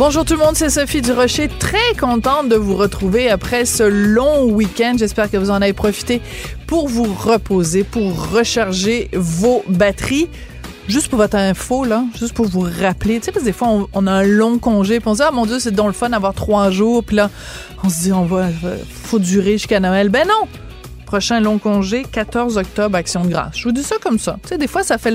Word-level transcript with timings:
Bonjour 0.00 0.24
tout 0.24 0.32
le 0.32 0.38
monde, 0.38 0.56
c'est 0.56 0.70
Sophie 0.70 1.02
Durocher. 1.02 1.48
Très 1.48 1.94
contente 2.00 2.48
de 2.48 2.56
vous 2.56 2.74
retrouver 2.74 3.28
après 3.28 3.66
ce 3.66 3.82
long 3.82 4.44
week-end. 4.44 4.94
J'espère 4.96 5.30
que 5.30 5.36
vous 5.36 5.50
en 5.50 5.60
avez 5.60 5.74
profité 5.74 6.22
pour 6.66 6.88
vous 6.88 7.04
reposer, 7.04 7.84
pour 7.84 8.32
recharger 8.32 9.10
vos 9.12 9.62
batteries. 9.68 10.30
Juste 10.88 11.08
pour 11.08 11.18
votre 11.18 11.36
info, 11.36 11.84
là, 11.84 12.04
juste 12.18 12.32
pour 12.32 12.46
vous 12.46 12.66
rappeler, 12.80 13.18
tu 13.18 13.26
sais, 13.26 13.32
parce 13.32 13.42
que 13.42 13.50
des 13.50 13.52
fois, 13.52 13.86
on, 13.92 14.06
a 14.06 14.10
un 14.10 14.22
long 14.22 14.56
congé, 14.56 15.00
puis 15.00 15.08
on 15.10 15.12
se 15.12 15.18
dit, 15.18 15.24
ah 15.28 15.32
mon 15.32 15.44
Dieu, 15.44 15.58
c'est 15.60 15.70
donc 15.70 15.88
le 15.88 15.92
fun 15.92 16.08
d'avoir 16.08 16.32
trois 16.32 16.70
jours, 16.70 17.04
puis 17.04 17.16
là, 17.16 17.28
on 17.84 17.90
se 17.90 18.04
dit, 18.04 18.12
on 18.14 18.24
va, 18.24 18.48
faut 19.04 19.18
durer 19.18 19.52
jusqu'à 19.52 19.80
Noël. 19.80 20.08
Ben 20.08 20.26
non! 20.26 20.48
Prochain 21.10 21.40
long 21.40 21.58
congé, 21.58 22.04
14 22.04 22.56
octobre, 22.56 22.96
Action 22.96 23.24
de 23.24 23.30
grâce. 23.30 23.58
Je 23.58 23.64
vous 23.64 23.72
dis 23.72 23.82
ça 23.82 23.96
comme 24.00 24.20
ça. 24.20 24.36
Tu 24.44 24.50
sais, 24.50 24.58
des 24.58 24.68
fois, 24.68 24.84
ça 24.84 24.96
fait 24.96 25.12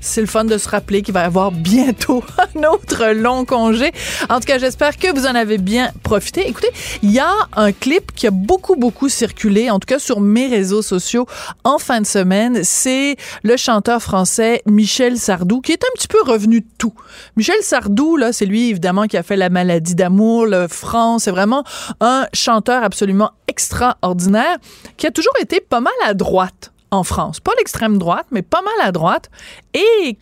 c'est 0.00 0.20
le 0.20 0.28
fun 0.28 0.44
de 0.44 0.56
se 0.58 0.68
rappeler 0.68 1.02
qu'il 1.02 1.12
va 1.12 1.22
y 1.22 1.24
avoir 1.24 1.50
bientôt 1.50 2.22
un 2.54 2.62
autre 2.68 3.12
long 3.14 3.44
congé. 3.44 3.90
En 4.30 4.38
tout 4.38 4.46
cas, 4.46 4.58
j'espère 4.58 4.96
que 4.96 5.12
vous 5.12 5.26
en 5.26 5.34
avez 5.34 5.58
bien 5.58 5.90
profité. 6.04 6.46
Écoutez, 6.46 6.70
il 7.02 7.10
y 7.10 7.18
a 7.18 7.32
un 7.56 7.72
clip 7.72 8.12
qui 8.14 8.28
a 8.28 8.30
beaucoup, 8.30 8.76
beaucoup 8.76 9.08
circulé, 9.08 9.70
en 9.70 9.80
tout 9.80 9.86
cas 9.86 9.98
sur 9.98 10.20
mes 10.20 10.46
réseaux 10.46 10.82
sociaux 10.82 11.26
en 11.64 11.78
fin 11.78 12.00
de 12.00 12.06
semaine. 12.06 12.60
C'est 12.62 13.16
le 13.42 13.56
chanteur 13.56 14.00
français 14.00 14.62
Michel 14.66 15.18
Sardou 15.18 15.60
qui 15.60 15.72
est 15.72 15.82
un 15.82 15.94
petit 15.96 16.06
peu 16.06 16.22
revenu 16.22 16.60
de 16.60 16.66
tout. 16.78 16.94
Michel 17.36 17.60
Sardou, 17.62 18.16
là, 18.16 18.32
c'est 18.32 18.46
lui, 18.46 18.70
évidemment, 18.70 19.08
qui 19.08 19.16
a 19.16 19.24
fait 19.24 19.36
La 19.36 19.48
maladie 19.48 19.96
d'amour, 19.96 20.46
le 20.46 20.68
France. 20.68 21.24
C'est 21.24 21.32
vraiment 21.32 21.64
un 22.00 22.28
chanteur 22.32 22.84
absolument 22.84 23.32
extraordinaire 23.48 24.58
qui 24.96 25.06
a 25.06 25.10
toujours 25.10 25.23
été 25.40 25.60
pas 25.60 25.80
mal 25.80 25.94
à 26.04 26.14
droite 26.14 26.72
en 26.90 27.04
France. 27.04 27.40
Pas 27.40 27.52
l'extrême 27.58 27.98
droite, 27.98 28.26
mais 28.30 28.42
pas 28.42 28.62
mal 28.62 28.74
à 28.82 28.92
droite. 28.92 29.30
Et 29.74 30.18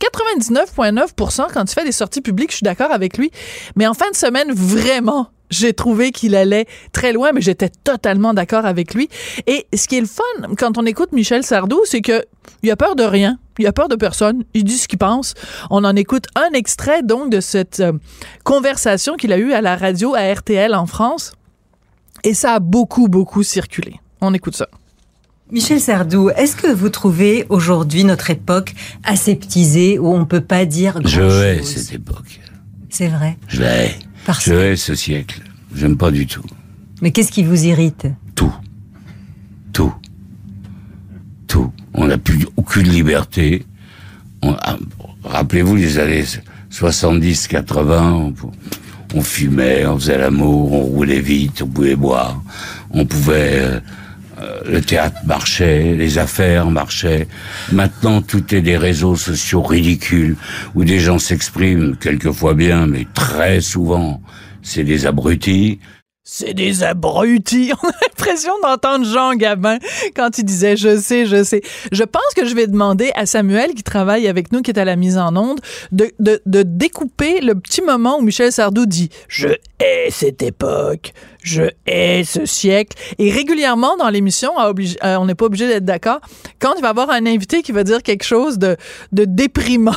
99,9% 0.00 1.48
quand 1.52 1.64
il 1.64 1.74
fait 1.74 1.84
des 1.84 1.92
sorties 1.92 2.20
publiques, 2.20 2.50
je 2.50 2.56
suis 2.56 2.64
d'accord 2.64 2.92
avec 2.92 3.18
lui. 3.18 3.30
Mais 3.76 3.86
en 3.86 3.94
fin 3.94 4.10
de 4.10 4.16
semaine, 4.16 4.52
vraiment, 4.52 5.28
j'ai 5.50 5.72
trouvé 5.72 6.12
qu'il 6.12 6.36
allait 6.36 6.66
très 6.92 7.12
loin, 7.12 7.32
mais 7.32 7.40
j'étais 7.40 7.68
totalement 7.68 8.34
d'accord 8.34 8.66
avec 8.66 8.94
lui. 8.94 9.08
Et 9.46 9.66
ce 9.74 9.88
qui 9.88 9.96
est 9.96 10.00
le 10.00 10.06
fun 10.06 10.54
quand 10.56 10.78
on 10.78 10.86
écoute 10.86 11.12
Michel 11.12 11.42
Sardou, 11.42 11.80
c'est 11.84 12.00
que 12.00 12.24
il 12.62 12.70
a 12.70 12.76
peur 12.76 12.94
de 12.94 13.02
rien. 13.02 13.38
Il 13.58 13.66
a 13.66 13.72
peur 13.72 13.88
de 13.88 13.96
personne. 13.96 14.44
Il 14.54 14.64
dit 14.64 14.78
ce 14.78 14.88
qu'il 14.88 14.98
pense. 14.98 15.34
On 15.70 15.84
en 15.84 15.96
écoute 15.96 16.26
un 16.34 16.52
extrait 16.52 17.02
donc 17.02 17.30
de 17.30 17.40
cette 17.40 17.80
euh, 17.80 17.92
conversation 18.44 19.16
qu'il 19.16 19.32
a 19.32 19.38
eue 19.38 19.52
à 19.52 19.60
la 19.60 19.76
radio 19.76 20.14
à 20.14 20.32
RTL 20.32 20.74
en 20.74 20.86
France. 20.86 21.32
Et 22.24 22.34
ça 22.34 22.54
a 22.54 22.58
beaucoup, 22.58 23.08
beaucoup 23.08 23.42
circulé. 23.42 24.00
On 24.20 24.34
écoute 24.34 24.56
ça. 24.56 24.68
Michel 25.50 25.80
Sardou, 25.80 26.30
est-ce 26.30 26.54
que 26.54 26.68
vous 26.72 26.90
trouvez 26.90 27.44
aujourd'hui 27.48 28.04
notre 28.04 28.30
époque 28.30 28.74
aseptisée 29.02 29.98
où 29.98 30.08
on 30.14 30.24
peut 30.24 30.40
pas 30.40 30.64
dire 30.64 31.00
grand 31.00 31.08
Je 31.08 31.22
hais 31.22 31.62
cette 31.64 31.92
époque. 31.94 32.40
C'est 32.88 33.08
vrai. 33.08 33.36
Je 33.48 33.60
la 33.62 33.84
hais. 33.86 33.96
Parce 34.26 34.44
Je 34.44 34.54
hais 34.54 34.76
ce 34.76 34.94
siècle. 34.94 35.42
J'aime 35.74 35.96
pas 35.96 36.10
du 36.10 36.26
tout. 36.26 36.44
Mais 37.02 37.10
qu'est-ce 37.10 37.32
qui 37.32 37.42
vous 37.42 37.64
irrite? 37.64 38.06
Tout. 38.36 38.54
Tout. 39.72 39.92
Tout. 41.48 41.72
On 41.94 42.06
n'a 42.06 42.18
plus 42.18 42.46
aucune 42.56 42.88
liberté. 42.88 43.64
On- 44.42 44.56
ah, 44.62 44.76
Rappelez-vous 45.24 45.76
les 45.76 45.98
années 45.98 46.24
70, 46.70 47.48
80, 47.48 48.12
on, 48.12 48.34
on 49.14 49.20
fumait, 49.22 49.84
on 49.86 49.98
faisait 49.98 50.16
l'amour, 50.16 50.72
on 50.72 50.82
roulait 50.84 51.20
vite, 51.20 51.60
on 51.62 51.66
pouvait 51.66 51.96
boire, 51.96 52.40
on 52.90 53.04
pouvait... 53.04 53.80
euh, 54.40 54.60
le 54.66 54.80
théâtre 54.80 55.18
marchait, 55.26 55.94
les 55.94 56.18
affaires 56.18 56.70
marchaient. 56.70 57.28
Maintenant, 57.72 58.22
tout 58.22 58.54
est 58.54 58.62
des 58.62 58.76
réseaux 58.76 59.16
sociaux 59.16 59.62
ridicules 59.62 60.36
où 60.74 60.84
des 60.84 60.98
gens 60.98 61.18
s'expriment, 61.18 61.96
quelquefois 61.96 62.54
bien, 62.54 62.86
mais 62.86 63.06
très 63.14 63.60
souvent, 63.60 64.22
c'est 64.62 64.84
des 64.84 65.06
abrutis. 65.06 65.80
C'est 66.32 66.54
des 66.54 66.84
abrutis. 66.84 67.72
On 67.82 67.88
a 67.88 67.92
l'impression 68.02 68.52
d'entendre 68.62 69.04
Jean 69.04 69.34
Gabin 69.34 69.78
quand 70.14 70.38
il 70.38 70.44
disait 70.44 70.76
je 70.76 70.96
sais, 70.96 71.26
je 71.26 71.42
sais. 71.42 71.60
Je 71.90 72.04
pense 72.04 72.22
que 72.36 72.44
je 72.44 72.54
vais 72.54 72.68
demander 72.68 73.10
à 73.16 73.26
Samuel 73.26 73.74
qui 73.74 73.82
travaille 73.82 74.28
avec 74.28 74.52
nous, 74.52 74.62
qui 74.62 74.70
est 74.70 74.78
à 74.78 74.84
la 74.84 74.94
mise 74.94 75.18
en 75.18 75.34
onde, 75.34 75.58
de, 75.90 76.12
découper 76.46 77.40
le 77.40 77.56
petit 77.56 77.82
moment 77.82 78.16
où 78.18 78.22
Michel 78.22 78.52
Sardou 78.52 78.86
dit 78.86 79.08
je 79.26 79.48
hais 79.80 80.08
cette 80.12 80.40
époque, 80.42 81.14
je 81.42 81.64
hais 81.84 82.22
ce 82.22 82.46
siècle. 82.46 82.96
Et 83.18 83.32
régulièrement 83.32 83.96
dans 83.96 84.08
l'émission, 84.08 84.52
euh, 84.60 84.72
on 85.02 85.24
n'est 85.24 85.34
pas 85.34 85.46
obligé 85.46 85.66
d'être 85.66 85.84
d'accord, 85.84 86.20
quand 86.60 86.74
il 86.76 86.82
va 86.82 86.90
avoir 86.90 87.10
un 87.10 87.26
invité 87.26 87.62
qui 87.62 87.72
va 87.72 87.82
dire 87.82 88.04
quelque 88.04 88.24
chose 88.24 88.56
de 88.56 88.76
déprimant. 89.10 89.96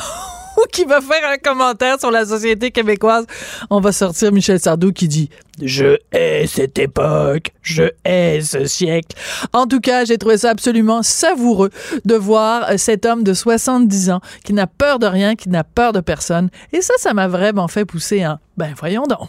Ou 0.56 0.66
qui 0.70 0.84
va 0.84 1.00
faire 1.00 1.28
un 1.28 1.36
commentaire 1.36 1.98
sur 1.98 2.10
la 2.10 2.24
société 2.24 2.70
québécoise, 2.70 3.26
on 3.70 3.80
va 3.80 3.92
sortir 3.92 4.32
Michel 4.32 4.60
Sardou 4.60 4.92
qui 4.92 5.08
dit 5.08 5.30
Je 5.62 5.96
hais 6.12 6.46
cette 6.46 6.78
époque, 6.78 7.52
je 7.62 7.84
hais 8.04 8.40
ce 8.40 8.64
siècle. 8.66 9.16
En 9.52 9.66
tout 9.66 9.80
cas, 9.80 10.04
j'ai 10.04 10.18
trouvé 10.18 10.38
ça 10.38 10.50
absolument 10.50 11.02
savoureux 11.02 11.70
de 12.04 12.14
voir 12.14 12.78
cet 12.78 13.06
homme 13.06 13.24
de 13.24 13.34
70 13.34 14.10
ans 14.10 14.20
qui 14.44 14.52
n'a 14.52 14.66
peur 14.66 14.98
de 14.98 15.06
rien, 15.06 15.34
qui 15.34 15.48
n'a 15.48 15.64
peur 15.64 15.92
de 15.92 16.00
personne. 16.00 16.50
Et 16.72 16.80
ça, 16.80 16.94
ça 16.98 17.14
m'a 17.14 17.28
vraiment 17.28 17.68
fait 17.68 17.84
pousser 17.84 18.22
un 18.22 18.38
Ben 18.56 18.74
voyons 18.78 19.04
donc. 19.04 19.28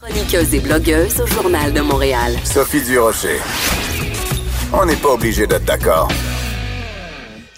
Chroniqueuse 0.00 0.54
et 0.54 0.60
blogueuse 0.60 1.20
au 1.20 1.26
Journal 1.26 1.72
de 1.72 1.80
Montréal. 1.80 2.36
Sophie 2.44 2.82
Durocher. 2.82 3.40
On 4.72 4.84
n'est 4.84 4.96
pas 4.96 5.10
obligé 5.10 5.46
d'être 5.46 5.64
d'accord. 5.64 6.08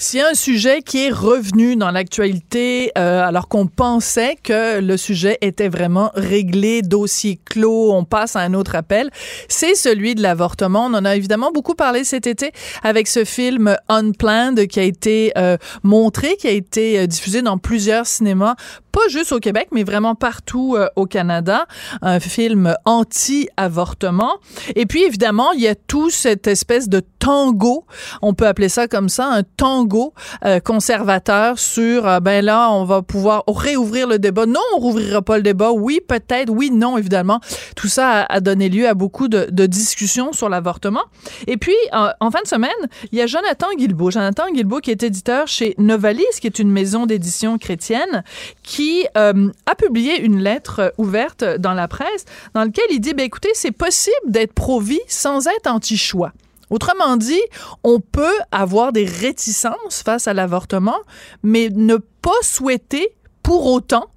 S'il 0.00 0.20
y 0.20 0.22
a 0.22 0.28
un 0.28 0.34
sujet 0.34 0.82
qui 0.82 1.06
est 1.06 1.10
revenu 1.10 1.74
dans 1.74 1.90
l'actualité, 1.90 2.92
euh, 2.96 3.20
alors 3.26 3.48
qu'on 3.48 3.66
pensait 3.66 4.36
que 4.40 4.78
le 4.78 4.96
sujet 4.96 5.38
était 5.40 5.68
vraiment 5.68 6.12
réglé, 6.14 6.82
dossier 6.82 7.40
clos, 7.44 7.90
on 7.92 8.04
passe 8.04 8.36
à 8.36 8.40
un 8.42 8.54
autre 8.54 8.76
appel, 8.76 9.10
c'est 9.48 9.74
celui 9.74 10.14
de 10.14 10.22
l'avortement. 10.22 10.86
On 10.86 10.94
en 10.94 11.04
a 11.04 11.16
évidemment 11.16 11.50
beaucoup 11.50 11.74
parlé 11.74 12.04
cet 12.04 12.28
été 12.28 12.52
avec 12.84 13.08
ce 13.08 13.24
film 13.24 13.76
Unplanned 13.88 14.68
qui 14.68 14.78
a 14.78 14.84
été 14.84 15.32
euh, 15.36 15.56
montré, 15.82 16.36
qui 16.36 16.46
a 16.46 16.52
été 16.52 17.00
euh, 17.00 17.06
diffusé 17.08 17.42
dans 17.42 17.58
plusieurs 17.58 18.06
cinémas 18.06 18.54
pas 18.98 19.08
juste 19.08 19.30
au 19.32 19.38
Québec, 19.38 19.68
mais 19.70 19.84
vraiment 19.84 20.16
partout 20.16 20.74
euh, 20.76 20.88
au 20.96 21.06
Canada, 21.06 21.66
un 22.02 22.18
film 22.18 22.74
anti-avortement. 22.84 24.38
Et 24.74 24.86
puis, 24.86 25.04
évidemment, 25.04 25.52
il 25.52 25.60
y 25.60 25.68
a 25.68 25.76
tout 25.76 26.10
cette 26.10 26.48
espèce 26.48 26.88
de 26.88 27.00
tango, 27.18 27.84
on 28.22 28.34
peut 28.34 28.46
appeler 28.46 28.68
ça 28.68 28.88
comme 28.88 29.08
ça, 29.08 29.28
un 29.28 29.42
tango 29.42 30.14
euh, 30.44 30.58
conservateur 30.58 31.58
sur, 31.58 32.08
euh, 32.08 32.20
ben 32.20 32.44
là, 32.44 32.70
on 32.72 32.84
va 32.84 33.02
pouvoir 33.02 33.44
réouvrir 33.46 34.08
le 34.08 34.18
débat. 34.18 34.46
Non, 34.46 34.60
on 34.74 34.80
rouvrira 34.80 35.22
pas 35.22 35.36
le 35.36 35.42
débat. 35.42 35.70
Oui, 35.70 36.00
peut-être. 36.06 36.50
Oui, 36.50 36.70
non, 36.72 36.98
évidemment. 36.98 37.40
Tout 37.76 37.88
ça 37.88 38.22
a, 38.22 38.40
donné 38.40 38.68
lieu 38.68 38.88
à 38.88 38.94
beaucoup 38.94 39.28
de, 39.28 39.66
discussions 39.66 40.32
sur 40.32 40.48
l'avortement. 40.48 41.02
Et 41.46 41.56
puis, 41.56 41.76
en, 41.92 42.10
en 42.20 42.30
fin 42.30 42.40
de 42.42 42.48
semaine, 42.48 42.70
il 43.12 43.18
y 43.18 43.22
a 43.22 43.26
Jonathan 43.26 43.66
Guilbeault. 43.76 44.10
Jonathan 44.10 44.50
Guilbeault 44.52 44.80
qui 44.80 44.90
est 44.90 45.02
éditeur 45.02 45.46
chez 45.46 45.74
Novalis, 45.78 46.24
qui 46.40 46.46
est 46.46 46.58
une 46.58 46.70
maison 46.70 47.06
d'édition 47.06 47.58
chrétienne, 47.58 48.24
qui 48.62 48.87
euh, 49.16 49.50
a 49.66 49.74
publié 49.74 50.20
une 50.20 50.40
lettre 50.40 50.92
ouverte 50.98 51.44
dans 51.44 51.74
la 51.74 51.88
presse 51.88 52.24
dans 52.54 52.64
laquelle 52.64 52.84
il 52.90 53.00
dit, 53.00 53.14
ben 53.14 53.24
écoutez, 53.24 53.50
c'est 53.54 53.72
possible 53.72 54.16
d'être 54.26 54.52
pro-vie 54.52 55.00
sans 55.08 55.46
être 55.46 55.66
anti-choix. 55.66 56.32
Autrement 56.70 57.16
dit, 57.16 57.40
on 57.82 58.00
peut 58.00 58.38
avoir 58.52 58.92
des 58.92 59.04
réticences 59.06 60.02
face 60.04 60.28
à 60.28 60.34
l'avortement, 60.34 60.98
mais 61.42 61.70
ne 61.70 61.96
pas 61.96 62.30
souhaiter 62.42 63.14
pour 63.42 63.66
autant 63.66 64.10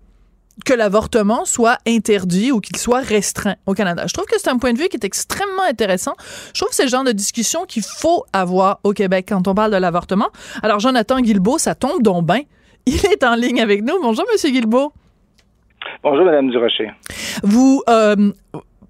que 0.65 0.73
l'avortement 0.73 1.45
soit 1.45 1.77
interdit 1.87 2.51
ou 2.51 2.59
qu'il 2.59 2.77
soit 2.77 2.99
restreint 2.99 3.55
au 3.65 3.73
Canada. 3.73 4.05
Je 4.07 4.13
trouve 4.13 4.25
que 4.25 4.37
c'est 4.37 4.49
un 4.49 4.57
point 4.57 4.73
de 4.73 4.77
vue 4.77 4.89
qui 4.89 4.97
est 4.97 5.05
extrêmement 5.05 5.63
intéressant. 5.63 6.13
Je 6.53 6.59
trouve 6.59 6.69
que 6.69 6.75
c'est 6.75 6.83
le 6.83 6.89
genre 6.89 7.03
de 7.03 7.13
discussion 7.13 7.65
qu'il 7.65 7.83
faut 7.83 8.25
avoir 8.33 8.79
au 8.83 8.93
Québec 8.93 9.27
quand 9.29 9.47
on 9.47 9.55
parle 9.55 9.71
de 9.71 9.77
l'avortement. 9.77 10.29
Alors, 10.61 10.79
Jonathan 10.79 11.19
Guilbeault, 11.19 11.57
ça 11.57 11.73
tombe 11.73 12.03
donc 12.03 12.25
bien. 12.25 12.41
Il 12.85 13.05
est 13.05 13.23
en 13.23 13.35
ligne 13.35 13.61
avec 13.61 13.83
nous. 13.83 14.01
Bonjour, 14.01 14.25
Monsieur 14.31 14.49
Guilbeault. 14.49 14.91
Bonjour, 16.03 16.25
Madame 16.25 16.49
Durocher. 16.49 16.91
Vous 17.43 17.83
euh, 17.89 18.31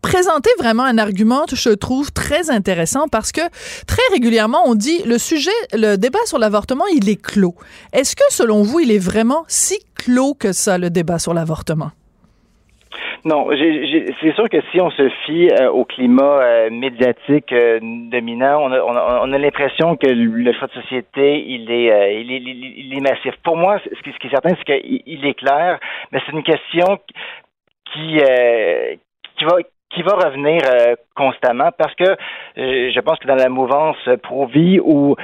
présentez 0.01 0.49
vraiment 0.57 0.83
un 0.83 0.97
argument, 0.97 1.45
je 1.51 1.69
trouve, 1.69 2.11
très 2.11 2.49
intéressant 2.49 3.07
parce 3.07 3.31
que 3.31 3.41
très 3.87 4.01
régulièrement, 4.11 4.63
on 4.65 4.75
dit 4.75 5.01
le 5.03 5.17
sujet, 5.17 5.51
le 5.73 5.95
débat 5.97 6.19
sur 6.25 6.39
l'avortement, 6.39 6.85
il 6.87 7.09
est 7.09 7.21
clos. 7.21 7.55
Est-ce 7.93 8.15
que, 8.15 8.23
selon 8.29 8.63
vous, 8.63 8.79
il 8.79 8.91
est 8.91 8.99
vraiment 8.99 9.43
si 9.47 9.77
clos 9.95 10.33
que 10.33 10.53
ça, 10.53 10.77
le 10.77 10.89
débat 10.89 11.19
sur 11.19 11.33
l'avortement? 11.33 11.91
Non, 13.23 13.47
c'est 13.51 14.33
sûr 14.33 14.49
que 14.49 14.61
si 14.71 14.81
on 14.81 14.89
se 14.89 15.07
fie 15.25 15.47
euh, 15.51 15.69
au 15.69 15.85
climat 15.85 16.41
euh, 16.41 16.69
médiatique 16.71 17.53
euh, 17.53 17.79
dominant, 17.81 18.63
on 18.63 18.71
a, 18.71 18.81
on 19.23 19.31
a, 19.31 19.37
l'impression 19.37 19.95
que 19.95 20.07
le 20.07 20.53
choix 20.53 20.67
de 20.67 20.81
société, 20.81 21.45
il 21.47 21.69
est, 21.69 22.19
il 22.19 22.31
est, 22.31 22.41
il 22.41 22.97
est 22.97 23.01
massif. 23.01 23.35
Pour 23.43 23.57
moi, 23.57 23.79
ce 23.83 24.01
qui, 24.01 24.11
ce 24.11 24.17
qui 24.17 24.25
est 24.25 24.31
certain, 24.31 24.49
c'est 24.49 24.63
qu'il 24.63 25.25
est 25.25 25.35
clair, 25.35 25.79
mais 26.11 26.19
c'est 26.25 26.31
une 26.31 26.41
question 26.41 26.99
qui, 27.93 28.17
qui 29.37 29.45
va 29.45 29.57
qui 29.93 30.03
va 30.03 30.13
revenir 30.13 30.61
constamment 31.17 31.69
parce 31.77 31.93
que 31.95 32.15
je 32.55 32.99
pense 33.01 33.19
que 33.19 33.27
dans 33.27 33.35
la 33.35 33.49
mouvance 33.49 33.97
pro-vie 34.23 34.79
où 34.79 35.17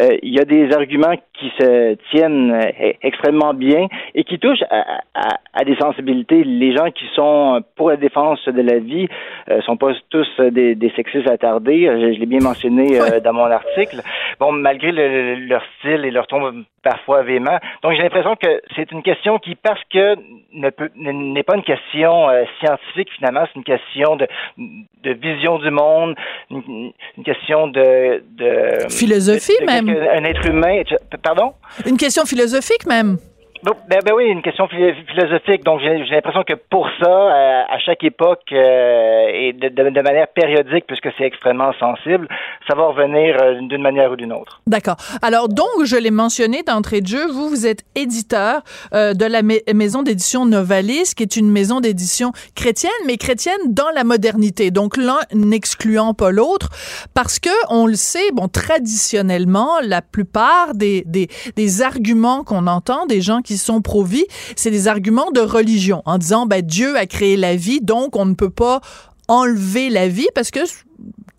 euh, 0.00 0.16
il 0.22 0.34
y 0.34 0.40
a 0.40 0.44
des 0.44 0.72
arguments 0.72 1.14
qui 1.34 1.52
se 1.58 1.94
tiennent 2.10 2.52
euh, 2.52 2.92
extrêmement 3.02 3.54
bien 3.54 3.86
et 4.14 4.24
qui 4.24 4.38
touchent 4.38 4.64
à, 4.70 5.00
à, 5.14 5.38
à, 5.52 5.64
des 5.64 5.76
sensibilités. 5.76 6.42
Les 6.44 6.76
gens 6.76 6.90
qui 6.90 7.04
sont 7.14 7.62
pour 7.76 7.90
la 7.90 7.96
défense 7.96 8.44
de 8.46 8.60
la 8.60 8.78
vie 8.78 9.08
euh, 9.50 9.60
sont 9.62 9.76
pas 9.76 9.92
tous 10.10 10.28
des, 10.40 10.74
des 10.74 10.90
sexistes 10.96 11.28
attardés. 11.28 11.86
Je, 11.86 12.18
l'ai 12.18 12.26
bien 12.26 12.40
mentionné 12.40 12.98
dans 13.22 13.32
mon 13.32 13.44
article. 13.44 14.00
Bon, 14.40 14.52
malgré 14.52 14.90
leur 14.92 15.62
style 15.78 16.04
et 16.04 16.10
leur 16.10 16.26
ton 16.26 16.64
parfois 16.82 17.22
véhément. 17.22 17.58
Donc 17.82 17.92
j'ai 17.92 18.02
l'impression 18.02 18.36
que 18.36 18.60
c'est 18.76 18.90
une 18.92 19.02
question 19.02 19.38
qui, 19.38 19.54
parce 19.54 19.80
que 19.90 20.16
n'est 20.52 21.42
pas 21.42 21.56
une 21.56 21.62
question 21.62 22.28
scientifique 22.60 23.08
finalement, 23.16 23.44
c'est 23.46 23.56
une 23.56 23.64
question 23.64 24.16
de, 24.16 24.26
de 24.58 25.12
vision 25.12 25.58
du 25.58 25.70
monde, 25.70 26.14
une, 26.50 26.92
question 27.24 27.68
de, 27.68 28.22
de 28.36 28.90
philosophie 28.90 29.52
même. 29.66 29.83
Un 29.88 30.24
être 30.24 30.46
humain. 30.46 30.82
Pardon? 31.22 31.52
Une 31.86 31.96
question 31.96 32.24
philosophique 32.24 32.86
même. 32.86 33.18
Ben, 33.64 34.00
ben, 34.04 34.12
oui, 34.14 34.24
une 34.24 34.42
question 34.42 34.68
philosophique. 34.68 35.64
Donc, 35.64 35.80
j'ai 35.80 36.14
l'impression 36.14 36.44
que 36.46 36.52
pour 36.52 36.86
ça, 37.00 37.08
euh, 37.08 37.62
à, 37.66 37.78
chaque 37.78 38.04
époque 38.04 38.42
euh, 38.52 39.28
et 39.32 39.54
de, 39.54 40.00
manière 40.02 40.28
périodique, 40.28 40.84
puisque 40.86 41.08
c'est 41.16 41.24
extrêmement 41.24 41.72
sensible, 41.80 42.28
ça 42.68 42.74
va 42.76 42.88
revenir 42.88 43.36
euh, 43.40 43.60
d'une 43.62 43.80
manière 43.80 44.12
ou 44.12 44.16
d'une 44.16 44.34
autre. 44.34 44.60
D'accord. 44.66 44.96
Alors, 45.22 45.48
donc, 45.48 45.84
je 45.84 45.96
l'ai 45.96 46.10
mentionné 46.10 46.62
d'entrée 46.62 47.00
de 47.00 47.06
jeu, 47.06 47.26
vous, 47.26 47.48
vous 47.48 47.66
êtes 47.66 47.84
éditeur 47.94 48.62
de 48.92 49.24
la 49.24 49.42
maison 49.72 50.02
d'édition 50.02 50.44
Novalis, 50.44 51.14
qui 51.16 51.22
est 51.22 51.36
une 51.36 51.50
maison 51.50 51.80
d'édition 51.80 52.32
chrétienne, 52.54 52.90
mais 53.06 53.16
chrétienne 53.16 53.56
dans 53.68 53.90
la 53.94 54.04
modernité. 54.04 54.70
Donc, 54.70 54.96
l'un 54.96 55.20
n'excluant 55.32 56.12
pas 56.12 56.30
l'autre, 56.30 56.68
parce 57.14 57.38
que, 57.38 57.48
on 57.70 57.86
le 57.86 57.94
sait, 57.94 58.30
bon, 58.32 58.48
traditionnellement, 58.48 59.80
la 59.82 60.02
plupart 60.02 60.74
des, 60.74 61.02
des, 61.06 61.28
des 61.56 61.82
arguments 61.82 62.44
qu'on 62.44 62.66
entend 62.66 63.06
des 63.06 63.20
gens 63.20 63.40
qui 63.40 63.53
sont 63.58 63.82
pro-vie, 63.82 64.24
c'est 64.56 64.70
des 64.70 64.88
arguments 64.88 65.30
de 65.30 65.40
religion 65.40 66.02
en 66.04 66.18
disant 66.18 66.46
ben 66.46 66.62
Dieu 66.62 66.96
a 66.96 67.06
créé 67.06 67.36
la 67.36 67.56
vie, 67.56 67.80
donc 67.80 68.16
on 68.16 68.24
ne 68.24 68.34
peut 68.34 68.50
pas 68.50 68.80
enlever 69.28 69.88
la 69.90 70.08
vie 70.08 70.28
parce 70.34 70.50
que 70.50 70.60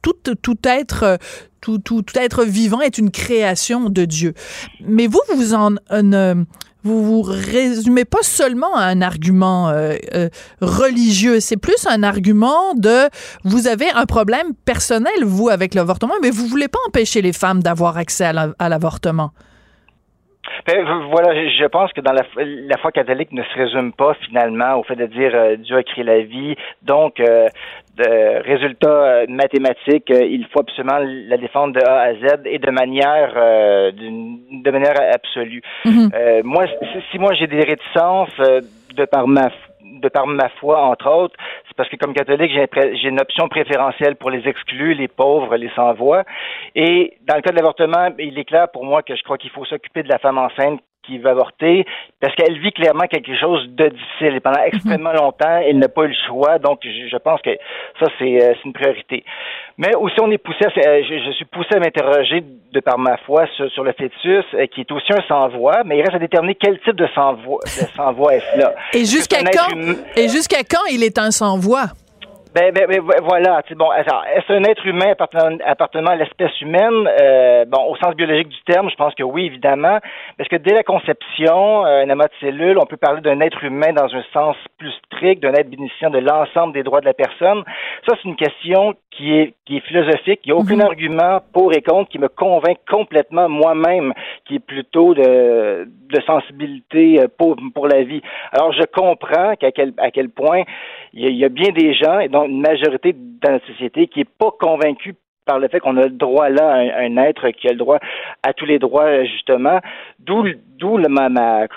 tout, 0.01 0.13
tout 0.41 0.57
être 0.63 1.17
tout, 1.61 1.79
tout, 1.79 2.03
être 2.15 2.43
vivant 2.43 2.79
est 2.79 2.99
une 2.99 3.09
création 3.09 3.89
de 3.89 4.05
Dieu. 4.05 4.33
Mais 4.81 5.07
vous, 5.07 5.21
vous 5.35 5.53
en 5.55 5.75
vous 6.85 7.03
vous 7.03 7.21
résumez 7.23 8.05
pas 8.05 8.21
seulement 8.21 8.75
à 8.75 8.83
un 8.83 9.01
argument 9.01 9.69
euh, 9.69 9.95
euh, 10.13 10.29
religieux, 10.61 11.39
c'est 11.39 11.57
plus 11.57 11.87
un 11.87 12.03
argument 12.03 12.75
de 12.75 13.09
vous 13.43 13.65
avez 13.65 13.89
un 13.89 14.05
problème 14.05 14.53
personnel 14.65 15.23
vous 15.23 15.49
avec 15.49 15.73
l'avortement, 15.73 16.13
mais 16.21 16.29
vous 16.29 16.45
voulez 16.45 16.67
pas 16.67 16.77
empêcher 16.87 17.23
les 17.23 17.33
femmes 17.33 17.63
d'avoir 17.63 17.97
accès 17.97 18.25
à 18.25 18.69
l'avortement. 18.69 19.31
Ben, 20.67 20.85
voilà, 21.11 21.33
je 21.49 21.65
pense 21.65 21.91
que 21.93 22.01
dans 22.01 22.13
la, 22.13 22.23
la 22.37 22.77
foi 22.77 22.91
catholique 22.91 23.31
ne 23.31 23.43
se 23.43 23.55
résume 23.55 23.93
pas 23.93 24.13
finalement 24.25 24.75
au 24.79 24.83
fait 24.83 24.95
de 24.95 25.05
dire 25.05 25.31
euh, 25.33 25.55
Dieu 25.57 25.77
a 25.77 25.83
créé 25.83 26.03
la 26.03 26.21
vie, 26.21 26.55
donc 26.81 27.19
euh, 27.19 27.47
de 27.97 28.43
résultat 28.43 28.89
euh, 28.89 29.25
mathématique, 29.29 30.09
il 30.09 30.45
faut 30.51 30.61
absolument 30.61 30.99
la 30.99 31.37
défendre 31.37 31.73
de 31.73 31.81
A 31.85 32.01
à 32.01 32.13
Z 32.13 32.41
et 32.45 32.59
de 32.59 32.71
manière 32.71 33.33
de 33.33 34.71
manière 34.71 34.95
absolue. 35.13 35.61
Mm-hmm. 35.85 36.43
moi, 36.43 36.65
si, 36.67 36.99
si 37.11 37.19
moi 37.19 37.33
j'ai 37.33 37.47
des 37.47 37.63
réticences 37.63 38.37
de 38.95 39.05
par 39.05 39.27
ma 39.27 39.49
de 39.85 40.09
par 40.09 40.27
ma 40.27 40.49
foi, 40.49 40.81
entre 40.81 41.09
autres, 41.09 41.35
c'est 41.67 41.75
parce 41.75 41.89
que 41.89 41.95
comme 41.95 42.13
catholique, 42.13 42.51
j'ai 42.51 43.07
une 43.07 43.21
option 43.21 43.47
préférentielle 43.47 44.15
pour 44.15 44.29
les 44.29 44.47
exclus, 44.47 44.93
les 44.93 45.07
pauvres, 45.07 45.55
les 45.55 45.69
sans-voix. 45.75 46.23
Et 46.75 47.13
dans 47.27 47.35
le 47.35 47.41
cas 47.41 47.51
de 47.51 47.55
l'avortement, 47.55 48.09
il 48.17 48.37
est 48.37 48.45
clair 48.45 48.69
pour 48.71 48.83
moi 48.83 49.03
que 49.03 49.15
je 49.15 49.23
crois 49.23 49.37
qu'il 49.37 49.51
faut 49.51 49.65
s'occuper 49.65 50.03
de 50.03 50.09
la 50.09 50.19
femme 50.19 50.37
enceinte 50.37 50.81
qui 51.05 51.17
veut 51.17 51.29
avorter 51.29 51.85
parce 52.21 52.33
qu'elle 52.35 52.59
vit 52.59 52.71
clairement 52.71 53.07
quelque 53.07 53.35
chose 53.39 53.67
de 53.69 53.89
difficile 53.89 54.35
et 54.35 54.39
pendant 54.39 54.59
mhm. 54.59 54.67
extrêmement 54.73 55.13
longtemps, 55.13 55.61
elle 55.63 55.77
n'a 55.77 55.87
pas 55.87 56.03
eu 56.03 56.09
le 56.09 56.15
choix. 56.27 56.59
Donc, 56.59 56.79
je, 56.83 57.17
pense 57.17 57.41
que 57.41 57.51
ça, 57.99 58.07
c'est 58.19 58.43
euh, 58.43 58.53
une 58.65 58.73
priorité. 58.73 59.23
Mais 59.77 59.95
aussi, 59.95 60.15
on 60.21 60.31
est 60.31 60.37
poussé, 60.37 60.65
à, 60.65 61.01
je, 61.01 61.31
suis 61.33 61.45
poussé 61.45 61.75
à 61.75 61.79
m'interroger 61.79 62.43
de 62.71 62.79
par 62.79 62.97
ma 62.97 63.17
foi 63.17 63.45
sur, 63.55 63.83
le 63.83 63.93
fœtus, 63.93 64.45
euh, 64.53 64.65
qui 64.67 64.81
est 64.81 64.91
aussi 64.91 65.11
un 65.13 65.21
sans-voix, 65.27 65.83
mais 65.85 65.97
il 65.97 66.01
reste 66.01 66.15
à 66.15 66.19
déterminer 66.19 66.55
quel 66.55 66.79
type 66.79 66.95
de 66.95 67.07
sans-voix 67.13 67.59
sans 67.95 68.29
est-ce 68.29 68.59
là. 68.59 68.73
Et 68.93 69.05
jusqu'à 69.05 69.43
quand, 69.43 69.75
et 70.15 70.27
jusqu'à 70.29 70.63
quand 70.63 70.85
il 70.91 71.03
est 71.03 71.17
un 71.17 71.31
sans-voix? 71.31 71.87
Ben, 72.55 72.71
ben, 72.73 72.87
ben 72.87 73.01
voilà. 73.21 73.61
Bon, 73.75 73.91
est-ce 73.91 74.53
un 74.53 74.63
être 74.63 74.87
humain 74.87 75.11
appartenant, 75.11 76.11
à 76.11 76.15
l'espèce 76.15 76.61
humaine? 76.61 77.05
Euh, 77.21 77.65
bon, 77.65 77.83
au 77.83 77.97
sens 77.97 78.15
biologique 78.15 78.47
du 78.47 78.63
terme, 78.63 78.89
je 78.89 78.95
pense 78.95 79.13
que 79.13 79.23
oui, 79.23 79.47
évidemment. 79.47 79.99
Parce 80.37 80.47
que 80.47 80.55
dès 80.55 80.73
la 80.73 80.83
conception, 80.83 81.85
euh, 81.85 82.05
un 82.05 82.09
amas 82.09 82.27
de 82.27 82.33
cellules, 82.39 82.77
on 82.77 82.85
peut 82.85 82.95
parler 82.95 83.19
d'un 83.19 83.41
être 83.41 83.61
humain 83.65 83.91
dans 83.91 84.05
un 84.05 84.23
sens 84.31 84.55
plus 84.77 84.93
strict, 85.05 85.43
d'un 85.43 85.51
être 85.51 85.69
bénéficiant 85.69 86.09
de 86.09 86.19
l'ensemble 86.19 86.71
des 86.71 86.83
droits 86.83 87.01
de 87.01 87.05
la 87.07 87.13
personne? 87.13 87.61
Ça, 88.07 88.15
c'est 88.15 88.29
une 88.29 88.37
question 88.37 88.93
qui 89.15 89.33
est, 89.33 89.53
qui 89.65 89.77
est 89.77 89.79
philosophique. 89.81 90.41
Il 90.45 90.51
n'y 90.51 90.51
a 90.51 90.55
aucun 90.55 90.75
mhm. 90.75 90.81
argument 90.81 91.39
pour 91.53 91.73
et 91.73 91.81
contre 91.81 92.09
qui 92.09 92.19
me 92.19 92.27
convainc 92.27 92.77
complètement 92.89 93.49
moi-même, 93.49 94.13
qui 94.45 94.55
est 94.55 94.59
plutôt 94.59 95.13
de, 95.13 95.87
de 95.87 96.21
sensibilité 96.25 97.21
euh, 97.21 97.27
pour, 97.37 97.55
pour 97.73 97.87
la 97.87 98.03
vie. 98.03 98.21
Alors, 98.51 98.73
je 98.73 98.83
comprends 98.83 99.55
qu'à 99.55 99.71
quel, 99.71 99.93
à 99.97 100.11
quel 100.11 100.29
point 100.29 100.63
il 101.13 101.35
y, 101.35 101.45
a, 101.45 101.49
bien 101.49 101.71
des 101.71 101.93
gens, 101.93 102.19
et 102.19 102.27
donc 102.27 102.49
une 102.49 102.61
majorité 102.61 103.15
dans 103.41 103.53
la 103.53 103.59
société, 103.67 104.07
qui 104.07 104.19
n'est 104.19 104.25
pas 104.25 104.51
convaincue 104.59 105.15
par 105.45 105.59
le 105.59 105.67
fait 105.67 105.79
qu'on 105.79 105.97
a 105.97 106.03
le 106.03 106.09
droit 106.09 106.49
là 106.49 106.73
à 106.73 107.01
un, 107.01 107.17
être 107.17 107.49
qui 107.51 107.67
a 107.67 107.71
le 107.71 107.77
droit 107.77 107.99
à 108.43 108.53
tous 108.53 108.65
les 108.65 108.79
droits 108.79 109.23
justement 109.23 109.79
d'où 110.19 110.43
d'où 110.77 110.97
ma, 111.09 111.29
ma, 111.29 111.67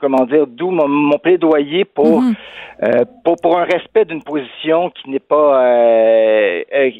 comment 0.00 0.24
dire 0.26 0.46
d'où 0.46 0.70
mon, 0.70 1.18
plaidoyer 1.18 1.84
pour, 1.84 2.22
mhm. 2.22 2.34
euh, 2.82 3.04
pour 3.24 3.36
pour 3.42 3.58
un 3.58 3.64
respect 3.64 4.04
d'une 4.04 4.22
position 4.22 4.90
qui 4.90 5.10
n'est 5.10 5.18
pas 5.18 5.64
euh, 5.64 6.62
euh, 6.72 6.90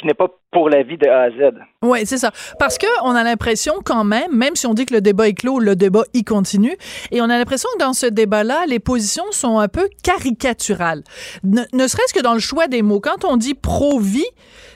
qui 0.00 0.06
n'est 0.06 0.14
pas 0.14 0.28
pour 0.50 0.68
la 0.68 0.82
vie 0.82 0.96
de 0.96 1.06
A 1.06 1.24
à 1.24 1.30
Z. 1.30 1.52
Oui, 1.82 2.00
c'est 2.04 2.16
ça. 2.16 2.32
Parce 2.58 2.78
que 2.78 2.86
on 3.04 3.14
a 3.14 3.22
l'impression 3.22 3.74
quand 3.84 4.02
même, 4.02 4.34
même 4.34 4.56
si 4.56 4.66
on 4.66 4.74
dit 4.74 4.86
que 4.86 4.94
le 4.94 5.00
débat 5.00 5.28
est 5.28 5.34
clos, 5.34 5.58
le 5.60 5.76
débat 5.76 6.04
y 6.14 6.24
continue, 6.24 6.74
et 7.10 7.20
on 7.20 7.24
a 7.24 7.38
l'impression 7.38 7.68
que 7.74 7.84
dans 7.84 7.92
ce 7.92 8.06
débat-là, 8.06 8.64
les 8.66 8.78
positions 8.78 9.30
sont 9.30 9.58
un 9.58 9.68
peu 9.68 9.88
caricaturales. 10.02 11.02
Ne, 11.44 11.62
ne 11.72 11.86
serait-ce 11.86 12.14
que 12.14 12.22
dans 12.22 12.34
le 12.34 12.40
choix 12.40 12.66
des 12.66 12.82
mots. 12.82 13.00
Quand 13.00 13.24
on 13.24 13.36
dit 13.36 13.54
pro-vie, 13.54 14.24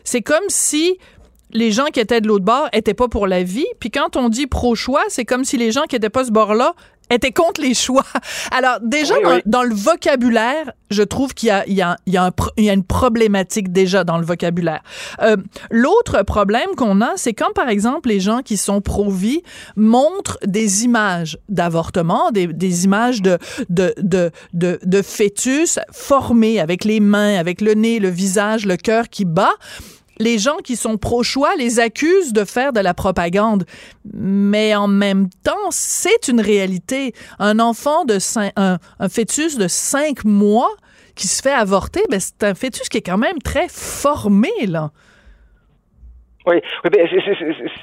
c'est 0.04 0.22
comme 0.22 0.44
si 0.48 0.98
les 1.50 1.70
gens 1.70 1.86
qui 1.86 2.00
étaient 2.00 2.20
de 2.20 2.28
l'autre 2.28 2.44
bord 2.44 2.68
étaient 2.72 2.94
pas 2.94 3.08
pour 3.08 3.26
la 3.26 3.42
vie, 3.42 3.66
puis 3.78 3.90
quand 3.90 4.16
on 4.16 4.28
dit 4.28 4.46
pro-choix, 4.46 5.02
c'est 5.08 5.24
comme 5.24 5.44
si 5.44 5.56
les 5.56 5.72
gens 5.72 5.84
qui 5.84 5.96
étaient 5.96 6.10
pas 6.10 6.24
ce 6.24 6.32
bord-là 6.32 6.74
était 7.10 7.32
contre 7.32 7.60
les 7.60 7.74
choix. 7.74 8.04
Alors 8.50 8.78
déjà 8.82 9.14
dans, 9.46 9.62
le 9.62 9.74
vocabulaire, 9.74 10.72
je 10.90 11.02
trouve 11.02 11.34
qu'il 11.34 11.48
y 11.48 11.52
a, 11.52 11.64
il 11.66 11.74
y, 11.74 11.82
a, 11.82 11.96
il 12.06 12.12
y, 12.12 12.16
a 12.16 12.30
il 12.56 12.64
y 12.64 12.70
a 12.70 12.72
une 12.72 12.84
problématique 12.84 13.72
déjà 13.72 14.04
dans 14.04 14.18
le 14.18 14.24
vocabulaire. 14.24 14.82
Euh, 15.22 15.36
L'autre 15.70 16.22
problème 16.22 16.74
qu'on 16.76 17.00
a, 17.00 17.12
c'est 17.16 17.34
quand 17.34 17.52
par 17.54 17.68
exemple 17.68 18.08
les 18.08 18.20
gens 18.20 18.40
qui 18.42 18.56
sont 18.56 18.80
pro-vie 18.80 19.42
montrent 19.76 20.38
des 20.44 20.84
images 20.84 21.38
d'avortement, 21.48 22.30
des, 22.30 22.46
des, 22.46 22.84
images 22.84 23.22
de, 23.22 23.38
de, 23.68 23.94
de, 23.98 24.30
de, 24.52 24.78
de 24.82 25.02
fœtus 25.02 25.78
formés 25.92 26.60
avec 26.60 26.84
les 26.84 27.00
mains, 27.00 27.38
avec 27.38 27.60
le 27.60 27.74
nez, 27.74 27.98
le 27.98 28.08
visage, 28.08 28.66
le 28.66 28.76
cœur 28.76 29.08
qui 29.08 29.24
bat 29.24 29.54
les 30.18 30.38
gens 30.38 30.56
qui 30.58 30.76
sont 30.76 30.96
pro-choix 30.96 31.54
les 31.56 31.80
accusent 31.80 32.32
de 32.32 32.44
faire 32.44 32.72
de 32.72 32.80
la 32.80 32.94
propagande. 32.94 33.64
Mais 34.12 34.74
en 34.74 34.88
même 34.88 35.28
temps, 35.44 35.70
c'est 35.70 36.28
une 36.28 36.40
réalité. 36.40 37.12
Un 37.38 37.58
enfant 37.58 38.04
de 38.04 38.18
un, 38.56 38.78
fœtus 39.08 39.58
de 39.58 39.68
cinq 39.68 40.24
mois 40.24 40.70
qui 41.14 41.28
se 41.28 41.42
fait 41.42 41.52
avorter, 41.52 42.00
ben 42.10 42.18
c'est 42.18 42.42
un 42.42 42.54
fœtus 42.54 42.88
qui 42.88 42.98
est 42.98 43.06
quand 43.06 43.18
même 43.18 43.38
très 43.38 43.68
formé, 43.68 44.50
là. 44.66 44.90
Oui, 46.46 46.60
ben, 46.84 47.08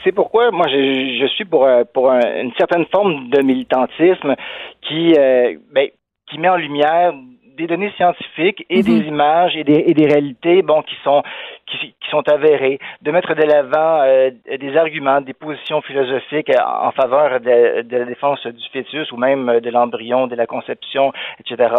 c'est 0.04 0.12
pourquoi 0.12 0.52
moi 0.52 0.68
je, 0.68 1.28
suis 1.36 1.46
pour, 1.46 1.66
euh, 1.66 1.84
pour 1.94 2.12
une 2.12 2.52
certaine 2.60 2.86
forme 2.92 3.30
de 3.30 3.42
militantisme 3.42 4.36
qui, 4.82 5.16
euh, 5.18 5.56
ben, 5.74 5.90
qui 6.30 6.38
met 6.38 6.50
en 6.50 6.58
lumière 6.58 7.14
des 7.58 7.68
données 7.68 7.92
scientifiques 7.98 8.66
et 8.70 8.84
des 8.84 9.00
images 9.08 9.56
et 9.56 9.64
des, 9.64 9.84
et 9.88 9.94
des 9.94 10.06
réalités, 10.06 10.62
bon, 10.62 10.82
qui 10.84 10.96
sont 11.04 11.24
qui, 11.72 11.94
qui 12.00 12.10
sont 12.10 12.28
avérées, 12.30 12.80
de 13.02 13.12
mettre 13.12 13.34
de 13.34 13.44
l'avant 13.44 14.02
euh, 14.04 14.32
des 14.60 14.78
arguments, 14.78 15.22
des 15.22 15.34
positions 15.34 15.82
philosophiques 15.82 16.52
en 16.60 16.92
faveur 16.92 17.40
de, 17.40 17.82
de, 17.82 17.98
la 17.98 18.06
défense 18.06 18.46
du 18.46 18.70
fœtus 18.72 19.12
ou 19.12 19.18
même 19.18 19.60
de 19.60 19.70
l'embryon, 19.70 20.28
de 20.28 20.36
la 20.36 20.46
conception, 20.46 21.12
etc. 21.40 21.74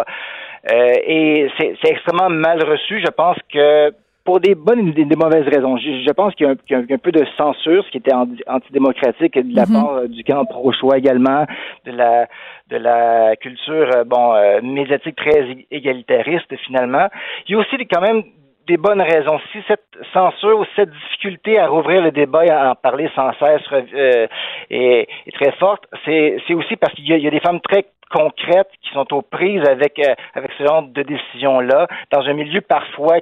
Euh, 0.71 0.93
et 1.05 1.49
c'est 1.57 1.77
extrêmement 1.83 2.29
mal 2.29 2.63
reçu. 2.63 3.01
Je 3.03 3.11
pense 3.11 3.37
que 3.51 3.93
pour 4.23 4.39
des 4.39 4.55
bonnes 4.55 4.93
et 4.95 5.05
des, 5.05 5.15
mauvaises 5.15 5.47
raisons. 5.47 5.77
Je, 5.77 6.11
pense 6.11 6.33
qu'il 6.35 6.47
y, 6.47 6.73
a 6.73 6.77
un 6.77 6.97
peu 6.97 7.11
de 7.11 7.25
censure, 7.37 7.83
ce 7.85 7.91
qui 7.91 7.97
était 7.97 8.13
antidémocratique 8.47 9.37
de 9.37 9.55
la 9.55 9.65
mhm. 9.65 9.73
part 9.73 9.93
euh, 9.95 10.07
du 10.07 10.23
camp 10.23 10.45
pro-choix 10.45 10.97
également, 10.97 11.45
de 11.85 11.91
la 11.91 12.27
de 12.69 12.77
la 12.77 13.35
culture 13.35 13.89
euh, 13.95 14.03
bon 14.05 14.33
euh, 14.33 14.61
médiatique 14.61 15.15
très 15.15 15.57
égalitariste 15.71 16.55
finalement. 16.65 17.07
Il 17.47 17.53
y 17.53 17.55
a 17.55 17.59
aussi 17.59 17.75
quand 17.91 18.01
même 18.01 18.23
des 18.67 18.77
bonnes 18.77 19.01
raisons. 19.01 19.39
Si 19.51 19.59
cette 19.67 19.85
censure 20.13 20.59
ou 20.59 20.65
cette 20.75 20.89
difficulté 20.89 21.59
à 21.59 21.67
rouvrir 21.67 22.01
le 22.01 22.11
débat 22.11 22.45
et 22.45 22.49
à 22.49 22.71
en 22.71 22.75
parler 22.75 23.09
sans 23.15 23.31
cesse 23.33 23.61
est, 24.69 25.07
très 25.33 25.51
forte, 25.53 25.85
c'est 26.05 26.53
aussi 26.53 26.75
parce 26.75 26.93
qu'il 26.93 27.05
y, 27.05 27.19
y, 27.19 27.27
a 27.27 27.31
des 27.31 27.39
femmes 27.39 27.59
très 27.61 27.85
concrètes 28.13 28.69
qui 28.81 28.89
sont 28.93 29.11
aux 29.11 29.23
prises 29.23 29.67
avec 29.67 29.97
euh, 29.99 30.13
avec 30.35 30.51
ce 30.57 30.65
genre 30.65 30.83
de 30.83 31.01
décision 31.01 31.59
là 31.59 31.87
dans 32.11 32.21
un 32.21 32.33
milieu 32.33 32.61
parfois 32.61 33.17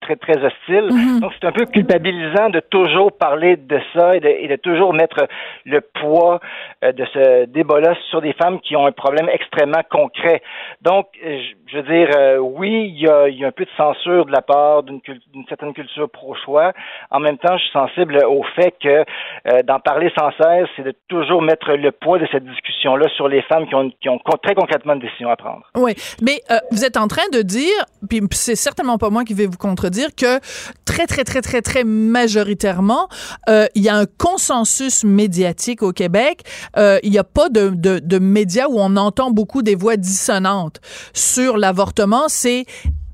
très 0.00 0.16
très 0.16 0.38
hostile. 0.44 0.88
Mhm. 0.90 1.20
Donc 1.20 1.32
c'est 1.38 1.46
un 1.46 1.52
peu 1.52 1.66
culpabilisant 1.66 2.50
de 2.50 2.60
toujours 2.60 3.12
parler 3.12 3.56
de 3.56 3.80
ça 3.94 4.16
et 4.16 4.20
de, 4.20 4.28
et 4.28 4.48
de 4.48 4.56
toujours 4.56 4.92
mettre 4.92 5.26
le 5.64 5.80
poids 5.80 6.40
euh, 6.84 6.92
de 6.92 7.04
ce 7.12 7.44
débat-là 7.46 7.94
sur 8.10 8.20
des 8.20 8.32
femmes 8.32 8.60
qui 8.60 8.74
ont 8.76 8.86
un 8.86 8.92
problème 8.92 9.28
extrêmement 9.28 9.82
concret. 9.88 10.42
Donc 10.82 11.06
je, 11.22 11.76
veux 11.76 11.82
dire 11.82 12.40
oui 12.40 12.92
il 12.94 13.00
y 13.00 13.08
a, 13.08 13.28
il 13.28 13.38
y 13.38 13.44
a 13.44 13.48
un 13.48 13.52
peu 13.52 13.64
de 13.64 13.70
censure 13.76 14.26
de 14.26 14.32
la 14.32 14.42
part 14.42 14.82
d'une 14.82 15.00
certaine 15.48 15.72
culture 15.72 16.10
pro-choix. 16.10 16.72
En 17.10 17.20
même 17.20 17.38
temps 17.38 17.56
je 17.56 17.62
suis 17.62 17.72
sensible 17.72 18.18
au 18.26 18.42
fait 18.56 18.74
que 18.82 19.04
euh, 19.46 19.62
d'en 19.62 19.78
parler 19.78 20.10
sans 20.18 20.30
cesse 20.40 20.68
c'est 20.76 20.82
de 20.82 20.94
toujours 21.08 21.42
mettre 21.42 21.72
le 21.72 21.92
poids 21.92 22.18
de 22.18 22.26
cette 22.32 22.44
discussion 22.44 22.96
là 22.96 23.08
sur 23.16 23.28
les 23.28 23.42
femmes 23.42 23.66
qui 23.68 23.74
ont 23.74 23.90
qui 24.00 24.07
très 24.42 24.54
concrètement 24.54 24.94
une 24.94 25.00
décision 25.00 25.30
à 25.30 25.36
prendre. 25.36 25.62
Oui, 25.76 25.94
mais 26.22 26.40
euh, 26.50 26.58
vous 26.70 26.84
êtes 26.84 26.96
en 26.96 27.08
train 27.08 27.28
de 27.32 27.42
dire, 27.42 27.74
puis 28.08 28.20
c'est 28.32 28.56
certainement 28.56 28.98
pas 28.98 29.10
moi 29.10 29.24
qui 29.24 29.34
vais 29.34 29.46
vous 29.46 29.58
contredire, 29.58 30.14
que 30.16 30.40
très, 30.84 31.06
très, 31.06 31.24
très, 31.24 31.42
très, 31.42 31.62
très 31.62 31.84
majoritairement, 31.84 33.08
euh, 33.48 33.66
il 33.74 33.82
y 33.82 33.88
a 33.88 33.96
un 33.96 34.06
consensus 34.06 35.04
médiatique 35.04 35.82
au 35.82 35.92
Québec. 35.92 36.42
Euh, 36.76 36.98
il 37.02 37.10
n'y 37.10 37.18
a 37.18 37.24
pas 37.24 37.48
de, 37.48 37.70
de, 37.70 37.98
de 37.98 38.18
médias 38.18 38.66
où 38.68 38.78
on 38.78 38.96
entend 38.96 39.30
beaucoup 39.30 39.62
des 39.62 39.74
voix 39.74 39.96
dissonantes 39.96 40.80
sur 41.12 41.58
l'avortement. 41.58 42.24
C'est 42.28 42.64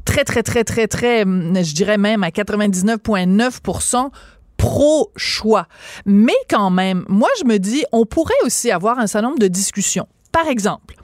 très, 0.05 0.25
très, 0.25 0.43
très, 0.43 0.65
très, 0.65 0.87
très, 0.87 1.21
je 1.21 1.75
dirais 1.75 1.99
même 1.99 2.23
à 2.23 2.29
99,9% 2.29 4.11
pro-choix. 4.57 5.67
Mais 6.07 6.33
quand 6.49 6.71
même, 6.71 7.05
moi, 7.09 7.29
je 7.41 7.45
me 7.45 7.59
dis, 7.59 7.85
on 7.93 8.07
pourrait 8.07 8.35
aussi 8.45 8.71
avoir 8.71 8.99
un 8.99 9.07
certain 9.07 9.29
nombre 9.29 9.41
de 9.41 9.49
discussions. 9.49 10.07
Par 10.35 10.49
exemple, 10.49 10.97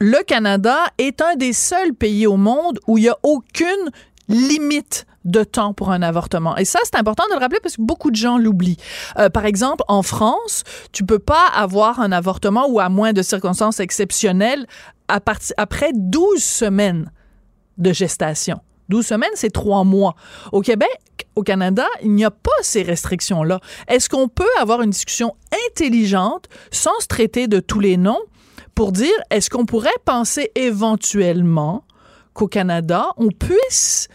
le 0.00 0.24
Canada 0.24 0.78
est 0.96 1.20
un 1.20 1.36
des 1.36 1.52
seuls 1.52 1.92
pays 1.92 2.26
au 2.26 2.38
monde 2.38 2.80
où 2.86 2.96
il 2.96 3.02
n'y 3.02 3.10
a 3.10 3.18
aucune 3.22 3.90
limite 4.26 5.04
de 5.26 5.44
temps 5.44 5.74
pour 5.74 5.90
un 5.90 6.00
avortement. 6.00 6.56
Et 6.56 6.64
ça, 6.64 6.78
c'est 6.82 6.96
important 6.96 7.24
de 7.28 7.34
le 7.34 7.40
rappeler 7.40 7.60
parce 7.62 7.76
que 7.76 7.82
beaucoup 7.82 8.10
de 8.10 8.16
gens 8.16 8.38
l'oublient. 8.38 8.78
Euh, 9.18 9.28
par 9.28 9.44
exemple, 9.44 9.84
en 9.86 10.02
France, 10.02 10.64
tu 10.92 11.04
peux 11.04 11.18
pas 11.18 11.46
avoir 11.54 12.00
un 12.00 12.10
avortement 12.10 12.66
ou 12.70 12.80
à 12.80 12.88
moins 12.88 13.12
de 13.12 13.20
circonstances 13.20 13.80
exceptionnelles 13.80 14.66
à 15.08 15.20
après 15.58 15.90
12 15.94 16.42
semaines 16.42 17.12
de 17.76 17.92
gestation. 17.92 18.60
12 18.88 19.06
semaines, 19.06 19.30
c'est 19.34 19.52
trois 19.52 19.84
mois. 19.84 20.14
Au 20.52 20.60
Québec, 20.60 20.88
au 21.36 21.42
Canada, 21.42 21.86
il 22.02 22.12
n'y 22.12 22.24
a 22.24 22.30
pas 22.30 22.50
ces 22.62 22.82
restrictions-là. 22.82 23.60
Est-ce 23.88 24.08
qu'on 24.08 24.28
peut 24.28 24.44
avoir 24.60 24.82
une 24.82 24.90
discussion 24.90 25.34
intelligente 25.68 26.48
sans 26.70 26.98
se 27.00 27.06
traiter 27.06 27.46
de 27.46 27.60
tous 27.60 27.80
les 27.80 27.96
noms 27.96 28.20
pour 28.74 28.92
dire 28.92 29.12
est-ce 29.30 29.50
qu'on 29.50 29.66
pourrait 29.66 29.90
penser 30.04 30.50
éventuellement 30.54 31.84
qu'au 32.34 32.48
Canada, 32.48 33.06
on 33.16 33.28
puisse 33.28 34.08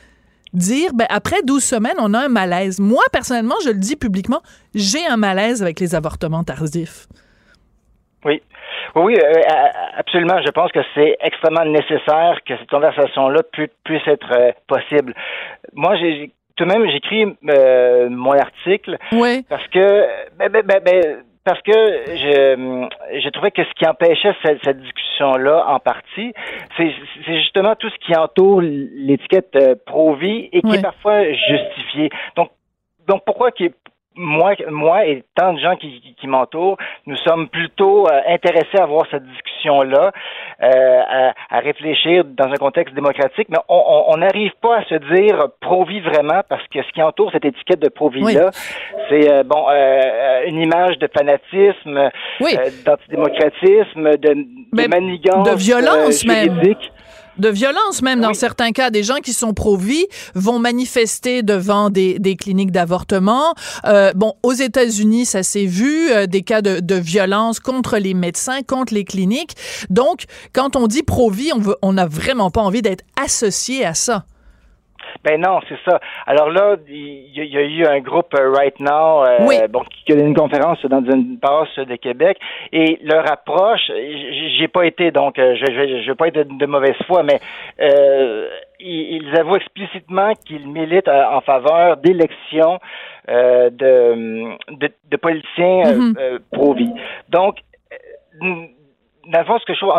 dire 0.53 0.93
ben, 0.93 1.07
après 1.09 1.41
12 1.43 1.63
semaines, 1.63 1.97
on 1.99 2.13
a 2.13 2.25
un 2.25 2.29
malaise? 2.29 2.79
Moi, 2.79 3.03
personnellement, 3.11 3.55
je 3.63 3.69
le 3.69 3.79
dis 3.79 3.95
publiquement, 3.95 4.41
j'ai 4.73 5.05
un 5.05 5.17
malaise 5.17 5.61
avec 5.61 5.79
les 5.79 5.95
avortements 5.95 6.43
tardifs. 6.43 7.07
Oui. 8.27 8.41
Oui, 8.95 9.15
euh, 9.15 9.41
absolument. 9.95 10.39
Je 10.45 10.51
pense 10.51 10.71
que 10.71 10.79
c'est 10.93 11.17
extrêmement 11.21 11.65
nécessaire 11.65 12.39
que 12.45 12.57
cette 12.57 12.69
conversation-là 12.69 13.41
puisse 13.83 14.07
être 14.07 14.31
euh, 14.37 14.51
possible. 14.67 15.13
Moi, 15.73 15.95
j'ai 15.95 16.31
tout 16.55 16.65
de 16.65 16.69
même, 16.69 16.89
j'écris 16.89 17.25
euh, 17.49 18.09
mon 18.09 18.33
article 18.33 18.97
oui. 19.13 19.45
parce 19.47 19.67
que 19.67 20.07
ben, 20.37 20.49
ben, 20.49 20.63
ben, 20.65 20.81
ben 20.83 21.23
parce 21.45 21.61
que 21.61 21.71
je, 21.71 23.19
j'ai 23.21 23.31
trouvé 23.31 23.51
que 23.51 23.63
ce 23.63 23.73
qui 23.75 23.87
empêchait 23.87 24.35
cette, 24.43 24.59
cette 24.65 24.81
discussion-là, 24.81 25.65
en 25.67 25.79
partie, 25.79 26.33
c'est, 26.75 26.93
justement 27.25 27.73
tout 27.75 27.89
ce 27.89 27.95
qui 28.05 28.13
entoure 28.17 28.61
l'étiquette 28.61 29.55
euh, 29.55 29.75
pro-vie 29.85 30.49
et 30.51 30.61
qui 30.61 30.75
est 30.75 30.81
parfois 30.81 31.23
justifié. 31.31 32.09
Donc, 32.35 32.49
donc 33.07 33.23
pourquoi 33.25 33.51
qui 33.51 33.71
moi, 34.17 34.53
moi 34.69 35.05
et 35.05 35.23
tant 35.35 35.53
de 35.53 35.59
gens 35.59 35.75
qui, 35.75 36.01
qui, 36.19 36.27
m'entourent, 36.27 36.77
nous 37.05 37.15
sommes 37.17 37.47
plutôt 37.47 38.07
euh, 38.07 38.21
intéressés 38.27 38.77
à 38.77 38.83
avoir 38.83 39.05
cette 39.09 39.25
discussion-là, 39.25 40.11
euh, 40.63 41.01
à, 41.07 41.33
à, 41.49 41.59
réfléchir 41.59 42.23
dans 42.25 42.47
un 42.47 42.55
contexte 42.55 42.95
démocratique, 42.95 43.47
mais 43.49 43.59
on 43.69 44.17
n'arrive 44.17 44.51
pas 44.61 44.77
à 44.77 44.83
se 44.85 44.95
dire 45.15 45.47
pro-vie 45.61 46.01
vraiment 46.01 46.41
parce 46.49 46.65
que 46.67 46.81
ce 46.81 46.91
qui 46.91 47.01
entoure 47.01 47.31
cette 47.31 47.45
étiquette 47.45 47.79
de 47.79 47.89
pro-vie-là, 47.89 48.51
c'est 49.09 49.31
euh, 49.31 49.43
bon 49.43 49.65
euh, 49.69 50.45
une 50.47 50.59
image 50.61 50.97
de 50.97 51.07
fanatisme, 51.15 52.09
d'antidémocratisme, 52.85 54.17
de, 54.17 54.33
de 54.73 54.87
manigance, 54.87 55.49
de 55.49 55.55
violence 55.55 56.25
même 56.25 56.59
de 57.39 57.49
violence 57.49 58.01
même 58.01 58.21
dans 58.21 58.33
certains 58.33 58.71
cas. 58.71 58.89
Des 58.89 59.03
gens 59.03 59.17
qui 59.17 59.33
sont 59.33 59.53
pro-vie 59.53 60.05
vont 60.35 60.59
manifester 60.59 61.43
devant 61.43 61.89
des, 61.89 62.19
des 62.19 62.35
cliniques 62.35 62.71
d'avortement. 62.71 63.53
Euh, 63.85 64.11
bon, 64.15 64.33
aux 64.43 64.53
États-Unis, 64.53 65.25
ça 65.25 65.43
s'est 65.43 65.65
vu, 65.65 66.11
euh, 66.11 66.27
des 66.27 66.41
cas 66.41 66.61
de, 66.61 66.79
de, 66.79 66.95
violence 66.95 67.59
contre 67.59 67.97
les 67.97 68.13
médecins, 68.13 68.61
contre 68.63 68.93
les 68.93 69.03
cliniques. 69.03 69.55
Donc, 69.89 70.25
quand 70.53 70.75
on 70.75 70.87
dit 70.87 71.03
pro-vie, 71.03 71.51
on 71.53 71.59
veut, 71.59 71.77
on 71.81 71.93
n'a 71.93 72.07
vraiment 72.07 72.51
pas 72.51 72.61
envie 72.61 72.81
d'être 72.81 73.03
associé 73.21 73.85
à 73.85 73.93
ça. 73.93 74.25
Ben 75.23 75.41
non, 75.41 75.59
c'est 75.67 75.77
ça. 75.85 75.99
Alors 76.25 76.49
là, 76.49 76.75
il 76.87 77.31
y, 77.33 77.57
a 77.57 77.61
eu 77.61 77.85
un 77.85 77.99
groupe 77.99 78.33
euh, 78.33 78.51
Right 78.51 78.79
Now, 78.79 79.25
euh, 79.25 79.67
bon, 79.67 79.83
qui 80.05 80.13
a 80.13 80.15
une 80.15 80.35
conférence 80.35 80.83
dans 80.85 81.03
une 81.03 81.37
passe 81.39 81.75
de 81.77 81.95
Québec, 81.95 82.37
et 82.71 82.99
leur 83.03 83.29
approche, 83.31 83.91
j'ai 84.57 84.67
pas 84.67 84.85
été 84.85 85.11
donc, 85.11 85.39
euh, 85.39 85.55
je, 85.55 86.07
vais 86.07 86.15
pas 86.15 86.27
être 86.27 86.47
de, 86.47 86.65
mauvaise 86.65 86.95
foi, 87.05 87.23
mais 87.23 87.39
euh, 87.79 88.47
ils, 88.79 89.35
avouent 89.37 89.57
explicitement 89.57 90.33
qu'ils 90.45 90.67
militent 90.67 91.09
en 91.09 91.41
faveur 91.41 91.97
d'élections 91.97 92.79
de, 93.27 94.57
de, 94.71 95.17
politiciens 95.17 95.83
mm-hmm. 95.83 96.39
pro-vie. 96.51 96.93
Donc 97.29 97.57
dans 99.27 99.39
le 99.39 99.45
fond, 99.45 99.59
ce 99.59 99.65
que 99.65 99.73
je 99.73 99.79
trouve 99.79 99.93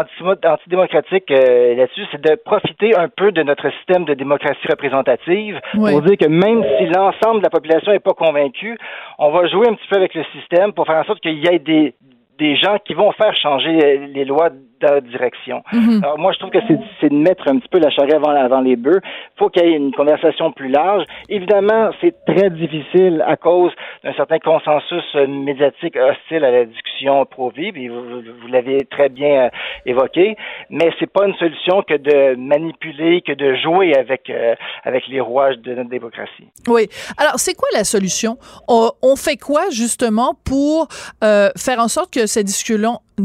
antidémocratique 0.45 1.31
euh, 1.31 1.75
là-dessus, 1.75 2.03
c'est 2.11 2.21
de 2.21 2.35
profiter 2.37 2.97
un 2.97 3.09
peu 3.09 3.31
de 3.31 3.43
notre 3.43 3.71
système 3.79 4.05
de 4.05 4.15
démocratie 4.15 4.67
représentative 4.69 5.61
pour 5.73 6.03
dire 6.03 6.17
que 6.17 6.29
même 6.29 6.65
si 6.79 6.87
l'ensemble 6.87 7.41
de 7.41 7.45
la 7.45 7.51
population 7.51 7.93
n'est 7.93 8.01
pas 8.01 8.15
convaincu, 8.15 8.79
on 9.19 9.31
va 9.31 9.47
jouer 9.47 9.69
un 9.69 9.75
petit 9.75 9.89
peu 9.89 9.97
avec 9.97 10.15
le 10.15 10.25
système 10.33 10.73
pour 10.73 10.87
faire 10.87 10.97
en 10.97 11.05
sorte 11.05 11.21
qu'il 11.21 11.39
y 11.39 11.47
ait 11.47 11.59
des, 11.59 11.95
des 12.39 12.57
gens 12.57 12.79
qui 12.85 12.95
vont 12.95 13.13
faire 13.13 13.37
changer 13.37 13.99
les 13.99 14.25
lois 14.25 14.51
de 14.81 15.01
direction. 15.01 15.63
Mhm. 15.73 16.01
Alors 16.03 16.19
moi, 16.19 16.33
je 16.33 16.39
trouve 16.39 16.51
que 16.51 16.59
c'est 17.01 17.09
de 17.09 17.15
mettre 17.15 17.49
un 17.49 17.59
petit 17.59 17.69
peu 17.69 17.79
la 17.79 17.91
charrue 17.91 18.13
avant, 18.13 18.31
avant 18.31 18.61
les 18.61 18.77
bœufs. 18.77 19.01
Il 19.03 19.39
faut 19.39 19.49
qu'il 19.49 19.65
y 19.65 19.73
ait 19.73 19.77
une 19.77 19.93
conversation 19.93 20.53
plus 20.53 20.69
large. 20.69 21.05
Évidemment, 21.29 21.91
c'est 22.01 22.15
très 22.27 22.51
difficile 22.51 23.25
à 23.27 23.37
cause 23.37 23.73
d'un 24.05 24.13
certain 24.15 24.39
consensus 24.39 25.05
euh, 25.15 25.27
médiatique 25.27 25.97
hostile 25.97 26.45
à 26.45 26.51
la 26.51 26.65
discussion 26.65 27.25
pro-vie, 27.27 27.89
vous, 27.89 28.03
vous, 28.41 28.49
l'avez 28.49 28.85
très 28.91 29.09
bien 29.09 29.47
euh, 29.47 29.49
évoqué, 29.87 30.37
mais 30.71 30.91
c'est 30.99 31.11
pas 31.11 31.27
une 31.27 31.35
solution 31.35 31.83
que 31.83 31.95
de 31.95 32.37
manipuler, 32.37 33.23
que 33.23 33.33
de 33.33 33.55
jouer 33.57 33.95
avec, 33.97 34.31
euh, 34.31 34.55
avec 34.85 35.07
les 35.09 35.21
rouages 35.21 35.59
de 35.59 35.75
notre 35.75 35.91
démocratie. 35.91 36.49
Oui. 36.69 36.89
Alors, 37.17 37.35
c'est 37.37 37.55
quoi 37.55 37.69
la 37.73 37.85
solution? 37.85 38.37
On, 38.69 38.91
on, 39.03 39.17
fait 39.17 39.37
quoi, 39.37 39.63
justement, 39.71 40.35
pour 40.45 40.89
faire 41.21 41.79
en 41.79 41.89
sorte 41.89 42.13
que 42.13 42.27
cette 42.27 42.47
discussion 42.47 42.69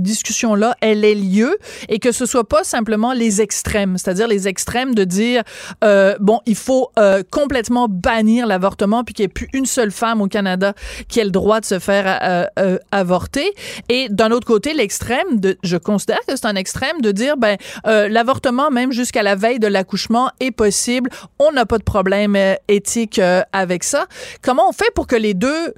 discussion-là, 0.02 0.76
elle 0.82 1.06
ait 1.06 1.16
lieu 1.16 1.58
et 1.90 2.00
que 2.00 2.12
ce 2.12 2.26
soit 2.26 2.48
pas 2.48 2.64
simplement 2.64 3.14
les 3.14 3.42
extrêmes, 3.42 3.98
c'est-à-dire 3.98 4.28
les 4.28 4.48
extrêmes 4.48 4.96
de 4.96 5.04
dire, 5.04 5.44
euh, 5.84 6.16
bon, 6.20 6.40
il 6.46 6.56
faut 6.56 6.92
euh, 7.00 7.24
complètement 7.30 7.88
bannir 7.90 8.48
l'avortement 8.48 9.04
puis 9.04 9.14
qu'il 9.14 9.24
n'y 9.24 9.28
ait 9.28 9.34
plus 9.34 9.50
une 9.54 9.66
seule 9.66 9.92
femme 9.92 10.22
au 10.22 10.28
Canada 10.28 10.74
qui 11.08 11.20
ait 11.20 11.26
le 11.26 11.32
droit 11.32 11.60
de 11.60 11.66
se 11.66 11.80
faire 11.80 12.20
euh, 12.24 12.46
euh 12.60 12.78
avorter. 12.92 13.52
Et 13.90 14.08
d'un 14.10 14.32
autre 14.32 14.48
côté, 14.48 14.74
l'extrême, 14.74 15.40
de, 15.40 15.58
je 15.64 15.78
considère 15.78 16.20
que 16.28 16.36
c'est 16.36 16.46
un 16.46 16.56
extrême 16.56 17.02
de 17.02 17.12
dire, 17.12 17.38
ben, 17.38 17.58
euh, 17.88 18.08
l'avortement, 18.08 18.72
même 18.72 18.92
jusqu'à 18.92 19.24
la 19.24 19.36
veille 19.36 19.60
de 19.60 19.68
l'accouchement, 19.68 20.30
est 20.40 20.52
possible. 20.52 21.10
On 21.40 21.52
n'a 21.52 21.66
pas 21.66 21.78
de 21.78 21.84
problème 21.84 22.38
éthique 22.68 23.20
avec 23.52 23.84
ça. 23.84 24.08
Comment 24.42 24.70
on 24.70 24.74
fait 24.74 24.92
pour 24.96 25.08
que 25.08 25.16
les 25.16 25.34
deux 25.34 25.74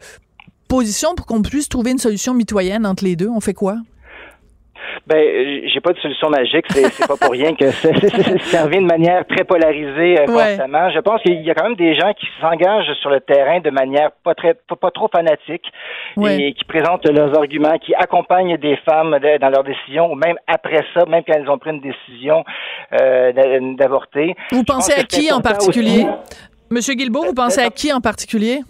positions, 0.68 1.16
pour 1.16 1.26
qu'on 1.26 1.42
puisse 1.42 1.70
trouver 1.70 1.92
une 1.92 2.00
solution 2.00 2.34
mitoyenne 2.34 2.86
entre 2.86 3.04
les 3.04 3.16
deux? 3.16 3.30
On 3.30 3.40
fait 3.40 3.54
quoi? 3.54 3.78
Ben, 5.08 5.68
j'ai 5.68 5.82
pas 5.82 5.94
de 5.94 6.00
solution 6.00 6.30
magique. 6.30 6.66
C'est 6.72 7.08
pas 7.08 7.18
pour 7.18 7.32
rien 7.32 7.54
que 7.56 7.72
ça 7.72 8.64
revient 8.64 8.80
de 8.80 8.88
manière 8.88 9.26
très 9.28 9.44
polarisée 9.44 10.20
euh, 10.20 10.26
constamment. 10.26 10.90
Je 10.92 11.00
pense 11.00 11.22
qu'il 11.22 11.42
y 11.42 11.52
a 11.52 11.54
quand 11.54 11.66
même 11.66 11.76
des 11.76 11.96
gens 11.96 12.14
qui 12.14 12.28
s'engagent 12.42 12.94
sur 13.02 13.10
le 13.10 13.20
terrain 13.20 13.60
de 13.60 13.70
manière 13.70 14.12
pas 14.24 14.34
très, 14.36 14.54
pas, 14.54 14.92
trop 14.92 15.10
fanatique 15.14 15.66
et 16.22 16.54
qui 16.54 16.66
présentent 16.66 17.08
leurs 17.08 17.38
arguments, 17.38 17.78
qui 17.78 17.94
accompagnent 17.96 18.58
des 18.58 18.78
femmes 18.78 19.18
dans 19.42 19.50
leurs 19.50 19.64
décisions, 19.64 20.12
ou 20.12 20.16
même 20.16 20.38
après 20.48 20.84
ça, 20.94 21.06
même 21.06 21.24
quand 21.28 21.34
elles 21.36 21.50
ont 21.50 21.58
pris 21.58 21.72
une 21.72 21.82
décision 21.82 22.44
euh, 22.94 23.32
d'avorter. 23.78 24.36
Vous 24.52 24.64
pensez 24.64 24.94
à 24.94 25.04
qui 25.04 25.32
en 25.32 25.42
particulier? 25.42 26.06
Monsieur 26.70 26.96
Guilbeault, 26.96 27.26
vous 27.26 27.34
pensez 27.34 27.62
à 27.62 27.70
qui 27.70 27.94
en 27.94 28.02
particulier? 28.02 28.62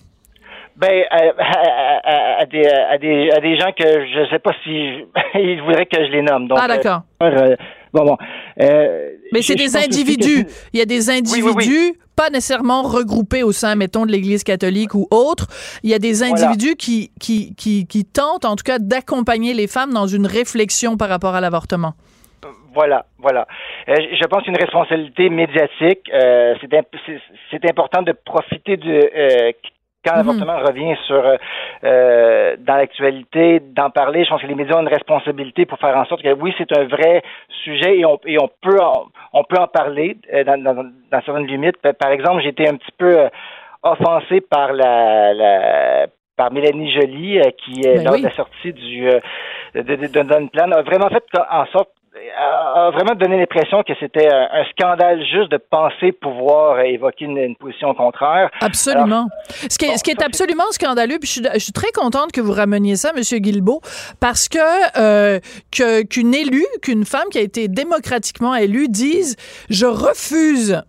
Ben, 0.78 1.06
à, 1.10 2.46
des, 2.46 2.68
à, 2.68 2.98
des, 2.98 3.32
à 3.32 3.40
des 3.40 3.58
gens 3.58 3.72
que 3.72 3.86
je 3.86 4.30
sais 4.30 4.40
pas 4.40 4.52
si 4.64 5.06
ils 5.36 5.62
voudraient 5.62 5.86
que 5.86 6.06
je 6.06 6.12
les 6.12 6.22
nomme. 6.22 6.48
Donc, 6.48 6.58
ah, 6.62 6.68
d'accord. 6.68 7.02
Euh, 7.24 7.32
euh, 7.32 7.56
bon, 7.94 8.04
bon. 8.04 8.18
Euh, 8.62 9.12
Mais 9.32 9.42
c'est 9.42 9.56
des 9.56 9.78
individus. 9.78 10.46
Il 10.74 10.80
y 10.80 10.82
a 10.82 10.86
des 10.86 11.10
individus, 11.10 11.94
pas 12.18 12.30
nécessairement 12.30 12.84
regroupés 12.84 13.44
au 13.44 13.54
sein, 13.54 13.76
mettons, 13.76 14.06
de 14.06 14.12
l'Église 14.12 14.44
catholique 14.44 14.94
ou 14.96 15.08
autre. 15.12 15.48
Il 15.84 15.90
y 15.90 15.94
a 15.94 16.00
des 16.00 16.24
individus 16.24 16.76
qui, 16.76 17.12
qui, 17.22 17.56
qui, 17.56 17.88
qui 17.88 18.04
tentent, 18.04 18.44
en 18.44 18.58
tout 18.58 18.66
cas, 18.66 18.78
d'accompagner 18.78 19.54
les 19.54 19.68
femmes 19.68 19.94
dans 19.94 20.08
une 20.08 20.28
réflexion 20.28 20.98
par 20.98 21.08
rapport 21.08 21.36
à 21.36 21.42
l'avortement. 21.42 21.94
Voilà, 22.74 23.06
voilà. 23.20 23.48
je 23.88 24.28
pense 24.28 24.44
qu'une 24.44 24.58
responsabilité 24.58 25.30
médiatique, 25.30 26.12
euh, 26.14 26.56
c'est 27.50 27.70
important 27.70 28.02
de 28.02 28.12
profiter 28.12 28.76
de 28.76 29.54
quand 30.06 30.14
mhm. 30.14 30.18
l'avortement 30.18 30.58
revient 30.58 30.96
sur 31.08 31.26
euh, 31.26 31.36
euh, 31.84 32.56
dans 32.60 32.76
l'actualité, 32.76 33.60
d'en 33.60 33.90
parler, 33.90 34.24
je 34.24 34.30
pense 34.30 34.42
que 34.42 34.48
les 34.48 34.56
médias 34.56 34.78
ont 34.78 34.82
une 34.82 34.88
responsabilité 34.88 35.66
pour 35.66 35.80
faire 35.80 35.98
en 35.98 36.06
sorte 36.06 36.22
que 36.22 36.34
oui, 36.34 36.54
c'est 36.58 36.78
un 36.78 36.86
vrai 36.86 37.24
sujet 37.64 37.98
et 37.98 38.06
on, 38.06 38.20
et 38.26 38.38
on 38.40 38.50
peut 38.62 38.80
en, 38.80 39.08
on 39.34 39.44
peut 39.44 39.58
en 39.58 39.68
parler 39.68 40.18
euh, 40.34 40.44
dans, 40.44 40.62
dans, 40.62 40.76
dans 40.84 41.22
certaines 41.26 41.48
limites. 41.48 41.78
Par 42.00 42.12
exemple, 42.12 42.42
j'ai 42.42 42.50
été 42.50 42.68
un 42.68 42.76
petit 42.76 42.92
peu 42.98 43.18
offensé 43.84 44.42
par 44.42 44.74
la, 44.74 45.34
la 45.34 46.08
par 46.38 46.52
Mélanie 46.52 46.92
Joly, 46.92 47.40
qui, 47.64 47.82
ben 47.82 48.04
lors 48.04 48.18
de 48.18 48.24
la 48.24 48.32
sortie 48.32 48.74
du 48.74 49.10
de, 49.74 49.82
de, 49.82 49.96
de, 49.96 50.50
Plan, 50.50 50.72
a 50.72 50.82
vraiment 50.82 51.08
fait 51.10 51.24
en 51.50 51.66
sorte 51.68 51.90
a 52.38 52.92
vraiment 52.92 53.16
donné 53.16 53.38
l'impression 53.38 53.84
que 53.84 53.94
c'était 54.00 54.28
un, 54.28 54.64
scandale 54.72 55.24
juste 55.26 55.52
de 55.52 55.58
penser 55.58 56.12
pouvoir 56.12 56.80
évoquer 56.82 57.26
une, 57.26 57.56
position 57.56 57.94
contraire. 57.94 58.50
Absolument. 58.62 59.28
ce 59.70 59.78
qui 59.78 59.86
est, 59.86 59.98
ce 59.98 60.04
qui 60.04 60.12
est 60.12 60.22
absolument 60.22 60.70
scandaleux, 60.72 61.18
puis 61.20 61.30
je 61.30 61.60
suis, 61.60 61.72
très 61.72 61.92
contente 61.92 62.32
que 62.32 62.42
vous 62.42 62.52
rameniez 62.52 62.96
ça, 62.96 63.14
Monsieur 63.14 63.40
Guilbeault, 63.40 63.82
parce 64.20 64.50
que 64.50 64.60
euh, 64.98 65.40
qu'une 65.72 66.34
élue, 66.34 66.66
qu'une 66.82 67.06
femme 67.06 67.28
qui 67.32 67.38
a 67.38 67.42
été 67.42 67.68
démocratiquement 67.68 68.56
élue 68.56 68.88
dise 68.88 69.36
je 69.70 69.86
refuse 69.86 70.82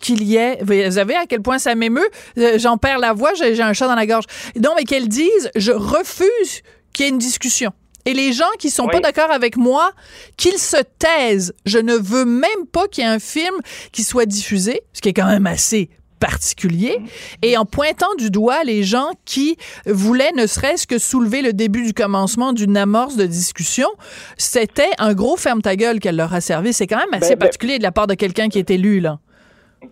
qu'il 0.00 0.22
y 0.24 0.36
ait, 0.36 0.58
vous 0.62 0.92
savez 0.92 1.14
à 1.14 1.26
quel 1.26 1.42
point 1.42 1.58
ça 1.58 1.74
m'émeut, 1.74 2.08
euh, 2.38 2.58
j'en 2.58 2.76
perds 2.76 2.98
la 2.98 3.12
voix, 3.12 3.32
j'ai 3.34 3.60
un 3.62 3.72
chat 3.72 3.86
dans 3.86 3.94
la 3.94 4.06
gorge. 4.06 4.24
Donc, 4.56 4.74
mais 4.76 4.84
qu'elle 4.84 5.08
dise 5.08 5.50
je 5.54 5.72
refuse 5.72 6.62
qu'il 6.92 7.06
y 7.06 7.08
ait 7.08 7.12
une 7.12 7.18
discussion. 7.18 7.72
Et 8.04 8.14
les 8.14 8.32
gens 8.32 8.50
qui 8.58 8.70
sont 8.70 8.88
pas 8.88 9.00
d'accord 9.00 9.30
avec 9.30 9.56
moi, 9.56 9.92
qu'ils 10.36 10.58
se 10.58 10.78
taisent. 10.98 11.54
Je 11.66 11.78
ne 11.78 11.94
veux 11.94 12.24
même 12.24 12.66
pas 12.70 12.88
qu'il 12.88 13.04
y 13.04 13.06
ait 13.06 13.10
un 13.10 13.18
film 13.18 13.54
qui 13.92 14.02
soit 14.02 14.26
diffusé, 14.26 14.82
ce 14.92 15.00
qui 15.00 15.08
est 15.08 15.12
quand 15.12 15.26
même 15.26 15.46
assez 15.46 15.88
particulier, 16.18 16.98
et 17.42 17.56
en 17.56 17.64
pointant 17.64 18.14
du 18.16 18.30
doigt 18.30 18.62
les 18.62 18.84
gens 18.84 19.10
qui 19.24 19.56
voulaient 19.86 20.30
ne 20.36 20.46
serait-ce 20.46 20.86
que 20.86 20.98
soulever 20.98 21.42
le 21.42 21.52
début 21.52 21.84
du 21.84 21.92
commencement 21.92 22.52
d'une 22.52 22.76
amorce 22.76 23.16
de 23.16 23.26
discussion, 23.26 23.88
c'était 24.36 24.90
un 24.98 25.14
gros 25.14 25.36
ferme 25.36 25.62
ta 25.62 25.74
gueule 25.74 25.98
qu'elle 25.98 26.14
leur 26.14 26.32
a 26.32 26.40
servi. 26.40 26.72
C'est 26.72 26.86
quand 26.86 26.98
même 26.98 27.12
assez 27.12 27.30
ben, 27.30 27.38
ben 27.40 27.46
particulier 27.46 27.78
de 27.78 27.82
la 27.82 27.90
part 27.90 28.06
de 28.06 28.14
quelqu'un 28.14 28.48
qui 28.48 28.60
est 28.60 28.70
élu, 28.70 29.00
là. 29.00 29.18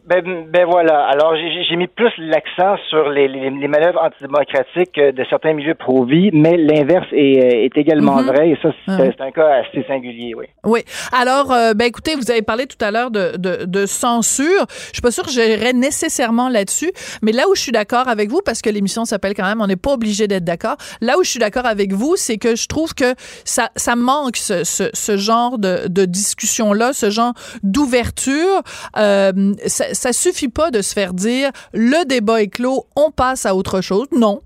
Ben, 0.06 0.22
ben 0.48 0.66
voilà. 0.66 1.04
Alors, 1.06 1.34
j'ai 1.36 1.76
mis 1.76 1.86
plus 1.86 2.12
l'accent 2.18 2.76
sur 2.88 3.08
les, 3.10 3.28
les, 3.28 3.50
les, 3.50 3.68
manœuvres 3.68 4.00
antidémocratiques 4.02 4.98
euh, 4.98 5.12
de 5.12 5.24
certains 5.28 5.52
milieux 5.52 5.74
pro-vie, 5.74 6.30
mais 6.32 6.56
l'inverse 6.56 7.06
est, 7.12 7.42
euh, 7.42 7.64
est, 7.64 7.76
également 7.76 8.16
mhm. 8.16 8.26
vrai, 8.26 8.50
et 8.50 8.58
ça, 8.62 8.70
ah 8.86 8.98
c'est 8.98 9.20
un 9.20 9.30
cas 9.30 9.62
assez 9.62 9.84
singulier, 9.86 10.34
oui. 10.36 10.46
Oui. 10.64 10.80
Alors, 11.12 11.52
euh, 11.52 11.74
ben 11.74 11.86
écoutez, 11.86 12.14
vous 12.14 12.30
avez 12.30 12.42
parlé 12.42 12.66
tout 12.66 12.82
à 12.84 12.90
l'heure 12.90 13.10
de, 13.10 13.36
de, 13.36 13.64
de, 13.64 13.86
censure. 13.86 14.66
Je 14.88 14.94
suis 14.94 15.02
pas 15.02 15.10
sûre 15.10 15.24
que 15.24 15.30
j'irais 15.30 15.72
nécessairement 15.72 16.48
là-dessus, 16.48 16.92
mais 17.22 17.32
là 17.32 17.48
où 17.48 17.54
je 17.54 17.60
suis 17.60 17.72
d'accord 17.72 18.08
avec 18.08 18.30
vous, 18.30 18.40
parce 18.44 18.62
que 18.62 18.70
l'émission 18.70 19.04
s'appelle 19.04 19.34
quand 19.34 19.46
même, 19.46 19.60
on 19.60 19.66
n'est 19.66 19.76
pas 19.76 19.92
obligé 19.92 20.28
d'être 20.28 20.44
d'accord. 20.44 20.76
Là 21.00 21.18
où 21.18 21.24
je 21.24 21.30
suis 21.30 21.40
d'accord 21.40 21.66
avec 21.66 21.92
vous, 21.92 22.14
c'est 22.16 22.38
que 22.38 22.54
je 22.54 22.68
trouve 22.68 22.94
que 22.94 23.14
ça, 23.44 23.70
ça 23.76 23.96
manque 23.96 24.36
ce, 24.36 24.64
ce, 24.64 24.84
ce 24.92 25.16
genre 25.16 25.58
de, 25.58 25.88
de 25.88 26.04
discussion-là, 26.04 26.92
ce 26.92 27.10
genre 27.10 27.32
d'ouverture. 27.62 28.62
Euh, 28.96 29.54
ça, 29.80 29.94
ça 29.94 30.12
suffit 30.12 30.48
pas 30.48 30.70
de 30.70 30.82
se 30.82 30.92
faire 30.92 31.14
dire 31.14 31.50
le 31.72 32.04
débat 32.06 32.42
est 32.42 32.48
clos, 32.48 32.86
on 32.96 33.10
passe 33.10 33.46
à 33.46 33.54
autre 33.54 33.80
chose. 33.80 34.06
Non. 34.12 34.42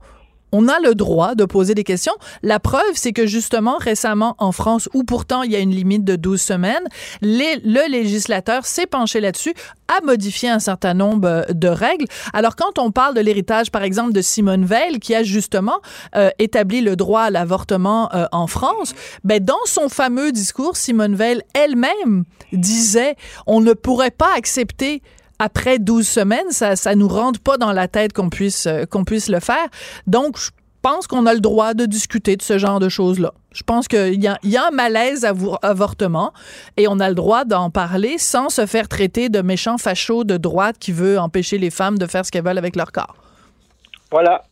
On 0.56 0.68
a 0.68 0.78
le 0.78 0.94
droit 0.94 1.34
de 1.34 1.44
poser 1.46 1.74
des 1.74 1.82
questions. 1.82 2.12
La 2.44 2.60
preuve, 2.60 2.92
c'est 2.94 3.12
que 3.12 3.26
justement, 3.26 3.76
récemment, 3.76 4.36
en 4.38 4.52
France, 4.52 4.88
où 4.94 5.02
pourtant 5.02 5.42
il 5.42 5.50
y 5.50 5.56
a 5.56 5.58
une 5.58 5.72
limite 5.72 6.04
de 6.04 6.14
12 6.14 6.40
semaines, 6.40 6.84
le 7.22 7.90
législateur 7.90 8.64
s'est 8.64 8.86
penché 8.86 9.18
là-dessus, 9.20 9.52
a 9.88 10.00
modifié 10.04 10.50
un 10.50 10.60
certain 10.60 10.94
nombre 10.94 11.26
euh, 11.28 11.42
de 11.52 11.66
règles. 11.66 12.06
Alors, 12.32 12.54
quand 12.54 12.78
on 12.78 12.92
parle 12.92 13.14
de 13.14 13.20
l'héritage, 13.20 13.72
par 13.72 13.82
exemple, 13.82 14.12
de 14.12 14.22
Simone 14.22 14.64
Veil, 14.64 15.00
qui 15.00 15.16
a 15.16 15.24
justement 15.24 15.80
euh, 16.14 16.30
établi 16.38 16.82
le 16.82 16.94
droit 16.94 17.22
à 17.22 17.30
l'avortement 17.30 18.08
euh, 18.14 18.26
en 18.30 18.46
France, 18.46 18.94
ben, 19.24 19.42
dans 19.42 19.64
son 19.64 19.88
fameux 19.88 20.30
discours, 20.30 20.76
Simone 20.76 21.16
Veil 21.16 21.42
elle-même 21.54 22.22
disait, 22.52 23.16
on 23.48 23.60
ne 23.60 23.72
pourrait 23.72 24.12
pas 24.12 24.30
accepter 24.36 25.02
après 25.44 25.78
12 25.78 26.06
semaines, 26.06 26.50
ça 26.50 26.74
ça 26.76 26.94
nous 26.94 27.08
rentre 27.08 27.40
pas 27.40 27.58
dans 27.58 27.72
la 27.72 27.88
tête 27.88 28.12
qu'on 28.12 28.30
puisse 28.30 28.66
euh, 28.66 28.84
qu'on 28.86 29.04
puisse 29.04 29.28
le 29.28 29.40
faire. 29.40 29.66
Donc 30.06 30.38
je 30.38 30.50
pense 30.80 31.06
qu'on 31.06 31.26
a 31.26 31.34
le 31.34 31.40
droit 31.40 31.74
de 31.74 31.86
discuter 31.86 32.36
de 32.36 32.42
ce 32.42 32.58
genre 32.58 32.78
de 32.78 32.88
choses-là. 32.88 33.32
Je 33.52 33.62
pense 33.62 33.88
qu'il 33.88 34.22
y 34.22 34.26
a, 34.26 34.66
un 34.66 34.70
malaise 34.70 35.24
à 35.24 35.32
avortement 35.62 36.32
et 36.76 36.88
on 36.88 37.00
a 37.00 37.08
le 37.08 37.14
droit 37.14 37.44
d'en 37.44 37.70
parler 37.70 38.18
sans 38.18 38.48
se 38.50 38.66
faire 38.66 38.88
traiter 38.88 39.28
de 39.28 39.40
méchants 39.40 39.78
fachos 39.78 40.24
de 40.24 40.36
droite 40.36 40.76
qui 40.78 40.92
veut 40.92 41.18
empêcher 41.18 41.56
les 41.56 41.70
femmes 41.70 41.96
de 41.98 42.06
faire 42.06 42.26
ce 42.26 42.30
qu'elles 42.30 42.44
veulent 42.44 42.58
avec 42.58 42.76
leur 42.76 42.92
corps. 42.92 43.16
Voilà. 44.10 44.42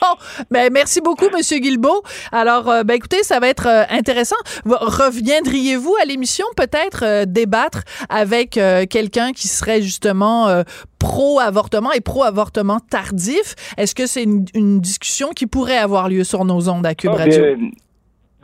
Bon, 0.00 0.16
ben 0.50 0.72
merci 0.72 1.00
beaucoup, 1.00 1.28
Monsieur 1.34 1.58
Guilbeault. 1.58 2.02
Alors, 2.32 2.68
euh, 2.68 2.82
ben 2.84 2.94
écoutez, 2.94 3.22
ça 3.22 3.40
va 3.40 3.48
être 3.48 3.66
euh, 3.66 3.84
intéressant. 3.90 4.36
Reviendriez-vous 4.64 5.94
à 6.00 6.04
l'émission 6.04 6.46
peut-être 6.56 7.04
euh, 7.04 7.24
débattre 7.26 7.82
avec 8.08 8.58
quelqu'un 8.90 9.32
qui 9.32 9.48
serait 9.48 9.82
justement 9.82 10.62
pro-avortement 10.98 11.92
et 11.92 12.00
pro-avortement 12.00 12.80
tardif? 12.80 13.54
Est-ce 13.76 13.94
que 13.94 14.06
c'est 14.06 14.22
une, 14.22 14.80
discussion 14.80 15.30
qui 15.30 15.46
pourrait 15.46 15.78
avoir 15.78 16.08
lieu 16.08 16.24
sur 16.24 16.44
nos 16.44 16.68
ondes 16.68 16.86
à 16.86 16.94
Cube 16.94 17.12
ah, 17.14 17.18
Radio? 17.18 17.56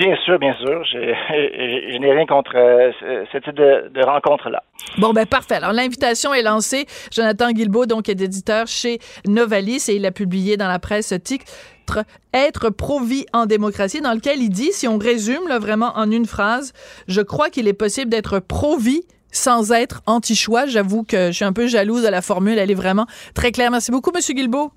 Bien 0.03 0.17
sûr, 0.25 0.39
bien 0.41 0.55
sûr. 0.57 0.85
Je, 0.85 1.99
n'ai 1.99 2.13
rien 2.13 2.27
contre 2.27 2.57
euh, 2.57 2.91
ce 3.33 3.39
type 3.39 3.55
de, 3.55 4.05
rencontre-là. 4.05 4.65
Bon, 4.99 5.13
ben 5.13 5.27
parfait. 5.27 5.55
Alors, 5.55 5.73
l'invitation 5.73 6.35
est 6.35 6.43
lancée. 6.43 6.87
Jonathan 7.13 7.53
Guilbeault, 7.53 7.87
donc, 7.87 8.09
est 8.09 8.21
éditeur 8.21 8.67
chez 8.67 8.99
Novalis 9.29 9.85
et 9.89 9.95
il 9.95 10.05
a 10.05 10.11
publié 10.11 10.57
dans 10.57 10.67
la 10.67 10.81
presse 10.81 11.15
titre 11.23 11.45
Être 12.35 12.71
pro-vie 12.71 13.27
en 13.33 13.47
démocratie, 13.47 14.01
dans 14.01 14.13
lequel 14.13 14.43
il 14.43 14.51
dit, 14.51 14.73
si 14.73 14.89
on 14.89 14.99
résume 14.99 15.47
là, 15.47 15.61
vraiment 15.61 15.93
en 15.95 16.11
une 16.11 16.27
phrase, 16.27 16.73
je 17.07 17.21
crois 17.21 17.49
qu'il 17.49 17.69
est 17.69 17.73
possible 17.73 18.11
d'être 18.11 18.41
pro-vie 18.41 19.03
sans 19.31 19.71
être 19.71 20.03
anti-choix. 20.07 20.67
J'avoue 20.67 21.05
que 21.05 21.29
je 21.29 21.33
suis 21.33 21.45
un 21.45 21.53
peu 21.53 21.69
jalouse 21.69 22.03
de 22.03 22.09
la 22.09 22.23
formule. 22.23 22.59
Elle 22.59 22.73
est 22.73 22.75
vraiment 22.75 23.07
très 23.37 23.53
claire. 23.53 23.71
Merci 23.71 23.93
beaucoup, 23.93 24.11
Monsieur 24.13 24.35
Guilbeault. 24.35 24.73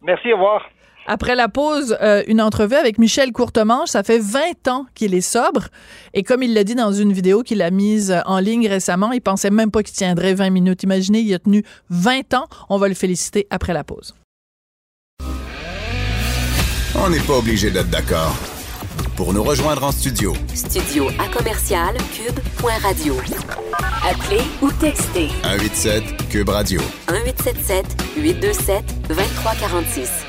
Merci, 0.00 0.32
au 0.32 0.36
revoir. 0.36 0.64
Après 1.10 1.34
la 1.34 1.48
pause, 1.48 1.96
euh, 2.02 2.22
une 2.28 2.42
entrevue 2.42 2.74
avec 2.74 2.98
Michel 2.98 3.32
Courtemanche. 3.32 3.88
Ça 3.88 4.02
fait 4.02 4.18
20 4.18 4.68
ans 4.68 4.86
qu'il 4.94 5.14
est 5.14 5.22
sobre. 5.22 5.68
Et 6.12 6.22
comme 6.22 6.42
il 6.42 6.52
l'a 6.52 6.64
dit 6.64 6.74
dans 6.74 6.92
une 6.92 7.14
vidéo 7.14 7.42
qu'il 7.42 7.62
a 7.62 7.70
mise 7.70 8.14
en 8.26 8.38
ligne 8.40 8.68
récemment, 8.68 9.10
il 9.12 9.22
pensait 9.22 9.48
même 9.48 9.70
pas 9.70 9.82
qu'il 9.82 9.96
tiendrait 9.96 10.34
20 10.34 10.50
minutes. 10.50 10.82
Imaginez, 10.82 11.20
il 11.20 11.32
a 11.32 11.38
tenu 11.38 11.64
20 11.88 12.34
ans. 12.34 12.46
On 12.68 12.76
va 12.76 12.88
le 12.88 12.94
féliciter 12.94 13.46
après 13.48 13.72
la 13.72 13.84
pause. 13.84 14.14
On 16.94 17.08
n'est 17.08 17.20
pas 17.20 17.38
obligé 17.38 17.70
d'être 17.70 17.88
d'accord. 17.88 18.36
Pour 19.16 19.32
nous 19.32 19.42
rejoindre 19.42 19.84
en 19.84 19.92
studio, 19.92 20.34
Studio 20.54 21.08
à 21.18 21.26
commercial 21.34 21.96
cube.radio. 22.12 23.16
Appelez 24.04 24.42
ou 24.60 24.70
textez 24.72 25.28
187 25.42 26.28
Cube 26.28 26.50
Radio. 26.50 26.80
1877 27.10 27.86
827 28.18 28.84
2346. 29.08 30.27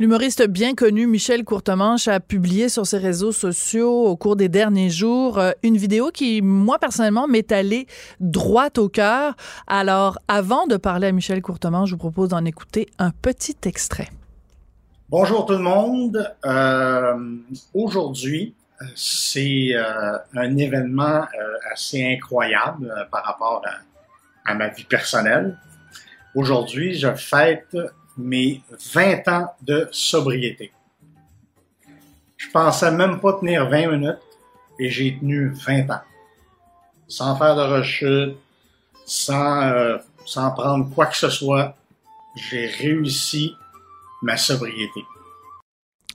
L'humoriste 0.00 0.46
bien 0.48 0.74
connu 0.74 1.06
Michel 1.06 1.44
Courtemanche 1.44 2.08
a 2.08 2.20
publié 2.20 2.70
sur 2.70 2.86
ses 2.86 2.96
réseaux 2.96 3.32
sociaux 3.32 4.06
au 4.06 4.16
cours 4.16 4.34
des 4.34 4.48
derniers 4.48 4.88
jours 4.88 5.38
euh, 5.38 5.50
une 5.62 5.76
vidéo 5.76 6.10
qui, 6.10 6.40
moi 6.40 6.78
personnellement, 6.78 7.28
m'est 7.28 7.52
allée 7.52 7.86
droit 8.18 8.70
au 8.78 8.88
cœur. 8.88 9.34
Alors, 9.66 10.18
avant 10.26 10.66
de 10.66 10.78
parler 10.78 11.08
à 11.08 11.12
Michel 11.12 11.42
Courtemanche, 11.42 11.90
je 11.90 11.96
vous 11.96 11.98
propose 11.98 12.30
d'en 12.30 12.46
écouter 12.46 12.88
un 12.98 13.10
petit 13.10 13.58
extrait. 13.66 14.08
Bonjour 15.10 15.44
tout 15.44 15.52
le 15.52 15.58
monde. 15.58 16.34
Euh, 16.46 17.36
Aujourd'hui, 17.74 18.54
euh, 18.80 18.86
c'est 18.94 19.74
un 20.34 20.56
événement 20.56 21.26
assez 21.74 22.14
incroyable 22.14 22.90
par 23.12 23.22
rapport 23.22 23.60
à, 23.66 24.50
à 24.50 24.54
ma 24.54 24.68
vie 24.68 24.84
personnelle. 24.84 25.58
Aujourd'hui, 26.34 26.94
je 26.94 27.12
fête 27.12 27.76
mes 28.16 28.62
20 28.92 29.28
ans 29.28 29.46
de 29.62 29.88
sobriété. 29.92 30.72
Je 32.36 32.48
pensais 32.50 32.90
même 32.90 33.20
pas 33.20 33.34
tenir 33.34 33.68
20 33.68 33.90
minutes 33.92 34.18
et 34.78 34.90
j'ai 34.90 35.18
tenu 35.18 35.52
20 35.66 35.90
ans. 35.90 36.00
Sans 37.06 37.36
faire 37.36 37.56
de 37.56 37.62
rechute, 37.62 38.36
sans, 39.04 39.62
euh, 39.62 39.98
sans 40.24 40.50
prendre 40.52 40.88
quoi 40.94 41.06
que 41.06 41.16
ce 41.16 41.28
soit, 41.28 41.76
j'ai 42.36 42.66
réussi 42.66 43.54
ma 44.22 44.36
sobriété. 44.36 45.04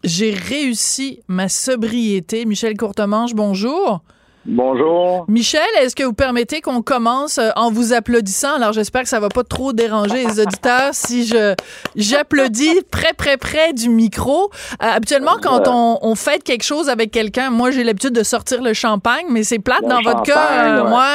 J'ai 0.03 0.34
réussi 0.34 1.21
ma 1.27 1.49
sobriété. 1.49 2.45
Michel 2.45 2.77
Courtemanche, 2.77 3.34
bonjour. 3.34 4.01
Bonjour. 4.47 5.25
Michel, 5.27 5.62
est-ce 5.81 5.95
que 5.95 6.03
vous 6.03 6.13
permettez 6.13 6.62
qu'on 6.62 6.84
commence 6.84 7.39
euh, 7.39 7.49
en 7.55 7.71
vous 7.71 7.93
applaudissant? 7.93 8.55
Alors, 8.55 8.73
j'espère 8.73 9.01
que 9.01 9.10
ça 9.10 9.19
va 9.19 9.29
pas 9.29 9.43
trop 9.43 9.73
déranger 9.73 10.23
les 10.23 10.39
auditeurs 10.39 10.89
si 10.93 11.25
je 11.25 11.55
j'applaudis 11.95 12.81
près, 12.91 13.13
près, 13.17 13.38
près 13.38 13.73
du 13.73 13.89
micro. 13.89 14.51
Euh, 14.84 14.86
habituellement, 14.95 15.38
quand 15.41 15.63
on, 15.67 15.97
on 16.01 16.13
fête 16.13 16.43
quelque 16.43 16.63
chose 16.63 16.89
avec 16.89 17.10
quelqu'un, 17.10 17.49
moi, 17.49 17.71
j'ai 17.71 17.84
l'habitude 17.84 18.13
de 18.13 18.23
sortir 18.23 18.62
le 18.62 18.73
champagne, 18.73 19.25
mais 19.31 19.41
c'est 19.41 19.60
plate 19.60 19.81
Le 19.81 19.89
dans 19.89 20.01
votre 20.01 20.21
cas. 20.21 20.84
ouais. 20.84 20.89
moi, 20.89 21.08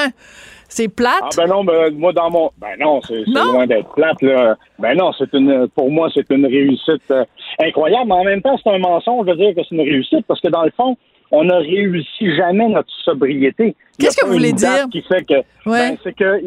c'est 0.69 0.89
plate? 0.89 1.15
Ah 1.23 1.29
ben 1.37 1.47
non, 1.49 1.65
ben, 1.65 1.93
moi 1.97 2.13
dans 2.13 2.31
mon 2.31 2.51
ben 2.59 2.77
non, 2.79 3.01
c'est 3.07 3.25
loin 3.27 3.67
d'être 3.67 3.93
plate 3.93 4.23
là. 4.23 4.57
Ben 4.79 4.97
non, 4.97 5.11
c'est 5.19 5.33
une 5.35 5.67
pour 5.75 5.91
moi 5.91 6.09
c'est 6.15 6.31
une 6.31 6.47
réussite 6.47 7.11
euh, 7.11 7.25
incroyable, 7.61 8.07
mais 8.07 8.15
en 8.15 8.25
même 8.25 8.41
temps 8.41 8.57
c'est 8.63 8.71
un 8.71 8.79
mensonge 8.79 9.27
de 9.27 9.35
dire 9.35 9.53
que 9.57 9.63
c'est 9.69 9.75
une 9.75 9.81
réussite 9.81 10.25
parce 10.29 10.41
que 10.41 10.47
dans 10.47 10.63
le 10.63 10.71
fond, 10.77 10.97
on 11.31 11.45
n'a 11.45 11.59
réussi 11.59 12.35
jamais 12.37 12.69
notre 12.69 12.93
sobriété. 13.05 13.75
Qu'est-ce 13.99 14.17
que 14.17 14.27
vous 14.27 14.33
voulez 14.33 14.53
dire? 14.53 14.87
Qui 14.91 15.03
fait 15.03 15.25
que 15.25 15.35
Ouais. 15.69 15.91
ben, 15.91 15.97
c'est 16.03 16.13
que 16.17 16.41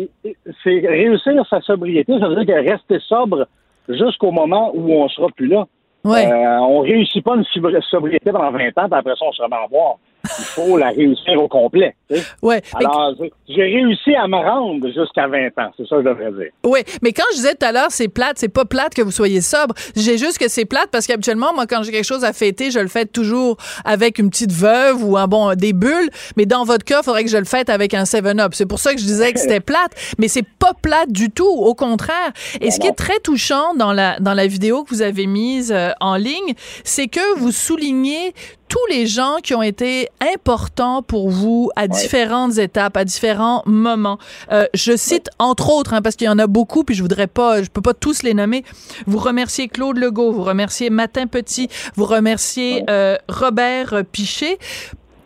c'est 0.64 0.80
réussir 0.88 1.46
sa 1.50 1.62
sobriété, 1.62 2.18
ça 2.20 2.28
veut 2.28 2.44
dire 2.44 2.56
que 2.56 2.70
rester 2.70 3.00
sobre 3.08 3.48
jusqu'au 3.90 4.32
moment 4.32 4.72
où 4.74 4.92
on 4.94 5.08
sera 5.10 5.28
plus 5.36 5.48
là. 5.48 5.66
Ouais. 6.04 6.26
Euh, 6.28 6.60
on 6.60 6.80
réussit 6.80 7.24
pas 7.24 7.36
une 7.36 7.44
sobri- 7.44 7.82
sobriété 7.90 8.32
pendant 8.32 8.52
20 8.52 8.60
ans, 8.78 8.90
puis 8.90 9.00
après 9.00 9.16
ça, 9.18 9.26
on 9.26 9.32
se 9.32 9.42
remet 9.42 9.56
à. 9.56 9.98
Il 10.40 10.46
faut 10.46 10.78
la 10.78 10.90
réussir 10.90 11.42
au 11.42 11.48
complet. 11.48 11.96
tu 12.10 12.18
sais. 12.18 12.24
ouais. 12.42 12.62
Mais- 12.80 12.86
Alors, 12.86 13.14
j'ai 13.48 13.62
réussi 13.64 14.16
à 14.16 14.28
me 14.28 14.38
rendre 14.38 14.88
jusqu'à 14.88 15.28
20 15.28 15.48
ans. 15.58 15.72
C'est 15.78 15.88
ça 15.88 15.98
que 15.98 16.04
je 16.04 16.08
devrais 16.10 16.32
dire. 16.32 16.52
Oui, 16.66 16.80
mais 17.02 17.12
quand 17.14 17.24
je 17.32 17.38
disais 17.38 17.56
tout 17.56 17.66
à 17.66 17.72
l'heure, 17.72 17.88
c'est 17.90 18.08
plate, 18.08 18.38
c'est 18.38 18.50
pas 18.50 18.66
plate 18.66 18.94
que 18.94 19.02
vous 19.02 19.12
soyez 19.12 19.42
sobre. 19.42 19.76
J'ai 19.96 20.18
juste 20.18 20.38
que 20.38 20.48
c'est 20.48 20.66
plate 20.66 20.90
parce 20.92 21.08
qu'habituellement, 21.08 21.54
moi, 21.54 21.66
quand 21.68 21.84
j'ai 21.84 21.92
quelque 21.92 22.06
chose 22.06 22.24
à 22.24 22.34
fêter, 22.34 22.72
je 22.72 22.80
le 22.80 22.88
fête 22.88 23.12
toujours 23.12 23.58
avec 23.86 24.20
une 24.20 24.30
petite 24.30 24.52
veuve 24.52 25.04
ou 25.04 25.18
un 25.18 25.28
bon, 25.28 25.54
des 25.56 25.74
bulles. 25.74 26.10
Mais 26.38 26.46
dans 26.46 26.64
votre 26.64 26.86
cas, 26.86 27.02
il 27.02 27.04
faudrait 27.06 27.24
que 27.24 27.30
je 27.30 27.38
le 27.38 27.46
fête 27.46 27.70
avec 27.70 27.94
un 27.94 28.04
7-Up. 28.04 28.52
C'est 28.54 28.66
pour 28.66 28.80
ça 28.80 28.94
que 28.94 29.00
je 29.00 29.06
disais 29.06 29.32
que 29.34 29.40
c'était 29.40 29.60
plate. 29.60 29.92
Mais 30.18 30.28
c'est 30.28 30.48
pas 30.60 30.74
plate 30.82 31.12
du 31.12 31.30
tout. 31.30 31.44
Au 31.48 31.74
contraire. 31.76 32.32
Et 32.62 32.72
ce 32.72 32.80
qui 32.80 32.88
est 32.88 32.94
très 32.94 33.20
touchant 33.20 33.74
dans 33.76 33.94
la, 33.94 34.20
dans 34.20 34.34
la 34.34 34.48
vidéo 34.48 34.84
que 34.84 34.90
vous 34.90 35.02
avez 35.02 35.28
mise 35.28 35.72
euh, 35.72 35.90
en 36.00 36.16
ligne, 36.16 36.54
c'est 36.84 37.08
que 37.08 37.38
vous 37.38 37.52
soulignez 37.52 38.34
tous 38.74 38.92
les 38.92 39.06
gens 39.06 39.36
qui 39.44 39.54
ont 39.54 39.62
été 39.62 40.10
importants 40.20 41.04
pour 41.04 41.30
vous 41.30 41.70
à 41.76 41.88
différentes 41.88 42.58
étapes, 42.58 42.98
à 42.98 43.06
différents 43.06 43.62
moments. 43.68 44.18
Euh, 44.52 44.66
je 44.74 44.98
cite 44.98 45.30
entre 45.38 45.70
autres, 45.72 45.94
hein, 45.94 46.02
parce 46.02 46.16
qu'il 46.16 46.26
y 46.26 46.30
en 46.30 46.40
a 46.40 46.48
beaucoup, 46.48 46.84
puis 46.84 46.96
je 46.96 47.04
voudrais 47.04 47.28
pas, 47.28 47.62
je 47.62 47.70
peux 47.70 47.84
pas 47.84 47.94
tous 47.94 48.24
les 48.24 48.34
nommer. 48.34 48.64
Vous 49.06 49.20
remerciez 49.20 49.68
Claude 49.68 50.00
Legault, 50.00 50.32
vous 50.32 50.42
remerciez 50.42 50.90
Matin 50.90 51.28
Petit, 51.28 51.68
vous 51.96 52.06
remerciez 52.06 52.84
euh, 52.90 53.16
Robert 53.30 53.94
euh, 53.94 54.02
Pichet. 54.12 54.58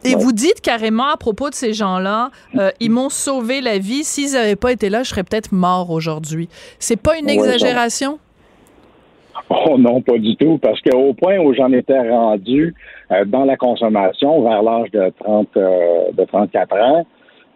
Et 0.03 0.15
vous 0.15 0.33
dites 0.33 0.59
carrément 0.59 1.07
à 1.07 1.15
propos 1.15 1.49
de 1.49 1.55
ces 1.55 1.71
gens-là, 1.71 2.31
euh, 2.55 2.69
ils 2.81 2.91
m'ont 2.91 3.09
sauvé 3.09 3.61
la 3.61 3.77
vie. 3.77 4.03
S'ils 4.03 4.33
n'avaient 4.33 4.57
pas 4.57 4.73
été 4.73 4.89
là, 4.89 5.03
je 5.03 5.09
serais 5.09 5.23
peut-être 5.23 5.53
mort 5.53 5.89
aujourd'hui. 5.89 6.49
C'est 6.79 7.01
pas 7.01 7.17
une 7.17 7.29
exagération? 7.29 8.19
Oh 9.49 9.77
non, 9.77 10.01
pas 10.01 10.17
du 10.17 10.35
tout, 10.35 10.57
parce 10.61 10.79
qu'au 10.81 11.13
point 11.13 11.37
où 11.39 11.53
j'en 11.53 11.71
étais 11.71 12.09
rendu 12.09 12.75
dans 13.25 13.45
la 13.45 13.57
consommation, 13.57 14.41
vers 14.41 14.61
l'âge 14.63 14.91
de 14.91 15.11
30, 15.23 15.47
euh, 15.57 16.11
de 16.13 16.23
34 16.25 16.75
ans, 16.77 17.05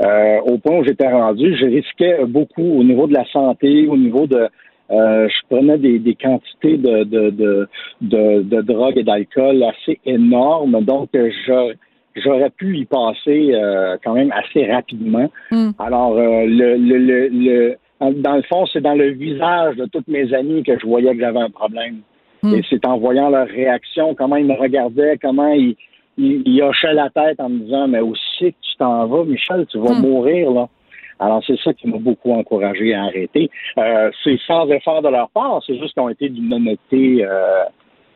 euh, 0.01 0.39
au 0.45 0.57
point 0.57 0.77
où 0.79 0.83
j'étais 0.83 1.09
rendu, 1.11 1.55
je 1.55 1.65
risquais 1.65 2.17
beaucoup 2.25 2.63
au 2.79 2.83
niveau 2.83 3.07
de 3.07 3.13
la 3.13 3.25
santé, 3.25 3.87
au 3.87 3.97
niveau 3.97 4.25
de 4.27 4.47
euh, 4.91 5.29
je 5.29 5.55
prenais 5.55 5.77
des, 5.77 5.99
des 5.99 6.15
quantités 6.15 6.77
de, 6.77 7.03
de, 7.03 7.29
de, 7.29 7.69
de, 8.01 8.41
de 8.41 8.61
drogue 8.61 8.97
et 8.97 9.03
d'alcool 9.03 9.63
assez 9.63 9.99
énormes, 10.05 10.83
donc 10.83 11.09
euh, 11.15 11.29
je 11.47 11.73
j'aurais 12.15 12.49
pu 12.49 12.77
y 12.77 12.85
passer 12.85 13.51
euh, 13.53 13.95
quand 14.03 14.13
même 14.13 14.33
assez 14.33 14.69
rapidement. 14.69 15.29
Mm. 15.51 15.69
Alors, 15.79 16.17
euh, 16.17 16.45
le, 16.45 16.75
le, 16.75 16.97
le, 16.97 17.27
le- 17.29 17.77
dans 18.21 18.35
le 18.35 18.41
fond, 18.41 18.65
c'est 18.65 18.81
dans 18.81 18.95
le 18.95 19.11
visage 19.11 19.75
de 19.77 19.85
toutes 19.85 20.07
mes 20.07 20.33
amies 20.33 20.63
que 20.63 20.77
je 20.77 20.85
voyais 20.85 21.13
que 21.13 21.21
j'avais 21.21 21.39
un 21.39 21.49
problème. 21.51 21.99
Mm. 22.43 22.55
Et 22.55 22.61
c'est 22.69 22.85
en 22.85 22.97
voyant 22.97 23.29
leur 23.29 23.47
réaction, 23.47 24.15
comment 24.15 24.35
ils 24.35 24.45
me 24.45 24.55
regardaient, 24.55 25.17
comment 25.21 25.49
ils, 25.53 25.75
ils, 26.17 26.41
ils 26.45 26.61
hochaient 26.63 26.93
la 26.93 27.09
tête 27.09 27.39
en 27.39 27.49
me 27.49 27.59
disant 27.59 27.87
Mais 27.87 27.99
aussi 27.99 28.51
que 28.51 28.57
tu 28.61 28.77
t'en 28.77 29.05
vas, 29.07 29.23
Michel, 29.23 29.65
tu 29.67 29.77
vas 29.79 29.93
Mm. 29.93 30.01
mourir, 30.01 30.51
là. 30.51 30.67
Alors, 31.19 31.43
c'est 31.45 31.59
ça 31.59 31.71
qui 31.73 31.87
m'a 31.87 31.97
beaucoup 31.99 32.31
encouragé 32.33 32.95
à 32.95 33.03
arrêter. 33.03 33.49
Euh, 33.77 34.09
c'est 34.23 34.39
sans 34.47 34.67
effort 34.69 35.03
de 35.03 35.09
leur 35.09 35.29
part, 35.29 35.61
c'est 35.67 35.77
juste 35.77 35.93
qu'ils 35.93 36.01
ont 36.01 36.09
été 36.09 36.29
d'une 36.29 36.51
honnêteté 36.51 37.23
euh, 37.23 37.63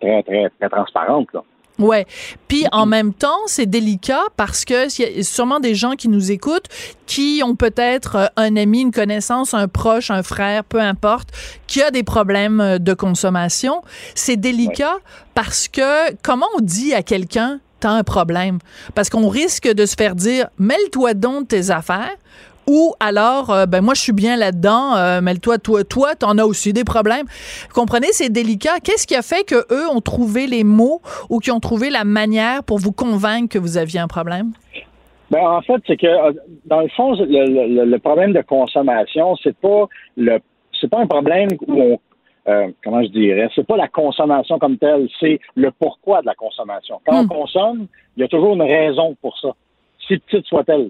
très, 0.02 0.24
très, 0.24 0.50
très 0.50 0.70
transparente, 0.70 1.28
là. 1.34 1.44
Ouais. 1.78 2.06
Puis 2.48 2.66
en 2.72 2.86
même 2.86 3.14
temps, 3.14 3.40
c'est 3.48 3.66
délicat 3.66 4.22
parce 4.38 4.64
que 4.64 4.88
y 5.02 5.20
a 5.20 5.24
sûrement 5.24 5.60
des 5.60 5.76
gens 5.76 5.92
qui 5.92 6.08
nous 6.08 6.32
écoutent 6.32 6.68
qui 7.06 7.42
ont 7.44 7.56
peut-être 7.56 8.16
euh, 8.16 8.28
un 8.38 8.56
ami, 8.56 8.82
une 8.82 8.92
connaissance, 8.92 9.54
un 9.54 9.68
proche, 9.68 10.10
un 10.10 10.24
frère, 10.24 10.64
peu 10.64 10.80
importe, 10.80 11.30
qui 11.68 11.82
a 11.82 11.92
des 11.92 12.04
problèmes 12.04 12.62
euh, 12.62 12.78
de 12.80 12.94
consommation. 12.94 13.82
C'est 14.16 14.38
délicat 14.38 14.96
parce 15.34 15.68
que 15.68 16.14
comment 16.24 16.48
on 16.58 16.62
dit 16.62 16.94
à 16.94 17.04
quelqu'un 17.04 17.60
t'as 17.82 17.92
un 17.92 18.04
problème 18.04 18.60
parce 18.96 19.10
qu'on 19.10 19.28
risque 19.28 19.68
de 19.68 19.86
se 19.86 19.96
faire 19.96 20.16
dire 20.16 20.48
mêle-toi 20.58 21.14
donc 21.14 21.42
de 21.42 21.48
tes 21.48 21.72
affaires 21.72 22.16
ou 22.68 22.94
alors, 23.00 23.52
euh, 23.52 23.66
ben 23.66 23.82
moi, 23.82 23.94
je 23.94 24.02
suis 24.02 24.14
bien 24.14 24.38
là-dedans, 24.38 24.96
euh, 24.96 25.20
mais 25.22 25.36
toi, 25.36 25.58
toi, 25.58 25.84
toi, 25.84 26.16
t'en 26.16 26.38
as 26.38 26.46
aussi 26.46 26.74
des 26.74 26.84
problèmes. 26.84 27.26
Vous 27.70 27.74
comprenez, 27.74 28.08
c'est 28.12 28.30
délicat. 28.30 28.80
Qu'est-ce 28.84 29.06
qui 29.08 29.16
a 29.16 29.22
fait 29.22 29.44
que 29.44 29.56
eux 29.74 29.88
ont 29.90 30.02
trouvé 30.02 30.48
les 30.48 30.64
mots 30.64 31.02
ou 31.30 31.40
qui 31.40 31.52
ont 31.52 31.60
trouvé 31.60 31.90
la 31.90 32.04
manière 32.04 32.64
pour 32.64 32.80
vous 32.80 32.92
convaincre 32.92 33.50
que 33.54 33.60
vous 33.60 33.78
aviez 33.78 34.00
un 34.00 34.08
problème? 34.08 34.52
Ben, 35.32 35.40
en 35.46 35.62
fait, 35.62 35.82
c'est 35.88 35.98
que 35.98 36.06
euh, 36.08 36.34
dans 36.66 36.82
le 36.82 36.88
fond, 36.90 37.14
le, 37.16 37.26
le- 37.26 37.86
le 37.86 38.00
problème 38.00 38.32
de 38.34 38.42
consommation, 38.42 39.36
c'est 39.44 39.58
pas 39.58 39.86
le 40.18 40.40
c'est 40.80 40.90
pas 40.90 41.00
un 41.00 41.08
problème 41.08 41.50
où 41.68 41.82
on 41.82 42.00
euh, 42.48 42.68
comment 42.84 43.02
je 43.02 43.08
dirais, 43.10 43.50
c'est 43.56 43.66
pas 43.66 43.76
la 43.76 43.88
consommation 43.88 44.60
comme 44.60 44.78
telle, 44.78 45.08
c'est 45.20 45.40
le 45.56 45.72
pourquoi 45.72 46.22
de 46.22 46.28
la 46.28 46.36
consommation. 46.36 47.02
Quand 47.04 47.24
Hmm. 47.24 47.26
on 47.26 47.28
consomme, 47.28 47.88
il 48.16 48.22
y 48.22 48.24
a 48.24 48.28
toujours 48.28 48.54
une 48.54 48.62
raison 48.62 49.16
pour 49.20 49.36
ça, 49.40 49.50
si 50.08 50.18
petite 50.20 50.46
soit-elle. 50.46 50.90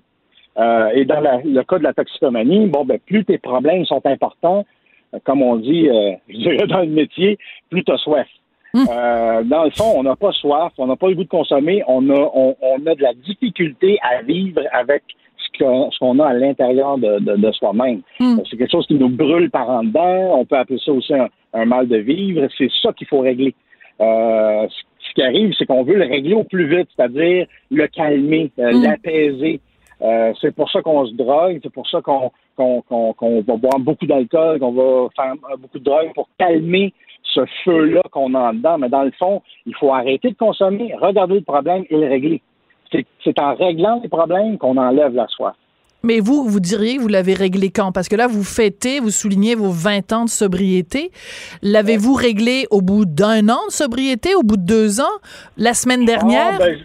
Euh, 0.57 0.89
et 0.93 1.05
dans 1.05 1.19
la- 1.19 1.41
le 1.43 1.63
cas 1.63 1.77
de 1.79 1.83
la 1.83 1.93
toxicomanie, 1.93 2.67
bon, 2.67 2.85
ben, 2.85 2.97
plus 3.05 3.25
tes 3.25 3.37
problèmes 3.37 3.85
sont 3.85 4.01
importants, 4.05 4.65
euh, 5.13 5.19
comme 5.23 5.41
on 5.41 5.57
dit, 5.57 5.89
euh, 5.89 6.11
je 6.29 6.37
dirais 6.37 6.67
dans 6.67 6.79
le 6.81 6.87
métier, 6.87 7.37
plus 7.69 7.83
tu 7.83 7.91
as 7.91 7.97
soif. 7.97 8.27
Euh, 8.75 9.43
dans 9.43 9.63
le 9.63 9.69
fond, 9.71 9.93
on 9.95 10.03
n'a 10.03 10.15
pas 10.17 10.31
soif, 10.33 10.73
on 10.77 10.87
n'a 10.87 10.97
pas 10.97 11.07
le 11.07 11.15
goût 11.15 11.23
de 11.23 11.29
consommer, 11.29 11.81
on 11.87 12.09
a, 12.09 12.29
on, 12.33 12.55
on 12.61 12.85
a 12.87 12.95
de 12.95 13.01
la 13.01 13.13
difficulté 13.13 13.97
à 14.01 14.21
vivre 14.21 14.61
avec 14.73 15.03
ce 15.37 15.97
qu'on 15.99 16.19
a 16.19 16.25
à 16.27 16.33
l'intérieur 16.33 16.97
de, 16.97 17.19
de- 17.19 17.37
de 17.37 17.51
soi-même. 17.53 18.01
Mm. 18.19 18.39
C'est 18.49 18.57
quelque 18.57 18.71
chose 18.71 18.85
qui 18.87 18.95
nous 18.95 19.07
brûle 19.07 19.49
par 19.49 19.69
en 19.69 19.83
dedans. 19.83 20.37
On 20.39 20.43
peut 20.45 20.57
appeler 20.57 20.79
ça 20.83 20.91
aussi 20.91 21.13
un, 21.13 21.29
un 21.53 21.63
mal 21.65 21.87
de 21.87 21.95
vivre. 21.97 22.45
C'est 22.57 22.69
ça 22.81 22.91
qu'il 22.91 23.07
faut 23.07 23.19
régler. 23.21 23.55
Euh, 24.01 24.67
ce 24.99 25.13
qui 25.13 25.21
arrive, 25.21 25.53
c'est 25.57 25.65
qu'on 25.65 25.83
veut 25.83 25.95
le 25.95 26.05
régler 26.05 26.33
au 26.33 26.43
plus 26.43 26.67
vite, 26.67 26.89
c'est-à-dire 26.97 27.45
le 27.71 27.87
calmer, 27.87 28.51
euh, 28.59 28.73
Mm. 28.73 28.83
l'apaiser. 28.83 29.61
Euh, 30.01 30.33
c'est 30.41 30.53
pour 30.53 30.69
ça 30.69 30.81
qu'on 30.81 31.05
se 31.05 31.13
drogue, 31.13 31.59
c'est 31.63 31.71
pour 31.71 31.89
ça 31.89 32.01
qu'on 32.01 32.31
qu'on 32.55 32.81
qu'on 32.81 33.13
qu'on 33.13 33.41
va 33.41 33.55
boire 33.55 33.79
beaucoup 33.79 34.05
d'alcool, 34.05 34.59
qu'on 34.59 34.71
va 34.71 35.09
faire 35.15 35.33
beaucoup 35.57 35.79
de 35.79 35.83
drogue 35.83 36.13
pour 36.13 36.27
calmer 36.37 36.93
ce 37.23 37.45
feu-là 37.63 38.01
qu'on 38.11 38.33
a 38.33 38.49
en 38.49 38.53
dedans. 38.53 38.77
Mais 38.77 38.89
dans 38.89 39.03
le 39.03 39.11
fond, 39.11 39.41
il 39.65 39.75
faut 39.75 39.93
arrêter 39.93 40.31
de 40.31 40.35
consommer, 40.35 40.93
regarder 41.01 41.35
le 41.35 41.41
problème 41.41 41.85
et 41.89 41.97
le 41.97 42.07
régler. 42.07 42.41
C'est 43.23 43.39
en 43.39 43.55
réglant 43.55 43.99
les 44.01 44.09
problèmes 44.09 44.57
qu'on 44.57 44.77
enlève 44.77 45.13
la 45.13 45.27
soif. 45.27 45.55
Mais 46.05 46.19
vous, 46.19 46.47
vous 46.47 46.59
diriez 46.59 46.97
que 46.97 47.01
vous 47.01 47.07
l'avez 47.07 47.33
réglé 47.33 47.71
quand? 47.71 47.91
Parce 47.91 48.07
que 48.07 48.15
là, 48.15 48.27
vous 48.27 48.43
fêtez, 48.43 48.99
vous 48.99 49.09
soulignez 49.09 49.55
vos 49.55 49.71
20 49.71 50.13
ans 50.13 50.25
de 50.25 50.29
sobriété. 50.29 51.09
L'avez-vous 51.63 52.13
réglé 52.13 52.67
au 52.69 52.81
bout 52.81 53.05
d'un 53.05 53.49
an 53.49 53.65
de 53.67 53.71
sobriété, 53.71 54.35
au 54.35 54.43
bout 54.43 54.57
de 54.57 54.65
deux 54.65 55.01
ans, 55.01 55.17
la 55.57 55.73
semaine 55.73 56.01
ah, 56.03 56.05
dernière? 56.05 56.59
Ben, 56.59 56.77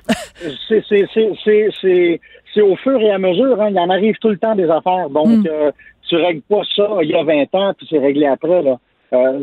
c'est 0.69 2.21
au 2.59 2.77
fur 2.77 3.01
et 3.01 3.11
à 3.11 3.19
mesure. 3.19 3.61
Hein. 3.61 3.69
Il 3.71 3.79
en 3.79 3.91
arrive 3.91 4.17
tout 4.21 4.29
le 4.29 4.39
temps 4.39 4.55
des 4.55 4.69
affaires. 4.69 5.11
Donc, 5.11 5.29
hmm. 5.29 5.47
euh, 5.47 5.71
tu 6.09 6.17
règles 6.17 6.43
pas 6.43 6.63
ça 6.75 6.89
il 7.03 7.11
y 7.11 7.15
a 7.15 7.23
20 7.23 7.55
ans, 7.55 7.73
puis 7.77 7.87
c'est 7.89 7.99
réglé 7.99 8.27
après. 8.27 8.63
Là. 8.63 8.79
Euh, 9.13 9.43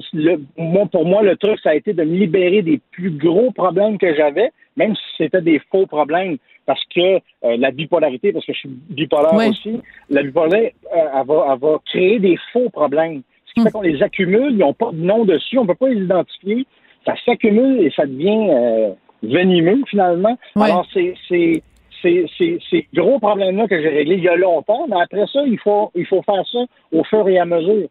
moi, 0.57 0.85
pour 0.91 1.05
moi, 1.05 1.23
le 1.23 1.35
truc, 1.35 1.59
ça 1.61 1.71
a 1.71 1.75
été 1.75 1.93
de 1.93 2.03
me 2.03 2.15
libérer 2.15 2.61
des 2.61 2.79
plus 2.91 3.11
gros 3.11 3.51
problèmes 3.51 3.97
que 3.97 4.15
j'avais, 4.15 4.51
même 4.75 4.95
si 4.95 5.03
c'était 5.17 5.41
des 5.41 5.61
faux 5.71 5.85
problèmes 5.85 6.37
parce 6.65 6.83
que 6.93 7.15
euh, 7.15 7.57
la 7.57 7.71
bipolarité, 7.71 8.33
parce 8.33 8.45
que 8.45 8.53
je 8.53 8.59
suis 8.59 8.69
bipolaire 8.89 9.33
aussi, 9.33 9.81
la 10.09 10.21
bipolarité, 10.23 10.75
euh, 10.93 10.99
elle, 11.15 11.25
va, 11.25 11.47
elle, 11.53 11.59
va, 11.59 11.77
créer 11.85 12.19
des 12.19 12.37
faux 12.51 12.69
problèmes. 12.69 13.21
Ce 13.45 13.53
qui 13.53 13.61
fait 13.61 13.69
hmm. 13.69 13.71
qu'on 13.71 13.81
les 13.81 14.03
accumule, 14.03 14.51
ils 14.51 14.57
n'ont 14.57 14.73
pas 14.73 14.91
de 14.91 14.97
nom 14.97 15.23
dessus, 15.23 15.57
on 15.57 15.63
ne 15.63 15.67
peut 15.67 15.75
pas 15.75 15.89
les 15.89 16.01
identifier. 16.01 16.65
Ça 17.05 17.13
s'accumule 17.25 17.79
et 17.81 17.91
ça 17.91 18.05
devient 18.05 18.93
venimeux 19.23 19.81
finalement. 19.89 20.37
Alors, 20.57 20.85
c'est 20.93 21.63
c'est 22.01 22.25
ces 22.69 22.87
gros 22.93 23.19
problèmes-là 23.19 23.67
que 23.67 23.81
j'ai 23.81 23.89
réglés 23.89 24.15
il 24.15 24.23
y 24.23 24.29
a 24.29 24.35
longtemps, 24.35 24.85
mais 24.89 25.01
après 25.01 25.25
ça, 25.31 25.41
il 25.45 25.59
faut, 25.59 25.91
il 25.95 26.05
faut 26.05 26.21
faire 26.23 26.45
ça 26.51 26.59
au 26.91 27.03
fur 27.03 27.27
et 27.27 27.39
à 27.39 27.45
mesure 27.45 27.87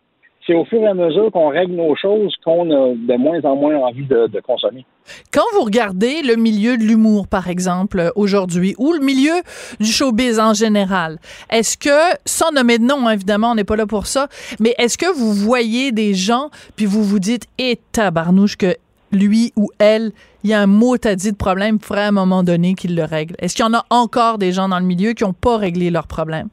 c'est 0.46 0.54
au 0.54 0.64
fur 0.64 0.80
et 0.80 0.86
à 0.86 0.94
mesure 0.94 1.30
qu'on 1.32 1.48
règle 1.48 1.74
nos 1.74 1.94
choses 1.96 2.34
qu'on 2.44 2.70
a 2.70 2.94
de 2.94 3.16
moins 3.16 3.40
en 3.42 3.56
moins 3.56 3.76
envie 3.76 4.06
de, 4.06 4.40
consommer. 4.40 4.84
Quand 5.32 5.42
vous 5.54 5.62
regardez 5.62 6.22
le 6.22 6.36
milieu 6.36 6.76
de 6.76 6.82
l'humour, 6.82 7.26
par 7.26 7.48
exemple, 7.48 8.12
aujourd'hui, 8.14 8.74
ou 8.78 8.92
le 8.92 9.00
milieu 9.00 9.34
du 9.80 9.86
showbiz 9.86 10.38
en 10.38 10.54
général, 10.54 11.18
est-ce 11.50 11.76
que, 11.76 12.16
sans 12.24 12.52
nommer 12.52 12.78
de 12.78 12.84
nom, 12.84 13.08
hein, 13.08 13.12
évidemment, 13.12 13.52
on 13.52 13.54
n'est 13.54 13.64
pas 13.64 13.76
là 13.76 13.86
pour 13.86 14.06
ça, 14.06 14.28
mais 14.60 14.74
est-ce 14.78 14.98
que 14.98 15.12
vous 15.12 15.32
voyez 15.32 15.90
des 15.90 16.14
gens, 16.14 16.50
puis 16.76 16.86
vous 16.86 17.02
vous 17.02 17.18
dites, 17.18 17.46
et 17.58 17.80
tabarnouche, 17.92 18.56
que 18.56 18.76
lui 19.12 19.52
ou 19.56 19.70
elle, 19.78 20.12
il 20.46 20.50
y 20.50 20.54
a 20.54 20.60
un 20.60 20.68
mot 20.68 20.94
à 21.04 21.16
dit 21.16 21.32
de 21.32 21.36
problème, 21.36 21.78
il 21.80 21.84
faudrait 21.84 22.04
à 22.04 22.08
un 22.08 22.12
moment 22.12 22.44
donné 22.44 22.74
qu'il 22.74 22.94
le 22.94 23.02
règle. 23.02 23.34
Est-ce 23.40 23.56
qu'il 23.56 23.64
y 23.64 23.68
en 23.68 23.74
a 23.74 23.84
encore 23.90 24.38
des 24.38 24.52
gens 24.52 24.68
dans 24.68 24.78
le 24.78 24.84
milieu 24.84 25.12
qui 25.12 25.24
n'ont 25.24 25.32
pas 25.32 25.56
réglé 25.56 25.90
leurs 25.90 26.06
problèmes? 26.06 26.48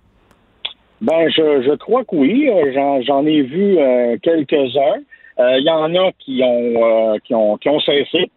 Ben, 1.01 1.29
je, 1.29 1.61
je 1.61 1.75
crois 1.75 2.03
que 2.03 2.15
oui. 2.15 2.49
Euh, 2.49 3.01
j'en 3.05 3.23
ai 3.27 3.43
vu 3.43 3.77
euh, 3.77 4.17
quelques-uns. 4.23 5.01
Euh, 5.39 5.59
il 5.59 5.65
y 5.65 5.69
en 5.69 5.93
a 5.93 6.11
qui 6.17 6.41
ont 6.43 7.19
qui 7.23 7.35
ont 7.35 7.57
qui 7.57 7.69
ont 7.69 7.79
cessé 7.81 8.31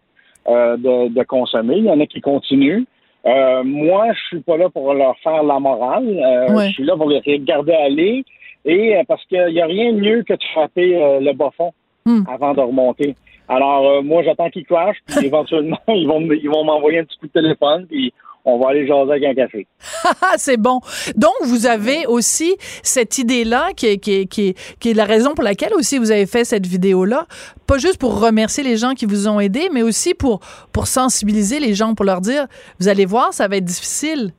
de, 0.47 1.09
de, 1.09 1.23
consommer. 1.23 1.77
Il 1.77 1.85
y 1.85 1.89
en 1.89 1.99
a 1.99 2.05
qui 2.05 2.21
continuent. 2.21 2.83
moi, 3.25 4.05
je 4.13 4.19
suis 4.27 4.41
pas 4.41 4.57
là 4.57 4.69
pour 4.69 4.93
leur 4.93 5.17
faire 5.23 5.41
la 5.41 5.59
morale. 5.59 6.05
Je 6.49 6.71
suis 6.73 6.83
là 6.83 6.95
pour 6.95 7.09
les 7.09 7.19
regarder 7.25 7.73
aller. 7.73 8.25
Et 8.63 8.95
parce 9.07 9.25
qu'il 9.25 9.43
n'y 9.47 9.61
a 9.61 9.65
rien 9.65 9.91
de 9.91 9.99
mieux 9.99 10.21
que 10.21 10.33
de 10.33 10.43
frapper 10.53 11.19
le 11.19 11.33
bas 11.33 11.49
fond 11.57 11.71
hmm. 12.05 12.23
avant 12.27 12.53
de 12.53 12.61
remonter. 12.61 13.15
Alors, 13.47 14.03
moi, 14.03 14.23
j'attends 14.23 14.49
qu'ils 14.49 14.65
crashent, 14.65 15.01
puis 15.05 15.25
éventuellement, 15.25 15.79
ils 15.87 16.07
vont, 16.07 16.21
ils 16.21 16.49
vont 16.49 16.63
m'envoyer 16.63 16.99
un 16.99 17.03
petit 17.05 17.17
coup 17.17 17.27
de 17.27 17.31
téléphone, 17.31 17.85
puis 17.87 18.13
on 18.47 18.57
va 18.59 18.69
aller 18.69 18.87
jaser 18.87 19.11
avec 19.11 19.23
un 19.25 19.35
café. 19.35 19.67
c'est 20.37 20.55
bon. 20.55 20.79
Donc, 21.17 21.33
vous 21.43 21.67
avez 21.67 22.05
aussi 22.07 22.55
cette 22.81 23.17
idée-là 23.17 23.71
qui 23.75 23.87
est, 23.87 23.97
qui, 23.97 24.25
qui, 24.27 24.55
qui 24.79 24.91
est 24.91 24.93
la 24.93 25.03
raison 25.03 25.33
pour 25.35 25.43
laquelle 25.43 25.73
aussi 25.73 25.97
vous 25.97 26.11
avez 26.11 26.25
fait 26.25 26.45
cette 26.45 26.65
vidéo-là. 26.65 27.25
Pas 27.67 27.77
juste 27.77 27.99
pour 27.99 28.21
remercier 28.21 28.63
les 28.63 28.77
gens 28.77 28.93
qui 28.93 29.05
vous 29.05 29.27
ont 29.27 29.41
aidé, 29.41 29.67
mais 29.73 29.83
aussi 29.83 30.13
pour, 30.13 30.39
pour 30.71 30.87
sensibiliser 30.87 31.59
les 31.59 31.73
gens, 31.73 31.93
pour 31.93 32.05
leur 32.05 32.21
dire, 32.21 32.47
vous 32.79 32.87
allez 32.87 33.05
voir, 33.05 33.33
ça 33.33 33.49
va 33.49 33.57
être 33.57 33.65
difficile. 33.65 34.31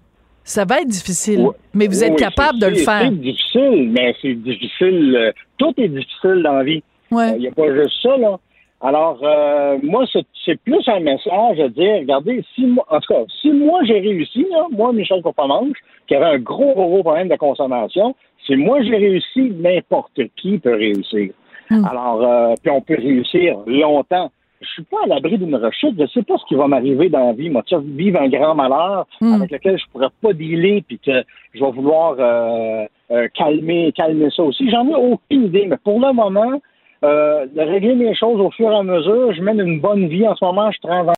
Ça 0.42 0.64
va 0.64 0.80
être 0.80 0.88
difficile, 0.88 1.46
mais 1.74 1.86
vous 1.86 2.02
êtes 2.02 2.16
capable 2.16 2.58
de 2.58 2.68
le 2.68 2.76
faire. 2.76 3.02
C'est 3.02 3.20
difficile, 3.20 3.90
mais 3.92 4.16
c'est 4.22 4.32
difficile. 4.32 5.14
Euh, 5.14 5.32
tout 5.58 5.74
est 5.76 5.88
difficile 5.88 6.40
dans 6.42 6.54
la 6.54 6.64
vie. 6.64 6.82
Il 7.10 7.16
n'y 7.38 7.46
euh, 7.46 7.50
a 7.50 7.54
pas 7.54 7.74
juste 7.74 8.02
ça, 8.02 8.16
là. 8.16 8.38
Alors, 8.80 9.18
euh, 9.22 9.78
moi, 9.82 10.04
c'est 10.44 10.60
plus 10.62 10.88
un 10.88 11.00
message 11.00 11.58
de 11.58 11.68
dire, 11.68 11.96
regardez, 12.00 12.44
si 12.54 12.64
moi, 12.64 12.84
en 12.88 13.00
tout 13.00 13.12
cas, 13.12 13.22
si 13.40 13.50
moi 13.50 13.80
j'ai 13.84 13.98
réussi, 13.98 14.46
moi, 14.70 14.92
Michel 14.92 15.20
Copamanche, 15.20 15.78
qui 16.06 16.14
avait 16.14 16.36
un 16.36 16.38
gros, 16.38 16.74
gros 16.74 17.02
problème 17.02 17.28
de 17.28 17.34
consommation, 17.34 18.14
si 18.46 18.54
moi 18.54 18.80
j'ai 18.82 18.96
réussi, 18.96 19.52
n'importe 19.58 20.20
qui 20.36 20.58
peut 20.58 20.76
réussir. 20.76 21.32
Hmm. 21.70 21.84
Alors, 21.84 22.22
euh, 22.22 22.54
puis 22.62 22.70
on 22.70 22.80
peut 22.80 22.96
réussir 22.96 23.58
longtemps. 23.66 24.30
Je 24.60 24.68
suis 24.68 24.82
pas 24.84 24.98
à 25.04 25.06
l'abri 25.08 25.38
d'une 25.38 25.54
rechute. 25.56 25.94
Je 25.98 26.06
sais 26.06 26.22
pas 26.22 26.36
ce 26.38 26.44
qui 26.46 26.54
va 26.54 26.66
m'arriver 26.66 27.08
dans 27.08 27.26
la 27.26 27.32
vie. 27.32 27.50
Moi, 27.50 27.62
tu 27.66 27.76
vivre 27.80 28.20
un 28.20 28.28
grand 28.28 28.54
malheur 28.54 29.06
hmm. 29.20 29.34
avec 29.34 29.50
lequel 29.50 29.76
je 29.76 29.84
pourrais 29.92 30.08
pas 30.22 30.32
dealer, 30.32 30.82
puis 30.86 31.00
que 31.00 31.24
je 31.52 31.64
vais 31.64 31.70
vouloir 31.72 32.14
euh, 32.18 33.26
calmer, 33.34 33.92
calmer 33.92 34.30
ça 34.34 34.44
aussi. 34.44 34.70
J'en 34.70 34.88
ai 34.88 34.94
aucune 34.94 35.46
idée. 35.46 35.66
Mais 35.66 35.76
pour 35.82 36.00
le 36.00 36.12
moment, 36.12 36.60
euh, 37.04 37.46
de 37.46 37.60
régler 37.60 37.94
les 37.94 38.14
choses 38.14 38.40
au 38.40 38.50
fur 38.50 38.70
et 38.70 38.76
à 38.76 38.82
mesure. 38.82 39.32
Je 39.32 39.42
mène 39.42 39.60
une 39.60 39.80
bonne 39.80 40.08
vie 40.08 40.26
en 40.26 40.34
ce 40.36 40.44
moment, 40.44 40.70
je 40.70 40.80
travaille. 40.80 41.14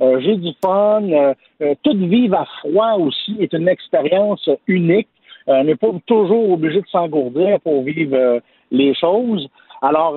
Euh, 0.00 0.20
j'ai 0.20 0.36
du 0.36 0.50
fun. 0.62 1.02
Euh, 1.04 1.34
euh, 1.62 1.74
toute 1.82 1.98
vivre 1.98 2.36
à 2.36 2.46
froid 2.60 2.94
aussi 2.94 3.36
est 3.40 3.52
une 3.52 3.68
expérience 3.68 4.48
unique. 4.66 5.08
on 5.46 5.64
n'est 5.64 5.76
pas 5.76 5.88
toujours 6.06 6.50
obligé 6.50 6.80
de 6.80 6.86
s'engourdir 6.88 7.60
pour 7.60 7.82
vivre 7.82 8.40
les 8.70 8.94
choses. 8.94 9.48
Alors, 9.82 10.16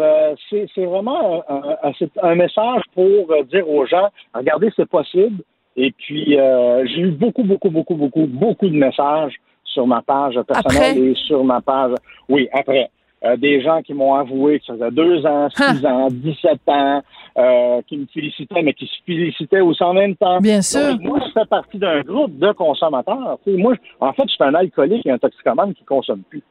c'est 0.49 0.85
vraiment 0.85 1.43
un, 1.49 1.91
un, 2.23 2.35
message 2.35 2.81
pour 2.95 3.35
dire 3.51 3.69
aux 3.69 3.85
gens, 3.85 4.07
regardez, 4.33 4.71
c'est 4.77 4.87
possible. 4.87 5.43
Et 5.75 5.91
puis, 5.91 6.37
j'ai 6.85 7.01
eu 7.01 7.11
beaucoup, 7.11 7.43
beaucoup, 7.43 7.69
beaucoup, 7.69 7.95
beaucoup, 7.95 8.25
beaucoup 8.25 8.69
de 8.69 8.77
messages 8.77 9.35
sur 9.65 9.85
ma 9.85 10.01
page 10.01 10.39
personnelle 10.47 10.97
et 10.97 11.15
sur 11.15 11.43
ma 11.43 11.59
page. 11.59 11.95
Oui, 12.29 12.47
après. 12.53 12.89
Euh, 13.25 13.35
des 13.35 13.61
gens 13.61 13.81
qui 13.81 13.95
m'ont 13.95 14.13
avoué 14.13 14.59
que 14.59 14.65
ça 14.65 14.73
faisait 14.73 14.91
deux 14.91 15.25
ans, 15.25 15.49
six 15.49 15.83
ans, 15.87 16.07
dix-sept 16.11 16.59
ans, 16.67 17.01
euh, 17.35 17.81
qui 17.87 17.97
me 17.97 18.05
félicitaient, 18.13 18.61
mais 18.61 18.73
qui 18.73 18.85
se 18.85 18.93
félicitaient 19.07 19.61
aussi 19.61 19.83
en 19.83 19.93
même 19.93 20.15
temps. 20.15 20.39
Bien 20.39 20.61
sûr. 20.61 20.99
moi, 21.01 21.19
je 21.25 21.31
fais 21.31 21.45
partie 21.47 21.79
d'un 21.79 22.01
groupe 22.01 22.37
de 22.37 22.51
consommateurs. 22.51 23.39
moi, 23.47 23.73
en 23.99 24.13
fait, 24.13 24.23
je 24.27 24.33
suis 24.33 24.43
un 24.43 24.53
alcoolique 24.53 25.03
et 25.05 25.11
un 25.11 25.17
toxicomane 25.17 25.73
qui 25.73 25.81
ne 25.81 25.87
consomme 25.87 26.21
plus. 26.29 26.43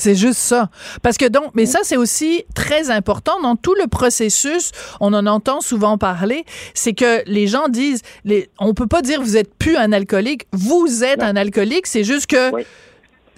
C'est 0.00 0.14
juste 0.14 0.38
ça. 0.38 0.68
Parce 1.02 1.18
que 1.18 1.28
donc, 1.28 1.50
mais 1.54 1.66
ça, 1.66 1.80
c'est 1.82 1.98
aussi 1.98 2.44
très 2.54 2.90
important 2.90 3.40
dans 3.42 3.56
tout 3.56 3.74
le 3.74 3.86
processus. 3.86 4.72
On 5.00 5.12
en 5.12 5.26
entend 5.26 5.60
souvent 5.60 5.98
parler. 5.98 6.44
C'est 6.72 6.94
que 6.94 7.22
les 7.26 7.46
gens 7.46 7.68
disent, 7.68 8.00
les, 8.24 8.48
on 8.58 8.72
peut 8.72 8.86
pas 8.86 9.02
dire 9.02 9.20
vous 9.20 9.36
êtes 9.36 9.54
plus 9.54 9.76
un 9.76 9.92
alcoolique. 9.92 10.46
Vous 10.52 11.04
êtes 11.04 11.22
un 11.22 11.36
alcoolique. 11.36 11.86
C'est 11.86 12.04
juste 12.04 12.28
que 12.28 12.50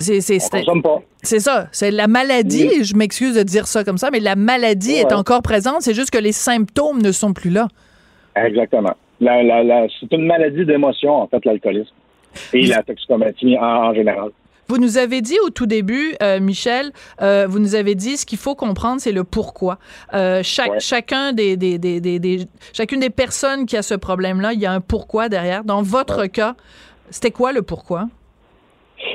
c'est 0.03 1.41
ça. 1.41 1.69
C'est 1.73 1.91
la 1.91 2.07
maladie. 2.07 2.85
Je 2.85 2.95
m'excuse 2.95 3.35
de 3.35 3.43
dire 3.43 3.67
ça 3.67 3.85
comme 3.85 3.99
ça, 3.99 4.11
mais 4.11 4.21
la 4.21 4.37
maladie 4.37 4.93
est 4.93 5.13
encore 5.13 5.43
présente. 5.43 5.83
C'est 5.83 5.95
juste 5.95 6.11
que 6.11 6.19
les 6.19 6.33
symptômes 6.33 7.01
ne 7.01 7.13
sont 7.13 7.33
plus 7.33 7.51
là. 7.51 7.69
Exactement. 8.37 8.95
c'est 9.21 10.13
une 10.13 10.27
maladie 10.27 10.65
d'émotion, 10.65 11.15
en 11.23 11.27
fait, 11.27 11.45
l'alcoolisme. 11.45 11.95
Et 12.53 12.67
la 12.67 12.83
toxicomatie 12.83 13.57
en, 13.59 13.95
général. 13.95 14.31
Vous 14.69 14.79
nous 14.79 14.97
avez 14.97 15.21
dit 15.21 15.37
au 15.45 15.51
tout 15.51 15.67
début, 15.67 16.15
euh, 16.23 16.41
Michel, 16.41 16.93
euh, 17.21 17.47
vous 17.47 17.59
nous 17.59 17.75
avez 17.75 17.95
dit 17.95 18.17
ce 18.17 18.25
qu'il 18.25 18.39
faut 18.39 18.55
comprendre, 18.55 19.03
c'est 19.03 19.13
le 19.13 19.23
pourquoi. 19.23 19.79
Euh, 20.15 20.43
chacun 20.43 21.35
des, 21.35 21.59
chacune 22.73 23.01
des 23.01 23.11
personnes 23.11 23.67
qui 23.67 23.77
a 23.77 23.83
ce 23.83 23.95
problème-là, 23.95 24.55
il 24.55 24.61
y 24.61 24.67
a 24.67 24.73
un 24.73 24.81
pourquoi 24.81 25.29
derrière. 25.29 25.65
Dans 25.65 25.83
votre 25.83 26.25
cas, 26.27 26.55
c'était 27.11 27.33
quoi 27.33 27.53
le 27.53 27.61
pourquoi? 27.61 28.09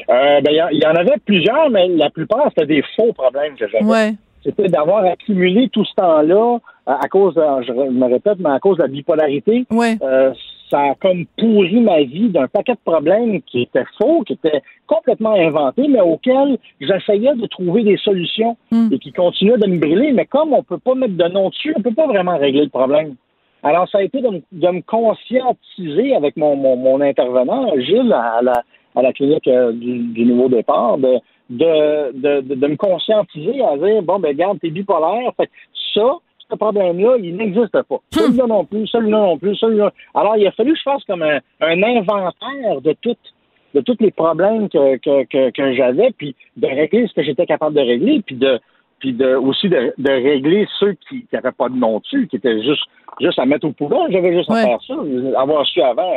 Euh, 0.10 0.42
ben, 0.42 0.70
il 0.72 0.80
y, 0.82 0.86
en 0.86 0.96
avait 0.96 1.18
plusieurs, 1.26 1.70
mais 1.70 1.88
la 1.90 2.10
plupart, 2.10 2.50
c'était 2.50 2.66
des 2.66 2.84
faux 2.96 3.12
problèmes 3.14 3.56
que 3.56 3.68
j'avais. 3.68 4.14
C'était 4.44 4.70
d'avoir 4.70 5.04
accumulé 5.04 5.68
tout 5.70 5.84
ce 5.84 5.94
temps-là 5.96 6.60
à, 6.86 7.08
cause, 7.10 7.34
je 7.36 7.74
me 7.74 8.06
répète, 8.06 8.40
mais 8.40 8.52
à 8.52 8.60
cause 8.60 8.78
de 8.78 8.84
la 8.84 8.88
bipolarité. 8.88 9.66
Euh, 9.74 10.34
ça 10.70 10.80
a 10.80 10.96
comme 10.96 11.26
pourri 11.38 11.82
ma 11.82 12.04
vie 12.04 12.30
d'un 12.30 12.48
paquet 12.48 12.74
de 12.74 12.80
problèmes 12.86 13.42
qui 13.42 13.64
étaient 13.64 13.86
faux, 13.98 14.24
qui 14.24 14.34
étaient 14.34 14.62
complètement 14.86 15.34
inventés, 15.34 15.88
mais 15.90 16.02
auxquels 16.02 16.58
j'essayais 16.80 17.36
de 17.36 17.46
trouver 17.48 17.84
des 17.84 17.98
solutions 17.98 18.56
hmm. 18.72 18.90
et 18.92 19.00
qui 19.00 19.12
continuaient 19.12 19.58
de 19.58 19.68
me 19.68 19.80
brûler. 19.80 20.14
Mais 20.14 20.26
comme 20.26 20.54
on 20.54 20.64
peut 20.64 20.78
pas 20.78 20.96
mettre 20.96 21.18
de 21.18 21.28
nom 21.28 21.50
dessus, 21.50 21.74
on 21.76 21.82
peut 21.82 21.94
pas 21.94 22.08
vraiment 22.08 22.38
régler 22.38 22.64
le 22.64 22.70
problème. 22.70 23.16
Alors, 23.64 23.90
ça 23.90 23.98
a 23.98 24.04
été 24.04 24.22
de, 24.22 24.30
me 24.30 24.82
conscientiser 24.82 26.16
avec 26.16 26.38
mon, 26.38 26.56
mon 26.56 27.02
intervenant, 27.02 27.74
Gilles, 27.80 28.14
à 28.14 28.42
la, 28.42 28.64
à 28.98 29.02
la 29.04 29.14
clinique 29.14 29.48
euh, 29.48 29.72
du, 29.72 30.26
nouveau 30.26 30.50
départ, 30.50 30.98
de, 30.98 31.20
de, 31.50 32.42
de, 32.42 32.68
me 32.68 32.76
conscientiser 32.76 33.64
à 33.64 33.78
dire 33.78 34.02
bon, 34.02 34.20
ben, 34.20 34.36
garde, 34.36 34.60
t'es 34.60 34.70
bipolaire. 34.70 35.32
Fait 35.38 35.50
ça, 35.94 36.18
ce 36.50 36.56
problème-là, 36.56 37.18
il 37.22 37.36
n'existe 37.36 37.72
pas. 37.72 37.96
Hmm. 37.96 38.00
Celui-là 38.12 38.48
non 38.48 38.66
plus, 38.66 38.88
celui-là 38.88 39.20
non 39.20 39.38
plus, 39.38 39.56
celui-là. 39.56 39.92
Alors, 40.16 40.36
il 40.38 40.48
a 40.48 40.52
fallu 40.52 40.74
que 40.74 40.80
je 40.80 40.84
fasse 40.84 41.04
comme 41.06 41.22
un, 41.22 41.40
inventaire 41.62 42.82
de 42.82 42.96
de 43.74 43.82
tous 43.82 43.98
les 44.00 44.12
problèmes 44.12 44.70
que, 44.70 44.98
que, 44.98 45.52
que, 45.52 45.74
j'avais, 45.74 46.12
puis 46.18 46.36
de 46.56 46.68
régler 46.68 47.06
ce 47.08 47.14
que 47.14 47.22
j'étais 47.22 47.46
capable 47.46 47.76
de 47.76 47.82
régler, 47.82 48.22
puis 48.26 48.36
de 48.36 48.60
puis 49.00 49.14
de, 49.14 49.36
aussi 49.36 49.70
de, 49.70 49.94
de 50.00 50.10
régler 50.10 50.66
ceux 50.80 50.94
qui 51.08 51.28
n'avaient 51.32 51.52
pas 51.52 51.70
de 51.70 51.76
nom 51.76 52.00
dessus, 52.00 52.28
qui 52.28 52.38
étaient 52.38 52.64
juste 52.64 52.82
juste 53.20 53.40
à 53.40 53.46
mettre 53.46 53.68
au 53.68 53.72
poubelles. 53.72 54.12
J'avais 54.12 54.34
juste 54.34 54.50
Ouais. 54.50 54.62
à 54.62 54.66
faire 54.66 54.82
ça, 54.88 54.96
avoir 55.40 55.66
su 55.66 55.82
avant. 55.82 56.12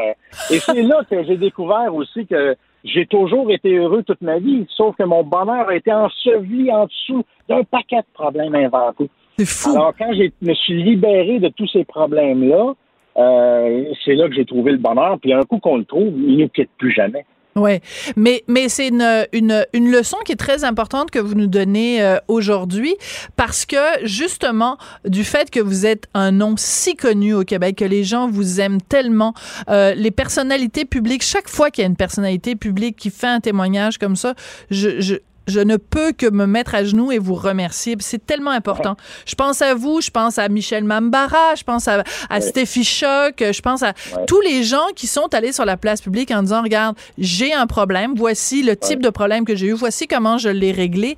Et 0.51 0.59
c'est 0.59 0.83
là 0.83 1.03
que 1.09 1.23
j'ai 1.25 1.37
découvert 1.37 1.95
aussi 1.95 2.27
que 2.27 2.57
j'ai 2.85 3.07
toujours 3.07 3.51
été 3.51 3.77
heureux 3.77 4.03
toute 4.03 4.21
ma 4.23 4.39
vie, 4.39 4.67
sauf 4.71 4.97
que 4.97 5.03
mon 5.03 5.23
bonheur 5.23 5.69
a 5.69 5.75
été 5.75 5.93
enseveli 5.93 6.73
en 6.73 6.87
dessous 6.87 7.25
d'un 7.49 7.63
paquet 7.65 7.99
de 7.99 8.13
problèmes 8.15 8.55
inventés. 8.55 9.11
C'est 9.39 9.47
fou. 9.47 9.71
Alors, 9.71 9.95
quand 9.99 10.13
je 10.13 10.31
me 10.43 10.55
suis 10.55 10.83
libéré 10.83 11.39
de 11.39 11.49
tous 11.49 11.69
ces 11.69 11.85
problèmes-là, 11.85 12.75
euh, 13.17 13.85
c'est 14.05 14.15
là 14.15 14.29
que 14.29 14.35
j'ai 14.35 14.45
trouvé 14.45 14.73
le 14.73 14.79
bonheur. 14.79 15.19
Puis 15.21 15.33
un 15.33 15.43
coup 15.43 15.59
qu'on 15.59 15.77
le 15.77 15.85
trouve, 15.85 16.13
il 16.17 16.37
ne 16.37 16.43
nous 16.43 16.49
quitte 16.49 16.71
plus 16.79 16.93
jamais. 16.93 17.25
Ouais, 17.57 17.81
mais 18.17 18.45
mais 18.47 18.69
c'est 18.69 18.89
une, 18.89 19.27
une 19.33 19.67
une 19.73 19.91
leçon 19.91 20.17
qui 20.25 20.31
est 20.31 20.37
très 20.37 20.63
importante 20.63 21.11
que 21.11 21.19
vous 21.19 21.35
nous 21.35 21.49
donnez 21.49 22.01
euh, 22.01 22.19
aujourd'hui 22.29 22.95
parce 23.35 23.67
que 23.67 23.77
justement 24.05 24.79
du 25.05 25.25
fait 25.25 25.51
que 25.51 25.59
vous 25.59 25.85
êtes 25.85 26.07
un 26.15 26.31
nom 26.31 26.55
si 26.57 26.95
connu 26.95 27.35
au 27.35 27.43
Québec 27.43 27.77
que 27.79 27.85
les 27.85 28.05
gens 28.05 28.29
vous 28.31 28.61
aiment 28.61 28.81
tellement 28.81 29.35
euh, 29.69 29.95
les 29.95 30.13
personnalités 30.13 30.85
publiques 30.85 31.25
chaque 31.25 31.49
fois 31.49 31.73
qu'il 31.73 31.83
y 31.83 31.85
a 31.87 31.89
une 31.89 31.97
personnalité 31.97 32.55
publique 32.55 32.97
qui 32.97 33.11
fait 33.11 33.27
un 33.27 33.41
témoignage 33.41 33.99
comme 33.99 34.15
ça 34.15 34.35
je 34.71 35.01
je 35.01 35.17
je 35.51 35.61
ne 35.61 35.77
peux 35.77 36.13
que 36.13 36.31
me 36.31 36.47
mettre 36.47 36.75
à 36.75 36.85
genoux 36.85 37.13
et 37.13 37.19
vous 37.19 37.35
remercier. 37.35 37.97
C'est 38.01 38.25
tellement 38.25 38.51
important. 38.53 38.97
Je 39.27 39.35
pense 39.35 39.61
à 39.61 39.75
vous, 39.75 40.01
je 40.01 40.11
pense 40.11 40.39
à 40.39 40.49
Michel 40.49 40.85
Mambara, 40.85 41.55
je 41.57 41.65
pense 41.65 41.87
à, 41.89 42.03
à 42.31 42.35
Ouais. 42.37 42.41
Stéphie 42.41 42.85
Choc, 42.85 43.35
je 43.39 43.61
pense 43.61 43.83
à 43.83 43.89
Ouais. 44.17 44.25
tous 44.27 44.41
les 44.41 44.63
gens 44.63 44.87
qui 44.97 45.07
sont 45.07 45.35
allés 45.35 45.53
sur 45.53 45.65
la 45.67 45.77
place 45.77 46.01
publique 46.01 46.31
en 46.31 46.43
disant, 46.43 46.63
regarde, 46.63 46.97
j'ai 47.19 47.53
un 47.53 47.67
problème, 47.67 48.15
voici 48.17 48.63
le 48.63 48.77
type 48.77 49.03
de 49.03 49.11
problème 49.11 49.45
que 49.45 49.55
j'ai 49.55 49.67
eu, 49.67 49.73
voici 49.73 50.07
comment 50.09 50.39
je 50.39 50.49
l'ai 50.49 50.73
réglé. 50.73 51.17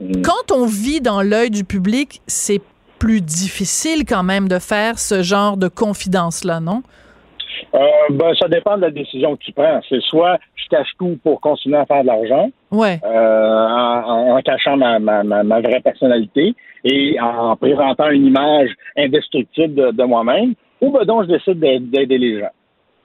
Mm. 0.00 0.22
Quand 0.22 0.50
on 0.52 0.66
vit 0.66 1.00
dans 1.00 1.22
l'œil 1.22 1.50
du 1.50 1.62
public, 1.64 2.20
c'est 2.26 2.60
plus 2.98 3.20
difficile 3.20 4.04
quand 4.08 4.22
même 4.22 4.48
de 4.48 4.58
faire 4.58 4.98
ce 4.98 5.22
genre 5.22 5.56
de 5.58 5.68
confidence-là, 5.68 6.60
non? 6.60 6.82
Euh, 7.74 7.78
ben, 8.10 8.32
ça 8.40 8.48
dépend 8.48 8.76
de 8.76 8.82
la 8.82 8.90
décision 8.90 9.36
que 9.36 9.42
tu 9.42 9.52
prends. 9.52 9.80
C'est 9.88 10.00
soit 10.02 10.38
je 10.54 10.64
cache 10.70 10.88
tout 10.98 11.18
pour 11.22 11.40
continuer 11.40 11.76
à 11.76 11.86
faire 11.86 12.02
de 12.02 12.06
l'argent, 12.06 12.50
Ouais. 12.70 12.98
euh, 13.04 13.66
en, 13.68 14.36
en 14.36 14.42
cachant 14.42 14.76
ma, 14.76 14.98
ma, 14.98 15.22
ma, 15.22 15.42
ma 15.44 15.60
vraie 15.60 15.80
personnalité 15.80 16.54
et 16.84 17.18
en 17.20 17.56
présentant 17.56 18.10
une 18.10 18.26
image 18.26 18.70
indestructible 18.96 19.74
de, 19.74 19.90
de 19.92 20.04
moi-même, 20.04 20.54
ou 20.80 20.90
ben 20.90 21.04
donc 21.04 21.24
je 21.24 21.28
décide 21.28 21.60
d'a- 21.60 21.78
d'aider 21.78 22.18
les 22.18 22.40
gens. 22.40 22.50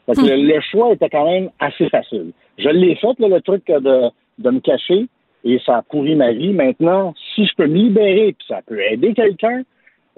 Fait 0.08 0.14
que 0.14 0.22
le, 0.22 0.36
le 0.56 0.62
choix 0.62 0.92
était 0.94 1.10
quand 1.10 1.26
même 1.26 1.50
assez 1.60 1.88
facile. 1.90 2.32
Je 2.58 2.70
l'ai 2.70 2.96
fait, 2.96 3.18
là, 3.20 3.28
le 3.28 3.42
truc 3.42 3.66
de, 3.68 4.10
de 4.40 4.50
me 4.50 4.60
cacher, 4.60 5.08
et 5.44 5.60
ça 5.66 5.78
a 5.78 5.82
pourri 5.84 6.16
ma 6.16 6.32
vie. 6.32 6.54
Maintenant, 6.54 7.14
si 7.36 7.46
je 7.46 7.56
peux 7.56 7.68
me 7.68 7.76
libérer 7.76 8.34
puis 8.38 8.48
ça 8.48 8.62
peut 8.66 8.80
aider 8.82 9.14
quelqu'un, 9.14 9.62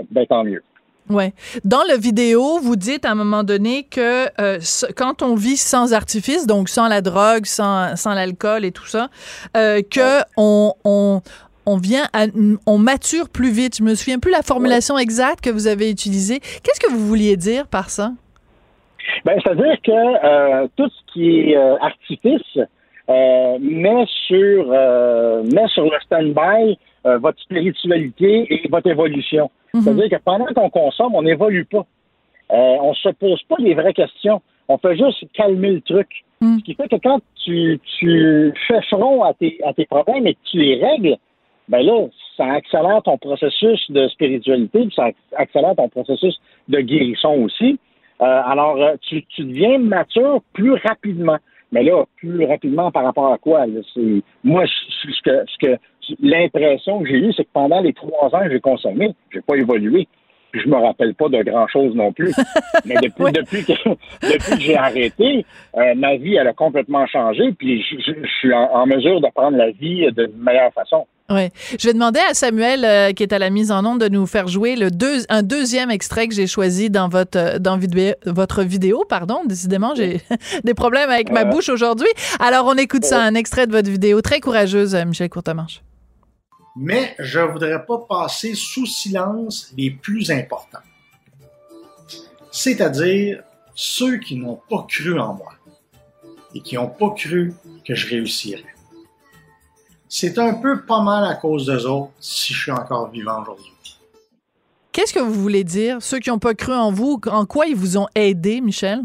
ben 0.09 0.25
tant 0.25 0.43
mieux. 0.43 0.63
Ouais. 1.09 1.33
Dans 1.65 1.83
le 1.89 1.97
vidéo, 1.97 2.59
vous 2.61 2.75
dites 2.75 3.05
à 3.05 3.11
un 3.11 3.15
moment 3.15 3.43
donné 3.43 3.83
que 3.83 4.27
euh, 4.39 4.59
quand 4.95 5.21
on 5.21 5.35
vit 5.35 5.57
sans 5.57 5.93
artifice, 5.93 6.47
donc 6.47 6.69
sans 6.69 6.87
la 6.87 7.01
drogue, 7.01 7.45
sans, 7.45 7.95
sans 7.97 8.13
l'alcool 8.13 8.63
et 8.63 8.71
tout 8.71 8.85
ça, 8.85 9.09
euh, 9.57 9.81
que 9.81 10.21
on, 10.37 10.73
on 10.85 11.21
on 11.65 11.77
vient 11.77 12.07
à, 12.11 12.25
on 12.65 12.77
mature 12.77 13.29
plus 13.29 13.51
vite. 13.51 13.77
Je 13.77 13.83
me 13.83 13.95
souviens 13.95 14.19
plus 14.19 14.31
la 14.31 14.41
formulation 14.41 14.97
exacte 14.97 15.41
que 15.41 15.49
vous 15.49 15.67
avez 15.67 15.89
utilisée. 15.89 16.39
Qu'est-ce 16.39 16.79
que 16.79 16.91
vous 16.91 17.05
vouliez 17.07 17.37
dire 17.37 17.67
par 17.67 17.89
ça? 17.89 18.11
Ben, 19.23 19.39
c'est-à-dire 19.43 19.75
que 19.83 19.91
euh, 19.91 20.67
tout 20.75 20.89
ce 20.89 21.13
qui 21.13 21.39
est 21.39 21.57
euh, 21.57 21.75
artifice 21.79 22.59
met 23.07 24.05
sur 24.27 24.67
met 25.53 25.67
sur 25.67 25.83
le 25.83 25.99
stand-by 26.05 26.77
votre 27.19 27.39
spiritualité 27.41 28.47
et 28.49 28.67
votre 28.69 28.89
évolution. 28.89 29.51
C'est-à-dire 29.73 30.09
que 30.09 30.23
pendant 30.23 30.45
qu'on 30.45 30.69
consomme, 30.69 31.15
on 31.15 31.23
n'évolue 31.23 31.65
pas. 31.65 31.85
Euh, 32.51 32.77
on 32.81 32.93
se 32.93 33.09
pose 33.09 33.41
pas 33.43 33.55
les 33.59 33.73
vraies 33.73 33.93
questions. 33.93 34.41
On 34.67 34.77
fait 34.77 34.95
juste 34.95 35.25
calmer 35.33 35.71
le 35.71 35.81
truc. 35.81 36.07
Mm. 36.41 36.59
Ce 36.59 36.63
qui 36.63 36.75
fait 36.75 36.87
que 36.87 36.97
quand 36.97 37.19
tu, 37.43 37.79
tu 37.99 38.53
fais 38.67 38.81
front 38.83 39.23
à 39.23 39.33
tes, 39.33 39.59
à 39.63 39.73
tes 39.73 39.85
problèmes 39.85 40.27
et 40.27 40.35
que 40.35 40.39
tu 40.51 40.57
les 40.57 40.83
règles, 40.83 41.17
ben 41.69 41.81
là, 41.83 42.07
ça 42.37 42.45
accélère 42.45 43.01
ton 43.03 43.17
processus 43.17 43.89
de 43.89 44.07
spiritualité, 44.09 44.85
puis 44.85 44.93
ça 44.95 45.09
accélère 45.35 45.75
ton 45.75 45.89
processus 45.89 46.39
de 46.67 46.79
guérison 46.79 47.43
aussi. 47.43 47.79
Euh, 48.21 48.41
alors, 48.45 48.77
euh, 48.77 48.95
tu, 49.01 49.23
tu 49.25 49.43
deviens 49.43 49.79
mature 49.79 50.41
plus 50.53 50.73
rapidement. 50.73 51.37
Mais 51.71 51.81
là, 51.83 52.05
plus 52.17 52.45
rapidement 52.45 52.91
par 52.91 53.03
rapport 53.03 53.33
à 53.33 53.39
quoi? 53.39 53.65
là? 53.65 53.81
C'est, 53.95 54.21
moi, 54.43 54.65
ce 54.67 55.21
que, 55.23 55.43
ce 55.47 55.57
que 55.57 55.79
l'impression 56.21 57.01
que 57.01 57.07
j'ai 57.09 57.17
eue, 57.17 57.33
c'est 57.35 57.43
que 57.43 57.49
pendant 57.53 57.79
les 57.81 57.93
trois 57.93 58.29
ans 58.33 58.43
que 58.43 58.51
j'ai 58.51 58.59
consommé, 58.59 59.13
j'ai 59.33 59.41
pas 59.41 59.55
évolué. 59.55 60.07
Je 60.53 60.69
me 60.69 60.75
rappelle 60.75 61.15
pas 61.15 61.29
de 61.29 61.41
grand 61.41 61.67
chose 61.67 61.95
non 61.95 62.13
plus. 62.13 62.31
Mais 62.85 62.93
depuis, 63.01 63.23
que 63.65 63.71
depuis 64.21 64.55
que 64.55 64.61
j'ai 64.61 64.77
arrêté, 64.77 65.45
euh, 65.75 65.95
ma 65.95 66.15
vie 66.17 66.35
elle 66.35 66.47
a 66.47 66.53
complètement 66.53 67.07
changé. 67.07 67.51
Puis 67.57 67.81
je, 67.81 67.95
je- 67.97 68.21
je 68.23 68.29
suis 68.39 68.53
en, 68.53 68.69
en 68.71 68.85
mesure 68.85 69.19
de 69.19 69.27
prendre 69.33 69.57
la 69.57 69.71
vie 69.71 70.05
de 70.11 70.31
meilleure 70.37 70.71
façon. 70.73 71.07
Ouais. 71.31 71.49
Je 71.79 71.87
vais 71.87 71.93
demander 71.93 72.19
à 72.29 72.35
Samuel, 72.35 72.85
euh, 72.85 73.11
qui 73.13 73.23
est 73.23 73.33
à 73.33 73.39
la 73.39 73.49
mise 73.49 73.71
en 73.71 73.83
onde, 73.83 74.01
de 74.01 74.09
nous 74.09 74.27
faire 74.27 74.47
jouer 74.47 74.75
le 74.75 74.91
deux, 74.91 75.23
un 75.29 75.41
deuxième 75.41 75.89
extrait 75.89 76.27
que 76.27 76.35
j'ai 76.35 76.45
choisi 76.45 76.91
dans 76.91 77.09
votre 77.09 77.37
euh, 77.39 77.57
dans 77.57 77.77
vidéo, 77.77 78.13
votre 78.27 78.61
vidéo. 78.61 79.05
Pardon, 79.09 79.39
décidément, 79.47 79.95
j'ai 79.95 80.17
des 80.63 80.73
problèmes 80.75 81.09
avec 81.09 81.31
ma 81.31 81.45
bouche 81.45 81.69
aujourd'hui. 81.69 82.09
Alors, 82.39 82.65
on 82.67 82.75
écoute 82.75 83.05
ça, 83.05 83.23
un 83.23 83.33
extrait 83.33 83.65
de 83.65 83.71
votre 83.71 83.89
vidéo. 83.89 84.21
Très 84.21 84.39
courageuse, 84.39 84.93
Michel 85.07 85.29
Courtemanche. 85.29 85.81
Mais 86.75 87.15
je 87.19 87.39
voudrais 87.39 87.85
pas 87.85 87.99
passer 87.99 88.55
sous 88.55 88.85
silence 88.85 89.71
les 89.77 89.91
plus 89.91 90.31
importants. 90.31 90.79
C'est-à-dire 92.51 93.43
ceux 93.75 94.17
qui 94.17 94.37
n'ont 94.37 94.59
pas 94.69 94.85
cru 94.87 95.19
en 95.19 95.33
moi 95.33 95.53
et 96.53 96.61
qui 96.61 96.75
n'ont 96.75 96.87
pas 96.87 97.09
cru 97.11 97.53
que 97.85 97.95
je 97.95 98.09
réussirais. 98.09 98.63
C'est 100.07 100.37
un 100.37 100.53
peu 100.53 100.85
pas 100.85 101.01
mal 101.01 101.25
à 101.25 101.33
cause 101.33 101.65
d'eux 101.65 101.87
autres 101.87 102.11
si 102.19 102.53
je 102.53 102.61
suis 102.61 102.71
encore 102.71 103.09
vivant 103.09 103.41
aujourd'hui. 103.41 103.71
Qu'est-ce 104.91 105.11
que 105.11 105.19
vous 105.19 105.33
voulez 105.33 105.63
dire? 105.63 106.03
Ceux 106.03 106.19
qui 106.19 106.29
n'ont 106.29 106.37
pas 106.37 106.53
cru 106.53 106.71
en 106.71 106.91
vous, 106.91 107.19
en 107.31 107.45
quoi 107.45 107.65
ils 107.65 107.75
vous 107.75 107.97
ont 107.97 108.05
aidé, 108.13 108.61
Michel? 108.61 108.99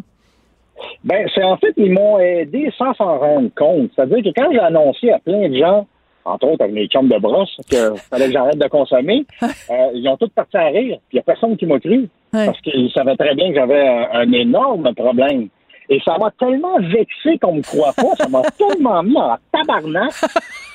Ben, 1.03 1.27
c'est 1.35 1.43
en 1.43 1.57
fait, 1.57 1.73
ils 1.79 1.93
m'ont 1.93 2.19
aidé 2.19 2.71
sans 2.77 2.93
s'en 2.95 3.19
rendre 3.19 3.49
compte. 3.57 3.91
C'est-à-dire 3.95 4.23
que 4.23 4.39
quand 4.39 4.53
j'ai 4.53 4.59
annoncé 4.59 5.11
à 5.11 5.19
plein 5.19 5.49
de 5.49 5.57
gens, 5.57 5.87
entre 6.29 6.47
autres 6.49 6.63
avec 6.63 6.75
mes 6.75 6.87
chums 6.87 7.09
de 7.09 7.19
brosse, 7.19 7.57
qu'il 7.69 7.79
fallait 8.11 8.27
que 8.27 8.33
j'arrête 8.33 8.59
de 8.59 8.69
consommer, 8.69 9.25
euh, 9.43 9.47
ils 9.95 10.09
ont 10.09 10.17
tous 10.17 10.29
parti 10.29 10.57
à 10.57 10.67
rire. 10.67 10.99
Puis 11.09 11.13
il 11.13 11.17
n'y 11.17 11.21
a 11.21 11.23
personne 11.23 11.57
qui 11.57 11.67
m'a 11.67 11.79
cru. 11.81 12.09
Ouais. 12.35 12.47
Parce 12.47 12.61
qu'ils 12.61 12.91
savaient 12.93 13.17
très 13.17 13.35
bien 13.35 13.49
que 13.49 13.55
j'avais 13.55 13.87
un, 13.87 14.09
un 14.13 14.33
énorme 14.33 14.95
problème. 14.95 15.49
Et 15.91 15.99
ça 16.05 16.17
m'a 16.19 16.31
tellement 16.39 16.79
vexé 16.81 17.39
qu'on 17.41 17.55
me 17.55 17.63
croit 17.63 17.95
pas, 17.97 18.15
ça 18.19 18.29
m'a 18.29 18.43
tellement 18.59 19.03
mis 19.03 19.17
en 19.17 19.37
tabarnak 19.53 20.13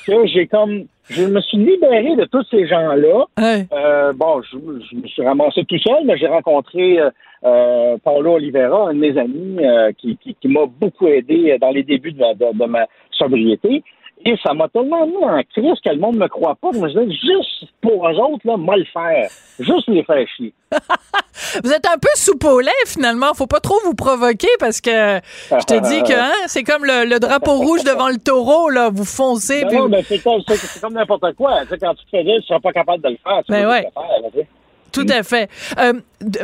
que 0.08 0.26
j'ai 0.26 0.48
comme 0.48 0.86
je 1.10 1.26
me 1.26 1.40
suis 1.42 1.58
libéré 1.58 2.16
de 2.16 2.26
tous 2.26 2.44
ces 2.50 2.66
gens-là. 2.66 3.26
Ouais. 3.38 3.68
Euh, 3.74 4.14
bon, 4.14 4.42
je, 4.42 4.58
je 4.90 4.96
me 4.96 5.06
suis 5.08 5.22
ramassé 5.22 5.64
tout 5.66 5.78
seul, 5.78 6.04
mais 6.06 6.18
j'ai 6.18 6.28
rencontré 6.28 7.00
euh, 7.00 7.10
euh, 7.46 7.98
Paulo 8.04 8.36
Oliveira, 8.36 8.88
un 8.90 8.94
de 8.94 9.00
mes 9.00 9.18
amis, 9.18 9.58
euh, 9.60 9.92
qui, 9.98 10.18
qui, 10.18 10.34
qui 10.42 10.48
m'a 10.48 10.66
beaucoup 10.66 11.08
aidé 11.08 11.58
dans 11.60 11.72
les 11.72 11.84
débuts 11.84 12.14
de, 12.14 12.20
ma- 12.20 12.34
de- 12.34 12.58
de 12.58 12.66
ma 12.66 12.88
sobriété. 13.12 13.84
Et 14.26 14.36
ça 14.42 14.54
m'a 14.54 14.70
tellement 14.70 15.06
mis 15.06 15.18
en 15.24 15.42
crise 15.54 15.80
que 15.84 15.90
le 15.90 15.98
monde 16.00 16.16
me 16.16 16.28
croit 16.28 16.56
pas. 16.56 16.70
Je 16.74 16.80
me 16.80 16.88
disais, 16.90 17.12
juste 17.12 17.66
pour 17.82 18.08
eux 18.08 18.14
autres, 18.16 18.46
là, 18.46 18.56
moi 18.58 18.78
le 18.78 18.86
faire. 18.86 19.30
Juste 19.60 19.88
les 19.90 20.04
faire 20.04 20.26
chier. 20.38 20.54
Vous 21.64 21.72
êtes 21.72 21.86
un 21.88 21.98
peu 21.98 22.08
soupe 22.16 22.44
au 22.46 22.60
lait, 22.62 22.72
finalement. 22.88 23.34
Faut 23.34 23.48
pas 23.48 23.60
trop 23.60 23.80
vous 23.84 23.94
provoquer 23.96 24.48
parce 24.60 24.80
que 24.82 24.90
je 25.52 25.66
te 25.66 25.80
dis 25.88 26.02
que 26.04 26.18
hein, 26.18 26.32
c'est 26.48 26.64
comme 26.64 26.86
le, 26.86 27.06
le 27.06 27.20
drapeau 27.20 27.58
rouge 27.58 27.84
devant 27.84 28.08
le 28.10 28.18
taureau, 28.18 28.70
là. 28.70 28.90
Vous 28.92 29.06
foncez. 29.06 29.62
Non, 29.64 29.68
puis 29.68 29.78
non, 29.78 29.84
vous- 29.84 29.90
mais 29.90 30.04
c'est 30.04 30.20
comme, 30.82 30.94
n'importe 30.94 31.34
quoi. 31.36 31.62
Tu 31.64 31.70
sais, 31.70 31.78
quand 31.80 31.94
tu 31.96 32.06
te 32.06 32.10
fais 32.12 32.24
dire, 32.24 32.36
tu 32.40 32.48
seras 32.48 32.60
pas 32.60 32.72
capable 32.72 33.04
de 33.04 33.10
le 33.10 33.18
faire. 33.24 33.42
Tu 33.46 33.52
Ben 33.52 33.68
ouais. 33.68 33.88
Tout 34.92 35.08
à 35.10 35.24
fait. 35.24 35.50
Euh, 35.80 35.94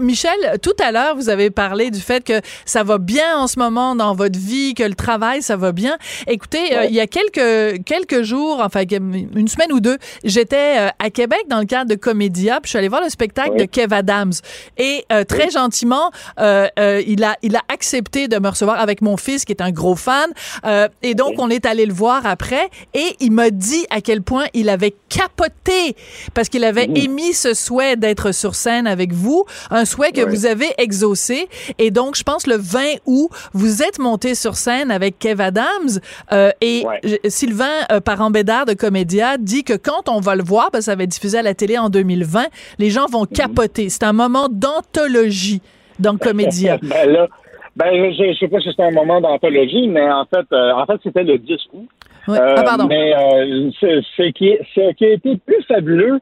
Michel, 0.01 0.31
tout 0.61 0.73
à 0.83 0.91
l'heure, 0.91 1.15
vous 1.15 1.29
avez 1.29 1.49
parlé 1.49 1.91
du 1.91 1.99
fait 1.99 2.23
que 2.23 2.41
ça 2.65 2.83
va 2.83 2.97
bien 2.97 3.37
en 3.37 3.47
ce 3.47 3.59
moment 3.59 3.95
dans 3.95 4.13
votre 4.15 4.37
vie, 4.39 4.73
que 4.73 4.83
le 4.83 4.95
travail, 4.95 5.41
ça 5.41 5.55
va 5.57 5.71
bien. 5.71 5.97
Écoutez, 6.27 6.75
euh, 6.75 6.79
Ouais. 6.81 6.87
il 6.89 6.95
y 6.95 6.99
a 6.99 7.07
quelques, 7.07 7.83
quelques 7.85 8.21
jours, 8.23 8.61
enfin 8.63 8.83
une 8.89 9.47
semaine 9.47 9.71
ou 9.73 9.79
deux, 9.79 9.97
j'étais 10.23 10.75
euh, 10.77 10.89
à 10.99 11.09
Québec 11.09 11.41
dans 11.49 11.59
le 11.59 11.65
cadre 11.65 11.89
de 11.89 11.95
Comédia, 11.95 12.55
puis 12.61 12.67
je 12.67 12.69
suis 12.69 12.77
allée 12.77 12.87
voir 12.87 13.01
le 13.03 13.09
spectacle 13.09 13.51
Ouais. 13.51 13.57
de 13.57 13.65
Kev 13.65 13.93
Adams. 13.93 14.31
Et 14.77 15.05
euh, 15.11 15.23
très 15.23 15.49
gentiment, 15.49 16.11
euh, 16.39 16.67
il, 17.05 17.23
a, 17.23 17.35
il 17.41 17.55
a 17.55 17.61
accepté 17.69 18.27
de 18.27 18.37
me 18.39 18.47
recevoir 18.49 18.79
avec 18.79 19.01
mon 19.01 19.17
fils, 19.17 19.45
qui 19.45 19.51
est 19.51 19.61
un 19.61 19.71
gros 19.71 19.95
fan. 19.95 20.29
Euh, 20.65 20.87
et 21.01 21.15
donc, 21.15 21.33
on 21.37 21.49
est 21.49 21.65
allé 21.65 21.85
le 21.85 21.93
voir 21.93 22.25
après, 22.25 22.69
et 22.93 23.15
il 23.19 23.31
m'a 23.31 23.49
dit 23.49 23.85
à 23.89 24.01
quel 24.01 24.21
point 24.21 24.45
il 24.53 24.69
avait 24.69 24.95
capoté, 25.09 25.95
parce 26.33 26.49
qu'il 26.49 26.63
avait 26.63 26.87
Mhm. 26.87 26.97
émis 26.97 27.33
ce 27.33 27.53
souhait 27.53 27.95
d'être 27.95 28.31
sur 28.33 28.55
scène 28.55 28.87
avec 28.87 29.13
vous. 29.13 29.45
Un 29.69 29.85
souhait 29.85 30.11
que 30.11 30.21
vous 30.21 30.45
avez 30.45 30.67
exaucé. 30.77 31.47
Et 31.77 31.91
donc, 31.91 32.15
je 32.15 32.23
pense 32.23 32.47
le 32.47 32.55
20 32.57 32.79
août, 33.05 33.29
vous 33.53 33.81
êtes 33.81 33.99
monté 33.99 34.35
sur 34.35 34.55
scène 34.55 34.91
avec 34.91 35.19
Kev 35.19 35.41
Adams 35.41 35.99
euh, 36.31 36.51
et 36.61 36.83
Sylvain 37.27 37.65
euh, 37.91 37.99
Parambédard 37.99 38.65
de 38.65 38.73
Comédia 38.73 39.37
dit 39.37 39.63
que 39.63 39.73
quand 39.73 40.09
on 40.09 40.19
va 40.19 40.35
le 40.35 40.43
voir, 40.43 40.71
parce 40.71 40.85
que 40.85 40.91
ça 40.91 40.95
va 40.95 41.03
être 41.03 41.09
diffusé 41.09 41.37
à 41.37 41.41
la 41.41 41.53
télé 41.53 41.77
en 41.77 41.89
2020, 41.89 42.45
les 42.79 42.89
gens 42.89 43.05
vont 43.07 43.21
mhm. 43.21 43.35
capoter. 43.35 43.89
C'est 43.89 44.03
un 44.03 44.13
moment 44.13 44.47
d'anthologie 44.49 45.61
dans 45.99 46.17
Comédia. 46.17 46.77
ben 46.81 47.11
là, 47.11 47.27
ben, 47.75 48.13
je, 48.13 48.35
sais 48.39 48.47
pas 48.47 48.59
si 48.59 48.69
c'était 48.69 48.83
un 48.83 48.91
moment 48.91 49.21
d'anthologie, 49.21 49.87
mais 49.87 50.09
en 50.09 50.25
fait, 50.25 50.45
euh, 50.51 50.73
en 50.73 50.85
fait, 50.85 50.99
c'était 51.03 51.23
le 51.23 51.37
10 51.37 51.53
août. 51.73 51.87
ah, 52.27 52.63
pardon. 52.63 52.87
Mais 52.87 53.13
ce, 53.79 54.31
qui, 54.31 54.57
ce 54.75 54.93
qui 54.93 55.05
a 55.05 55.13
été 55.13 55.37
plus 55.37 55.63
fabuleux, 55.67 56.19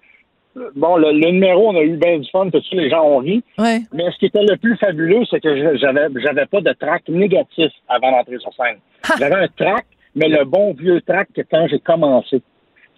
bon, 0.75 0.97
le, 0.97 1.11
numéro, 1.11 1.69
on 1.69 1.75
a 1.75 1.81
eu 1.81 1.97
bien 1.97 2.19
du 2.19 2.29
fun, 2.29 2.49
tout 2.49 2.61
les 2.71 2.89
gens 2.89 3.03
ont 3.03 3.17
ri. 3.17 3.43
Ouais. 3.57 3.79
Mais 3.93 4.09
ce 4.11 4.17
qui 4.17 4.25
était 4.25 4.43
le 4.43 4.57
plus 4.57 4.77
fabuleux, 4.77 5.23
c'est 5.29 5.39
que 5.39 5.77
j'avais, 5.77 6.07
j'avais 6.15 6.45
pas 6.45 6.61
de 6.61 6.73
track 6.73 7.03
négatif 7.09 7.71
avant 7.87 8.11
d'entrer 8.11 8.37
sur 8.39 8.51
scène. 8.53 8.77
J'avais 9.19 9.35
un 9.35 9.47
track, 9.47 9.85
mais 10.15 10.27
le 10.27 10.45
bon 10.45 10.73
vieux 10.73 11.01
track 11.01 11.29
que 11.35 11.41
quand 11.49 11.67
j'ai 11.67 11.79
commencé. 11.79 12.41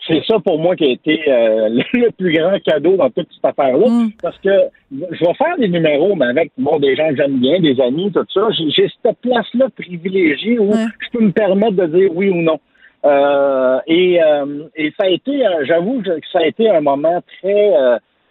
C'est 0.07 0.23
ça 0.25 0.39
pour 0.39 0.57
moi 0.59 0.75
qui 0.75 0.85
a 0.85 0.91
été 0.91 1.21
euh, 1.27 1.69
le 1.93 2.11
plus 2.11 2.33
grand 2.33 2.57
cadeau 2.63 2.95
dans 2.95 3.09
toute 3.09 3.27
cette 3.33 3.45
affaire-là. 3.45 3.87
Mm. 3.87 4.11
Parce 4.21 4.37
que 4.39 4.49
je 4.91 5.25
vais 5.25 5.33
faire 5.33 5.57
des 5.57 5.67
numéros, 5.67 6.15
mais 6.15 6.27
avec 6.27 6.51
bon, 6.57 6.79
des 6.79 6.95
gens 6.95 7.09
que 7.09 7.17
j'aime 7.17 7.39
bien, 7.39 7.59
des 7.59 7.79
amis, 7.81 8.11
tout 8.11 8.25
ça. 8.33 8.47
J'ai, 8.51 8.89
cette 9.03 9.19
place-là 9.21 9.67
privilégiée 9.77 10.57
où 10.57 10.73
je 10.73 11.09
peux 11.11 11.23
me 11.23 11.31
permettre 11.31 11.73
de 11.73 11.85
dire 11.87 12.09
oui 12.15 12.29
ou 12.29 12.41
non. 12.41 12.59
Euh, 13.05 13.79
et, 13.87 14.21
euh, 14.21 14.63
et 14.75 14.91
ça 14.99 15.05
a 15.05 15.09
été, 15.09 15.45
euh, 15.45 15.63
j'avoue 15.65 16.01
que 16.01 16.19
ça 16.31 16.39
a 16.39 16.45
été 16.45 16.69
un 16.69 16.81
moment 16.81 17.21
très, 17.41 17.71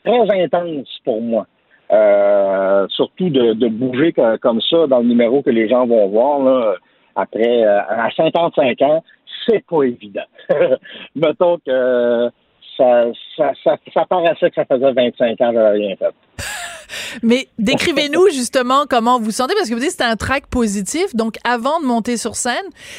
très 0.05 0.43
intense 0.43 0.89
pour 1.05 1.23
moi. 1.23 1.47
surtout 2.91 3.31
de, 3.31 3.55
de 3.55 3.69
bouger 3.69 4.13
comme 4.41 4.61
ça 4.61 4.87
dans 4.87 4.99
le 4.99 5.07
numéro 5.07 5.43
que 5.43 5.51
les 5.51 5.69
gens 5.69 5.87
vont 5.87 6.09
voir 6.09 6.41
là, 6.41 6.75
après 7.17 7.65
à 7.65 8.09
55 8.15 8.83
ans, 8.83 9.03
c'est 9.47 9.65
pas 9.67 9.83
évident. 9.85 10.29
Mettons 11.17 11.59
que 11.67 12.31
ça, 12.77 13.05
ça, 13.37 13.53
ça, 13.65 13.77
ça 13.93 14.05
paraissait 14.05 14.51
que 14.51 14.55
ça 14.55 14.65
faisait 14.67 14.93
25 14.93 15.41
ans 15.41 15.49
que 15.49 15.55
j'avais 15.55 15.79
rien 15.79 15.97
fait. 15.97 16.15
Mais 17.23 17.49
décrivez-nous 17.59 18.29
justement 18.33 18.85
comment 18.89 19.19
vous 19.19 19.31
sentez, 19.31 19.55
parce 19.55 19.69
que 19.69 19.75
vous 19.75 19.81
dites 19.81 19.89
que 19.89 19.93
c'était 19.93 20.05
un 20.05 20.17
track 20.17 20.47
positif. 20.47 21.15
Donc, 21.15 21.37
avant 21.45 21.81
de 21.81 21.87
monter 21.87 22.17
sur 22.17 22.37
scène, 22.37 22.55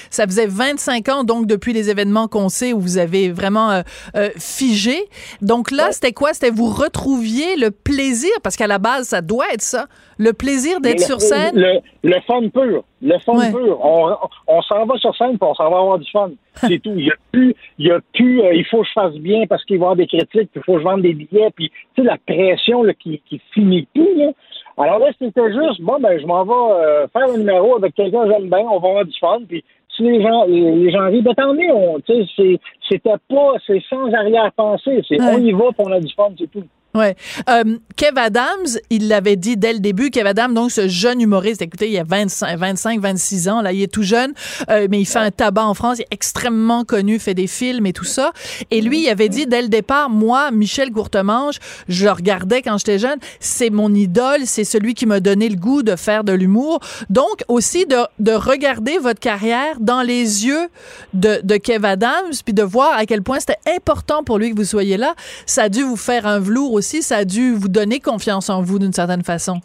ça 0.10 0.26
faisait 0.26 0.48
25 0.48 1.10
ans, 1.10 1.24
donc 1.24 1.46
depuis 1.46 1.74
les 1.74 1.90
événements 1.90 2.28
qu'on 2.28 2.50
sait 2.50 2.74
où 2.74 2.80
vous 2.80 2.98
avez 2.98 3.32
vraiment 3.32 3.72
euh, 3.72 3.82
euh, 4.16 4.30
figé. 4.38 4.98
Donc 5.42 5.72
là, 5.72 5.92
c'était 5.92 6.14
quoi? 6.14 6.34
C'était 6.34 6.50
vous 6.50 6.70
retrouviez 6.70 7.56
le 7.56 7.72
plaisir, 7.72 8.32
parce 8.44 8.56
qu'à 8.56 8.68
la 8.68 8.80
base, 8.80 9.10
ça 9.10 9.22
doit 9.22 9.52
être 9.54 9.62
ça, 9.62 9.88
le 10.18 10.34
plaisir 10.34 10.82
d'être 10.82 11.02
sur 11.02 11.22
scène? 11.22 11.56
Le, 11.56 11.80
le, 12.04 12.16
fun 12.28 12.50
pur. 12.50 12.84
Le 13.02 13.18
fun 13.20 13.52
pur. 13.52 13.80
On, 13.84 14.16
on 14.48 14.62
s'en 14.62 14.86
va 14.86 14.98
sur 14.98 15.16
scène, 15.16 15.38
pour 15.38 15.52
on 15.52 15.56
s'en 15.56 15.70
va 15.70 15.80
avoir 15.80 16.00
du 16.00 16.10
fun. 16.12 16.32
C'est 16.56 16.80
tout. 16.80 16.94
Il 16.96 17.06
y 17.06 17.12
a 17.12 17.16
plus, 17.32 17.56
il 17.78 17.88
y 17.88 17.92
a 17.92 18.00
plus, 18.14 18.42
euh, 18.42 18.54
il 18.54 18.66
faut 18.66 18.82
que 18.82 18.88
je 18.88 18.94
fasse 18.94 19.14
bien 19.16 19.46
parce 19.48 19.64
qu'il 19.66 19.78
va 19.78 19.84
y 19.84 19.86
avoir 19.86 19.96
des 19.96 20.08
critiques, 20.08 20.52
puis 20.52 20.58
il 20.58 20.64
faut 20.64 20.74
que 20.74 20.80
je 20.80 20.84
vende 20.84 21.02
des 21.02 21.14
billets, 21.14 21.52
puis 21.56 21.70
tu 21.96 22.02
sais, 22.02 22.08
la 22.08 22.18
pression 22.18 22.84
là, 22.84 22.94
qui, 22.94 23.22
qui 23.30 23.42
finit 23.54 23.88
plus. 23.94 24.18
Là. 24.18 24.32
Alors 24.78 25.00
là, 25.00 25.08
c'était 25.20 25.54
juste, 25.54 25.82
bon, 25.82 26.00
ben, 26.00 26.20
je 26.20 26.26
m'en 26.26 26.44
vais 26.46 26.84
euh, 26.84 27.08
faire 27.10 27.30
un 27.30 27.38
numéro 27.38 27.76
avec 27.76 27.96
quelqu'un 27.96 28.24
que 28.24 28.32
j'aime 28.32 28.50
bien, 28.50 28.60
on 28.60 28.80
va 28.80 28.90
avoir 28.90 29.06
du 29.06 29.18
fun, 29.20 29.40
puis 29.48 29.64
si 29.96 30.04
les 30.04 30.22
gens, 30.22 30.46
les, 30.46 30.92
gens 30.92 31.08
rient, 31.08 31.22
ben 31.22 31.34
tant 31.34 31.54
mieux, 31.54 31.68
tu 32.06 32.26
sais, 32.36 32.60
c'était 32.88 33.18
pas, 33.30 33.54
c'est 33.68 33.82
sans 33.90 34.12
arrière-pensée, 34.14 35.02
c'est 35.08 35.22
on 35.22 35.38
y 35.38 35.52
va, 35.52 35.66
puis 35.78 35.86
on 35.86 35.92
a 35.92 36.00
du 36.00 36.14
fun, 36.14 36.30
c'est 36.38 36.50
tout. 36.50 36.64
Ouais. 36.96 37.16
Euh, 37.50 37.78
Kev 37.96 38.18
Adams, 38.18 38.80
il 38.90 39.10
l'avait 39.10 39.36
dit 39.36 39.58
dès 39.58 39.74
le 39.74 39.80
début. 39.80 40.10
Kev 40.10 40.28
Adams, 40.28 40.56
donc 40.56 40.72
ce 40.72 40.88
jeune 40.88 41.22
humoriste, 41.22 41.62
écoutez, 41.62 41.90
il 41.90 41.98
a 42.00 42.04
25, 42.04 42.58
25 42.58 43.00
26 43.00 43.50
ans, 43.50 43.62
là, 43.62 43.72
il 43.72 43.84
est 43.84 43.94
tout 43.94 44.02
jeune, 44.02 44.34
euh, 44.72 44.88
mais 44.90 45.00
il 45.00 45.06
fait 45.06 45.20
un 45.20 45.30
tabac 45.30 45.66
en 45.66 45.76
France, 45.76 46.00
il 46.00 46.02
est 46.02 46.08
extrêmement 46.10 46.86
connu, 46.86 47.20
fait 47.20 47.36
des 47.36 47.46
films 47.46 47.86
et 47.86 47.94
tout 47.94 48.06
ça. 48.06 48.32
Et 48.72 48.82
lui, 48.82 49.04
il 49.04 49.10
avait 49.10 49.30
dit 49.30 49.46
dès 49.46 49.62
le 49.62 49.68
départ, 49.68 50.10
moi, 50.10 50.50
Michel 50.50 50.92
Courtemanche, 50.92 51.58
je 51.88 52.06
le 52.06 52.12
regardais 52.12 52.64
quand 52.64 52.80
j'étais 52.80 52.98
jeune, 52.98 53.20
c'est 53.40 53.70
mon 53.70 53.94
idole, 53.94 54.42
c'est 54.46 54.64
celui 54.64 54.96
qui 54.96 55.06
m'a 55.06 55.20
donné 55.20 55.48
le 55.48 55.58
goût 55.58 55.84
de 55.84 55.96
faire 55.96 56.24
de 56.24 56.34
l'humour. 56.34 56.80
Donc 57.12 57.44
aussi 57.48 57.86
de, 57.86 57.98
de 58.18 58.32
regarder 58.32 58.98
votre 58.98 59.20
carrière 59.20 59.80
dans 59.80 60.02
les 60.02 60.48
yeux 60.48 60.70
de, 61.14 61.40
de 61.44 61.58
Kev 61.58 61.86
Adams, 61.86 62.34
puis 62.44 62.56
de 62.56 62.64
voir 62.64 62.98
à 62.98 63.06
quel 63.06 63.22
point 63.22 63.40
c'était 63.40 63.60
important 63.76 64.24
pour 64.24 64.40
lui 64.40 64.50
que 64.50 64.56
vous 64.56 64.66
soyez 64.66 64.98
là. 64.98 65.14
Ça 65.46 65.64
a 65.64 65.70
dû 65.70 65.84
vous 65.84 65.96
faire 65.96 66.26
un 66.26 66.40
velours 66.40 66.79
aussi, 66.80 67.04
ça 67.04 67.18
a 67.18 67.26
dû 67.26 67.54
vous 67.54 67.70
donner 67.70 68.00
confiance 68.00 68.50
en 68.50 68.62
vous 68.62 68.80
d'une 68.80 68.94
certaine 68.94 69.24
façon. 69.24 69.62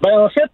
Ben, 0.00 0.16
en 0.20 0.28
fait, 0.28 0.50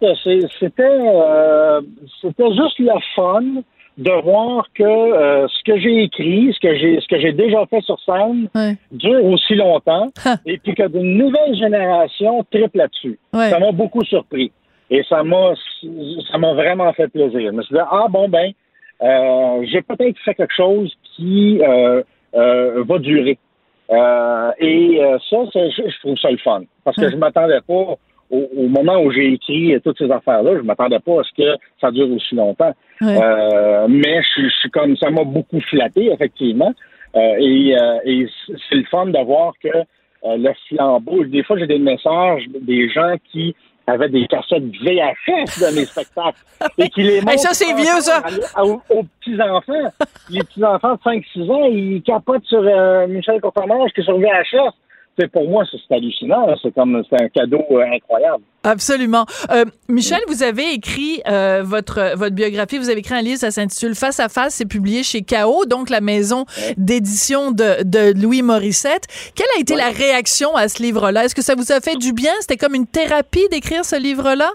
c'était 0.59 0.83
euh, 0.83 1.81
c'était 2.21 2.49
juste 2.49 2.79
le 2.79 2.99
fun 3.15 3.61
de 3.97 4.11
voir 4.23 4.65
que 4.73 4.83
euh, 4.83 5.47
ce 5.47 5.63
que 5.63 5.79
j'ai 5.79 6.03
écrit, 6.03 6.51
ce 6.53 6.59
que 6.59 6.75
j'ai 6.75 6.99
ce 6.99 7.07
que 7.07 7.19
j'ai 7.19 7.31
déjà 7.31 7.65
fait 7.67 7.81
sur 7.81 7.97
scène 8.01 8.49
dure 8.91 9.23
aussi 9.25 9.55
longtemps 9.55 10.09
et 10.45 10.57
puis 10.57 10.73
que 10.73 10.87
d'une 10.87 11.17
nouvelle 11.17 11.55
génération 11.55 12.43
triple 12.51 12.77
là-dessus. 12.77 13.19
Ça 13.33 13.59
m'a 13.59 13.71
beaucoup 13.71 14.03
surpris. 14.03 14.51
Et 14.89 15.03
ça 15.07 15.23
m'a 15.23 15.53
ça 16.31 16.37
m'a 16.37 16.53
vraiment 16.53 16.91
fait 16.93 17.07
plaisir. 17.07 17.51
Je 17.51 17.55
me 17.55 17.61
suis 17.61 17.75
dit 17.75 17.81
Ah 17.89 18.07
bon 18.09 18.27
ben 18.27 18.51
euh, 19.03 19.65
j'ai 19.71 19.81
peut-être 19.81 20.17
fait 20.25 20.33
quelque 20.33 20.55
chose 20.55 20.91
qui 21.15 21.59
va 21.59 22.99
durer. 22.99 23.37
Euh, 23.91 24.51
et 24.59 24.99
euh, 24.99 25.17
ça, 25.29 25.37
je, 25.53 25.99
trouve 25.99 26.17
ça 26.17 26.31
le 26.31 26.37
fun. 26.37 26.61
Parce 26.83 26.97
que 26.97 27.09
je 27.09 27.15
m'attendais 27.15 27.61
pas, 27.61 27.95
au, 28.31 28.67
moment 28.67 28.97
où 29.01 29.11
j'ai 29.11 29.33
écrit 29.33 29.75
toutes 29.83 29.97
ces 29.97 30.11
affaires-là, 30.11 30.57
je 30.57 30.61
m'attendais 30.61 30.99
pas 30.99 31.19
à 31.19 31.23
ce 31.23 31.33
que 31.41 31.57
ça 31.79 31.91
dure 31.91 32.11
aussi 32.11 32.35
longtemps. 32.35 32.73
Euh, 33.03 33.87
mais 33.87 34.21
je, 34.23 34.47
suis 34.49 34.69
comme 34.71 34.97
ça 34.97 35.09
m'a 35.09 35.23
beaucoup 35.23 35.59
flatté, 35.61 36.11
effectivement. 36.11 36.73
et, 37.15 37.75
et 38.05 38.27
c'est 38.47 38.75
le 38.75 38.85
fun 38.85 39.05
de 39.07 39.23
voir 39.23 39.53
que 39.61 39.69
le 40.23 40.51
flambeau, 40.67 41.23
des 41.25 41.43
fois 41.43 41.57
j'ai 41.59 41.67
des 41.67 41.77
messages 41.77 42.45
des 42.61 42.89
gens 42.89 43.15
qui 43.31 43.55
avait 43.87 44.09
des 44.09 44.27
cassettes 44.27 44.63
VHS 44.63 45.59
de 45.61 45.75
mes 45.75 45.85
spectacles 45.85 46.39
et 46.77 46.89
qui 46.89 47.03
les 47.03 47.21
montrent 47.21 47.39
ça, 47.39 47.53
c'est 47.53 47.73
vieux, 47.73 47.99
ça! 47.99 48.23
Aux, 48.61 49.03
petits-enfants. 49.19 49.91
les 50.29 50.39
petits-enfants 50.43 50.95
de 50.95 50.99
5-6 50.99 51.51
ans, 51.51 51.65
ils 51.65 52.01
capotent 52.01 52.45
sur 52.45 52.61
euh, 52.63 53.07
Michel 53.07 53.39
Courtemanche 53.41 53.91
qui 53.93 54.01
est 54.01 54.03
sur 54.03 54.17
VHS 54.17 54.73
pour 55.31 55.47
moi, 55.47 55.63
c'est 55.71 55.95
hallucinant. 55.95 56.47
C'est 56.61 56.73
comme 56.73 57.01
c'est 57.09 57.21
un 57.21 57.29
cadeau 57.29 57.63
euh, 57.71 57.83
incroyable. 57.93 58.43
Absolument. 58.63 59.25
Euh, 59.51 59.65
Michel, 59.87 60.19
vous 60.27 60.43
avez 60.43 60.73
écrit 60.73 61.21
euh, 61.27 61.61
votre 61.63 62.15
votre 62.17 62.35
biographie. 62.35 62.77
Vous 62.77 62.89
avez 62.89 62.99
écrit 62.99 63.15
un 63.15 63.21
livre, 63.21 63.37
ça 63.37 63.51
s'intitule 63.51 63.95
Face 63.95 64.19
à 64.19 64.29
face. 64.29 64.55
C'est 64.55 64.67
publié 64.67 65.03
chez 65.03 65.21
K.O., 65.21 65.65
donc 65.65 65.89
la 65.89 66.01
maison 66.01 66.45
d'édition 66.77 67.51
de, 67.51 67.83
de 67.83 68.19
Louis 68.19 68.41
Morissette. 68.41 69.07
Quelle 69.35 69.47
a 69.57 69.61
été 69.61 69.75
la 69.75 69.89
réaction 69.89 70.55
à 70.55 70.67
ce 70.67 70.81
livre-là? 70.83 71.25
Est-ce 71.25 71.35
que 71.35 71.43
ça 71.43 71.55
vous 71.55 71.71
a 71.71 71.79
fait 71.79 71.95
du 71.97 72.13
bien? 72.13 72.31
C'était 72.41 72.57
comme 72.57 72.75
une 72.75 72.87
thérapie 72.87 73.47
d'écrire 73.51 73.85
ce 73.85 73.99
livre-là? 74.01 74.51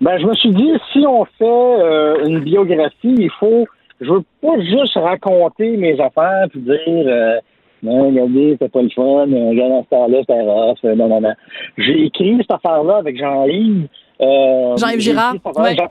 Ben, 0.00 0.18
je 0.18 0.26
me 0.26 0.34
suis 0.34 0.50
dit, 0.50 0.72
si 0.92 1.06
on 1.06 1.24
fait 1.24 2.26
une 2.26 2.40
biographie, 2.40 3.14
il 3.18 3.30
faut. 3.38 3.66
Je 4.00 4.10
veux 4.10 4.24
pas 4.40 4.58
juste 4.58 4.94
raconter 4.96 5.76
mes 5.76 6.00
affaires 6.00 6.46
puis 6.50 6.60
dire 6.60 7.40
non, 7.82 8.08
regardez, 8.08 8.52
c'était 8.52 8.68
pas 8.68 8.82
le 8.82 8.90
fun. 8.90 9.26
Regarde, 9.26 9.72
à 9.72 9.82
ce 9.82 9.88
temps-là, 9.90 10.18
c'était 10.20 10.40
rough. 10.40 10.96
Non, 10.96 11.08
non, 11.08 11.20
non. 11.20 11.34
J'ai 11.78 12.04
écrit 12.04 12.36
cette 12.38 12.52
affaire-là 12.52 12.98
avec 12.98 13.18
Jean-Yves. 13.18 13.88
Euh, 14.20 14.76
Jean-Yves 14.76 15.00
Girard. 15.00 15.34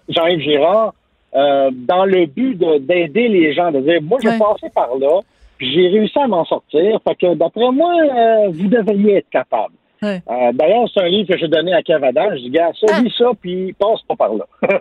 Jean-Yves 0.07 0.39
Girard. 0.39 0.93
Euh, 1.33 1.71
dans 1.73 2.05
le 2.05 2.25
but 2.25 2.57
d'aider 2.57 3.27
les 3.27 3.53
gens, 3.53 3.71
de 3.71 3.79
dire, 3.79 4.01
moi, 4.01 4.19
j'ai 4.21 4.37
passé 4.37 4.69
par 4.73 4.97
là, 4.97 5.19
j'ai 5.59 5.87
réussi 5.87 6.17
à 6.19 6.27
m'en 6.27 6.45
sortir. 6.45 6.99
Fait 7.07 7.15
que, 7.15 7.33
d'après 7.35 7.71
moi, 7.71 7.93
euh, 8.01 8.49
vous 8.51 8.67
devriez 8.67 9.17
être 9.17 9.29
capable. 9.29 9.73
Euh, 10.03 10.51
d'ailleurs, 10.53 10.89
c'est 10.91 11.01
un 11.01 11.07
livre 11.07 11.31
que 11.31 11.37
j'ai 11.37 11.47
donné 11.47 11.73
à 11.73 11.83
Kev 11.83 12.03
Adam. 12.03 12.29
Je 12.31 12.41
dis, 12.41 12.49
gars, 12.49 12.71
ça, 12.79 12.87
ah. 12.91 13.01
lis 13.01 13.13
ça, 13.15 13.25
puis 13.39 13.73
passe 13.73 14.01
pas 14.07 14.15
par 14.15 14.33
là. 14.33 14.45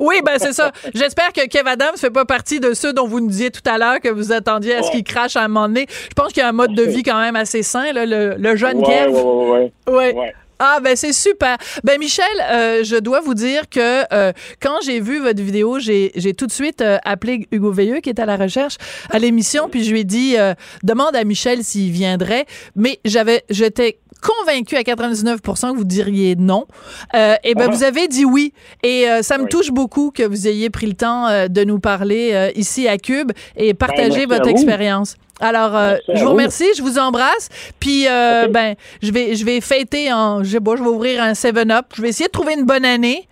oui, 0.00 0.16
ben 0.26 0.38
c'est 0.38 0.52
ça. 0.52 0.72
J'espère 0.92 1.32
que 1.32 1.46
Kev 1.46 1.68
Adams 1.68 1.96
fait 1.96 2.10
pas 2.10 2.24
partie 2.24 2.58
de 2.58 2.74
ceux 2.74 2.92
dont 2.92 3.06
vous 3.06 3.20
nous 3.20 3.28
disiez 3.28 3.50
tout 3.50 3.62
à 3.70 3.78
l'heure 3.78 4.00
que 4.00 4.08
vous 4.08 4.32
attendiez 4.32 4.74
à 4.74 4.82
ce 4.82 4.90
qu'il 4.90 5.04
crache 5.04 5.36
à 5.36 5.44
un 5.44 5.48
moment 5.48 5.68
donné. 5.68 5.86
Je 5.88 6.14
pense 6.16 6.32
qu'il 6.32 6.42
y 6.42 6.46
a 6.46 6.48
un 6.48 6.52
mode 6.52 6.74
de 6.74 6.82
vie 6.82 7.04
quand 7.04 7.20
même 7.20 7.36
assez 7.36 7.62
sain, 7.62 7.92
là, 7.92 8.06
le, 8.06 8.56
jeune 8.56 8.82
Kev. 8.82 9.12
Oui, 9.12 9.70
ouais, 9.88 10.14
ouais. 10.14 10.34
Ah 10.62 10.78
ben 10.84 10.94
c'est 10.94 11.14
super. 11.14 11.56
Ben 11.84 11.98
Michel, 11.98 12.26
euh, 12.42 12.84
je 12.84 12.96
dois 12.96 13.20
vous 13.20 13.32
dire 13.32 13.62
que 13.70 14.04
euh, 14.12 14.30
quand 14.60 14.76
j'ai 14.84 15.00
vu 15.00 15.18
votre 15.18 15.40
vidéo, 15.40 15.78
j'ai 15.78 16.34
tout 16.36 16.46
de 16.46 16.52
suite 16.52 16.82
euh, 16.82 16.98
appelé 17.02 17.48
Hugo 17.50 17.72
Veilleux 17.72 18.00
qui 18.00 18.10
est 18.10 18.20
à 18.20 18.26
la 18.26 18.36
recherche 18.36 18.76
à 19.08 19.18
l'émission, 19.18 19.70
puis 19.70 19.84
je 19.84 19.90
lui 19.90 20.00
ai 20.00 20.04
dit 20.04 20.36
demande 20.82 21.16
à 21.16 21.24
Michel 21.24 21.64
s'il 21.64 21.90
viendrait. 21.90 22.44
Mais 22.76 23.00
j'avais 23.06 23.42
j'étais 23.48 24.00
convaincu 24.20 24.76
à 24.76 24.82
99% 24.82 25.72
que 25.72 25.76
vous 25.76 25.84
diriez 25.84 26.36
non. 26.36 26.66
Euh, 27.14 27.34
et 27.44 27.54
ben, 27.54 27.70
vous 27.70 27.84
avez 27.84 28.08
dit 28.08 28.24
oui. 28.24 28.52
Et 28.82 29.08
euh, 29.08 29.22
ça 29.22 29.38
me 29.38 29.46
touche 29.46 29.70
beaucoup 29.70 30.10
que 30.10 30.22
vous 30.22 30.48
ayez 30.48 30.70
pris 30.70 30.86
le 30.86 30.94
temps 30.94 31.26
euh, 31.26 31.48
de 31.48 31.64
nous 31.64 31.78
parler 31.78 32.30
euh, 32.32 32.50
ici 32.54 32.88
à 32.88 32.98
Cube 32.98 33.32
et 33.56 33.74
partager 33.74 34.10
Ben, 34.10 34.14
merci 34.14 34.26
votre 34.26 34.48
expérience. 34.48 35.16
Alors, 35.40 35.74
euh, 35.74 35.96
je 36.14 36.22
vous 36.22 36.30
remercie, 36.30 36.66
je 36.76 36.82
vous 36.82 36.98
embrasse. 36.98 37.48
Puis, 37.80 38.06
euh, 38.06 38.46
ben, 38.48 38.74
je 39.02 39.10
vais, 39.10 39.34
je 39.34 39.44
vais 39.44 39.60
fêter 39.60 40.12
en, 40.12 40.44
je 40.44 40.50
sais 40.50 40.60
pas, 40.60 40.76
je 40.76 40.82
vais 40.82 40.88
ouvrir 40.88 41.22
un 41.22 41.32
7-Up. 41.32 41.86
Je 41.94 42.02
vais 42.02 42.10
essayer 42.10 42.26
de 42.26 42.32
trouver 42.32 42.54
une 42.54 42.66
bonne 42.66 42.84
année. 42.84 43.26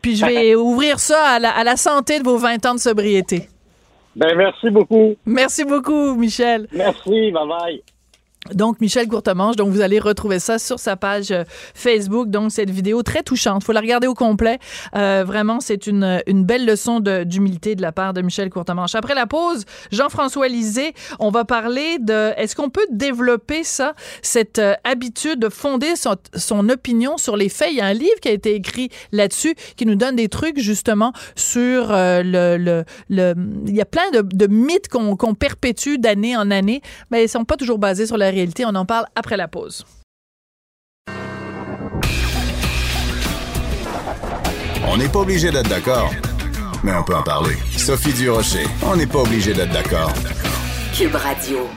Puis, 0.00 0.16
je 0.16 0.24
vais 0.24 0.54
ouvrir 0.56 0.98
ça 0.98 1.22
à 1.22 1.38
la, 1.38 1.50
à 1.50 1.62
la 1.62 1.76
santé 1.76 2.18
de 2.18 2.24
vos 2.24 2.38
20 2.38 2.64
ans 2.66 2.74
de 2.74 2.80
sobriété. 2.80 3.48
Ben, 4.16 4.34
merci 4.36 4.70
beaucoup. 4.70 5.14
Merci 5.26 5.64
beaucoup, 5.64 6.14
Michel. 6.14 6.68
Merci. 6.72 7.30
Bye 7.30 7.48
bye. 7.48 7.82
Donc, 8.50 8.80
Michel 8.80 9.06
Courtemanche, 9.06 9.54
donc 9.54 9.70
vous 9.70 9.80
allez 9.82 10.00
retrouver 10.00 10.40
ça 10.40 10.58
sur 10.58 10.80
sa 10.80 10.96
page 10.96 11.30
euh, 11.30 11.44
Facebook. 11.74 12.28
Donc, 12.28 12.50
cette 12.50 12.70
vidéo 12.70 13.02
très 13.04 13.22
touchante. 13.22 13.62
faut 13.62 13.72
la 13.72 13.80
regarder 13.80 14.08
au 14.08 14.14
complet. 14.14 14.58
Euh, 14.96 15.22
vraiment, 15.24 15.60
c'est 15.60 15.86
une, 15.86 16.20
une 16.26 16.44
belle 16.44 16.66
leçon 16.66 16.98
d'humilité 16.98 17.76
de, 17.76 17.82
la 17.82 17.92
part 17.92 18.12
de 18.12 18.20
Michel 18.20 18.50
Courtemanche. 18.50 18.96
Après 18.96 19.14
la 19.14 19.26
pause, 19.26 19.64
Jean-François 19.92 20.48
Lisée, 20.48 20.92
on 21.20 21.30
va 21.30 21.44
parler 21.44 21.98
de 22.00 22.32
est-ce 22.36 22.56
qu'on 22.56 22.68
peut 22.68 22.86
développer 22.90 23.62
ça, 23.62 23.94
cette 24.22 24.58
euh, 24.58 24.74
habitude 24.82 25.38
de 25.38 25.48
fonder 25.48 25.94
son, 25.96 26.68
opinion 26.68 27.18
sur 27.18 27.36
les 27.36 27.48
faits? 27.48 27.68
Il 27.70 27.76
y 27.76 27.80
a 27.80 27.86
un 27.86 27.92
livre 27.92 28.18
qui 28.20 28.28
a 28.28 28.32
été 28.32 28.54
écrit 28.56 28.88
là-dessus 29.12 29.54
qui 29.76 29.86
nous 29.86 29.94
donne 29.94 30.16
des 30.16 30.28
trucs 30.28 30.58
justement 30.58 31.12
sur 31.36 31.88
le, 31.90 32.56
le, 32.56 32.84
le- 33.08 33.34
Il 33.66 33.74
y 33.74 33.80
a 33.80 33.84
plein 33.84 34.10
de, 34.12 34.46
mythes 34.46 34.88
qu'on 34.88 35.16
qu'on 35.16 35.34
perpétue 35.34 35.96
d'année 35.98 36.36
en 36.36 36.50
année, 36.50 36.82
mais 37.10 37.24
ils 37.24 37.28
sont 37.28 37.44
pas 37.44 37.56
toujours 37.56 37.78
basés 37.78 38.06
sur 38.06 38.16
la 38.16 38.31
réalité. 38.32 38.64
On 38.66 38.74
en 38.74 38.84
parle 38.84 39.06
après 39.14 39.36
la 39.36 39.48
pause. 39.48 39.84
On 44.88 44.96
n'est 44.96 45.08
pas 45.08 45.20
obligé 45.20 45.50
d'être 45.50 45.68
d'accord, 45.68 46.10
mais 46.82 46.92
on 46.92 47.02
peut 47.04 47.14
en 47.14 47.22
parler. 47.22 47.56
Sophie 47.76 48.12
Durocher, 48.12 48.66
on 48.82 48.96
n'est 48.96 49.06
pas 49.06 49.20
obligé 49.20 49.54
d'être 49.54 49.72
d'accord. 49.72 50.12
Cube 50.92 51.14
Radio. 51.14 51.68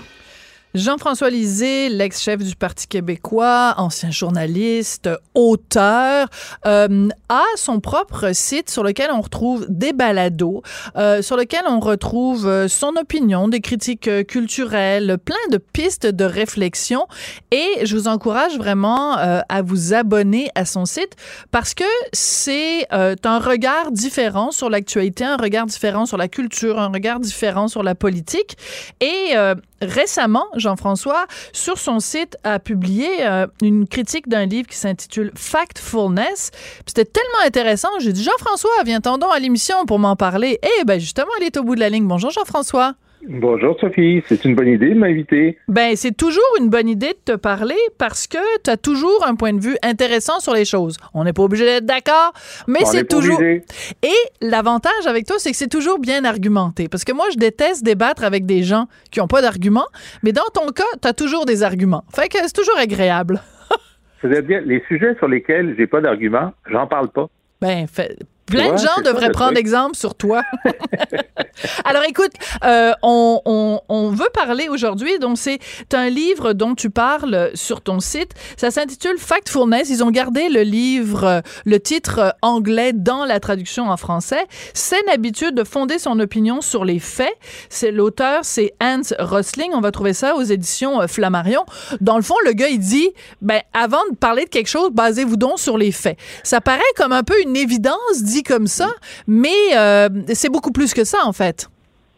Jean-François 0.75 1.29
Lisée, 1.29 1.87
l'ex-chef 1.87 2.43
du 2.43 2.53
Parti 2.53 2.85
québécois, 2.87 3.75
ancien 3.77 4.11
journaliste, 4.11 5.09
auteur, 5.33 6.27
euh, 6.65 7.07
a 7.29 7.43
son 7.55 7.79
propre 7.79 8.33
site 8.33 8.69
sur 8.69 8.83
lequel 8.83 9.09
on 9.09 9.21
retrouve 9.21 9.65
des 9.69 9.93
balados, 9.93 10.63
euh, 10.97 11.21
sur 11.21 11.37
lequel 11.37 11.61
on 11.69 11.79
retrouve 11.79 12.45
euh, 12.45 12.67
son 12.67 12.97
opinion, 12.97 13.47
des 13.47 13.61
critiques 13.61 14.09
euh, 14.09 14.23
culturelles, 14.23 15.17
plein 15.23 15.37
de 15.49 15.57
pistes 15.59 16.07
de 16.07 16.25
réflexion. 16.25 17.07
Et 17.51 17.85
je 17.85 17.95
vous 17.95 18.09
encourage 18.09 18.57
vraiment 18.57 19.17
euh, 19.17 19.39
à 19.47 19.61
vous 19.61 19.93
abonner 19.93 20.49
à 20.55 20.65
son 20.65 20.85
site 20.85 21.15
parce 21.51 21.73
que 21.73 21.85
c'est 22.11 22.85
un 22.91 23.39
regard 23.39 23.93
différent 23.93 24.51
sur 24.51 24.69
l'actualité, 24.69 25.23
un 25.23 25.37
regard 25.37 25.67
différent 25.67 26.05
sur 26.05 26.17
la 26.17 26.27
culture, 26.27 26.79
un 26.79 26.89
regard 26.89 27.21
différent 27.21 27.69
sur 27.69 27.81
la 27.81 27.95
politique. 27.95 28.57
Et 28.99 29.35
récemment, 29.81 30.45
Jean-François, 30.55 31.25
sur 31.53 31.77
son 31.77 31.99
site, 31.99 32.37
a 32.43 32.59
publié 32.59 33.25
euh, 33.25 33.47
une 33.61 33.87
critique 33.87 34.27
d'un 34.27 34.45
livre 34.45 34.67
qui 34.67 34.77
s'intitule 34.77 35.31
Factfulness. 35.35 36.51
C'était 36.85 37.05
tellement 37.05 37.45
intéressant. 37.45 37.89
J'ai 37.99 38.13
dit, 38.13 38.23
Jean-François, 38.23 38.71
viens-t'en 38.85 39.17
donc 39.17 39.31
à 39.33 39.39
l'émission 39.39 39.85
pour 39.85 39.99
m'en 39.99 40.15
parler. 40.15 40.59
Et 40.63 40.83
ben 40.85 40.99
justement, 40.99 41.31
elle 41.37 41.45
est 41.45 41.57
au 41.57 41.63
bout 41.63 41.75
de 41.75 41.79
la 41.79 41.89
ligne. 41.89 42.07
Bonjour, 42.07 42.31
Jean-François. 42.31 42.95
Bonjour 43.27 43.75
Sophie, 43.79 44.21
c'est 44.27 44.45
une 44.45 44.53
bonne 44.53 44.67
idée 44.67 44.89
de 44.89 44.99
m'inviter. 44.99 45.57
Ben, 45.67 45.95
c'est 45.95 46.15
toujours 46.15 46.43
une 46.59 46.69
bonne 46.69 46.87
idée 46.87 47.13
de 47.25 47.33
te 47.33 47.37
parler 47.37 47.75
parce 47.97 48.27
que 48.27 48.37
tu 48.63 48.69
as 48.69 48.77
toujours 48.77 49.25
un 49.25 49.35
point 49.35 49.53
de 49.53 49.59
vue 49.59 49.75
intéressant 49.83 50.39
sur 50.39 50.53
les 50.53 50.65
choses. 50.65 50.97
On 51.13 51.23
n'est 51.23 51.33
pas 51.33 51.41
obligé 51.41 51.65
d'être 51.65 51.85
d'accord, 51.85 52.33
mais 52.67 52.85
c'est 52.85 53.07
toujours. 53.07 53.37
obligé. 53.39 53.63
Et 54.03 54.13
l'avantage 54.45 55.07
avec 55.07 55.25
toi, 55.25 55.37
c'est 55.39 55.49
que 55.51 55.57
c'est 55.57 55.69
toujours 55.69 55.97
bien 55.97 56.23
argumenté. 56.23 56.87
Parce 56.87 57.03
que 57.03 57.13
moi, 57.13 57.25
je 57.33 57.37
déteste 57.37 57.83
débattre 57.83 58.23
avec 58.23 58.45
des 58.45 58.61
gens 58.61 58.85
qui 59.11 59.19
n'ont 59.19 59.27
pas 59.27 59.41
d'arguments, 59.41 59.87
mais 60.21 60.31
dans 60.31 60.47
ton 60.53 60.67
cas, 60.67 60.83
tu 61.01 61.07
as 61.07 61.13
toujours 61.13 61.45
des 61.45 61.63
arguments. 61.63 62.03
Fait 62.15 62.27
que 62.29 62.37
c'est 62.43 62.53
toujours 62.53 62.77
agréable. 62.77 63.41
C'est-à-dire, 64.21 64.61
les 64.65 64.83
sujets 64.87 65.15
sur 65.17 65.27
lesquels 65.27 65.75
j'ai 65.77 65.87
pas 65.87 66.01
d'argument, 66.01 66.51
j'en 66.69 66.85
parle 66.85 67.09
pas. 67.09 67.27
Ben, 67.61 67.87
fait- 67.87 68.19
plein 68.45 68.73
de 68.73 68.77
gens 68.77 69.01
devraient 69.03 69.31
prendre 69.31 69.57
exemple 69.57 69.95
sur 69.95 70.15
toi. 70.15 70.41
Alors 71.85 72.03
écoute, 72.07 72.31
euh, 72.63 72.91
on, 73.01 73.41
on- 73.45 73.79
on 73.89 74.09
veut 74.09 74.29
parler 74.33 74.67
aujourd'hui, 74.69 75.19
donc 75.19 75.37
c'est 75.37 75.59
un 75.93 76.09
livre 76.09 76.53
dont 76.53 76.75
tu 76.75 76.89
parles 76.89 77.51
sur 77.53 77.81
ton 77.81 77.99
site. 77.99 78.31
Ça 78.57 78.71
s'intitule 78.71 79.17
Factfulness. 79.17 79.89
Ils 79.89 80.03
ont 80.03 80.11
gardé 80.11 80.49
le 80.49 80.61
livre, 80.61 81.41
le 81.65 81.79
titre 81.79 82.35
anglais 82.41 82.91
dans 82.93 83.25
la 83.25 83.39
traduction 83.39 83.89
en 83.89 83.97
français. 83.97 84.45
Saine 84.73 85.07
habitude 85.13 85.55
de 85.55 85.63
fonder 85.63 85.97
son 85.99 86.19
opinion 86.19 86.61
sur 86.61 86.85
les 86.85 86.99
faits. 86.99 87.33
C'est 87.69 87.91
l'auteur, 87.91 88.39
c'est 88.43 88.73
Hans 88.81 89.01
Rosling. 89.19 89.71
On 89.73 89.81
va 89.81 89.91
trouver 89.91 90.13
ça 90.13 90.35
aux 90.35 90.43
éditions 90.43 91.01
euh, 91.01 91.07
Flammarion. 91.07 91.65
Dans 92.01 92.17
le 92.17 92.21
fond, 92.23 92.35
le 92.45 92.51
gars, 92.53 92.67
il 92.69 92.79
dit, 92.79 93.09
ben, 93.41 93.61
avant 93.73 94.01
de 94.11 94.15
parler 94.15 94.45
de 94.45 94.49
quelque 94.49 94.67
chose, 94.67 94.89
basez-vous 94.91 95.37
donc 95.37 95.59
sur 95.59 95.77
les 95.77 95.91
faits. 95.91 96.17
Ça 96.43 96.61
paraît 96.61 96.81
comme 96.97 97.11
un 97.13 97.23
peu 97.23 97.39
une 97.41 97.55
évidence 97.55 98.23
dit 98.35 98.43
comme 98.43 98.67
ça, 98.67 98.87
mais 99.27 99.61
euh, 99.77 100.09
c'est 100.39 100.51
beaucoup 100.55 100.71
plus 100.79 100.93
que 100.93 101.03
ça, 101.03 101.19
en 101.25 101.33
fait. 101.41 101.67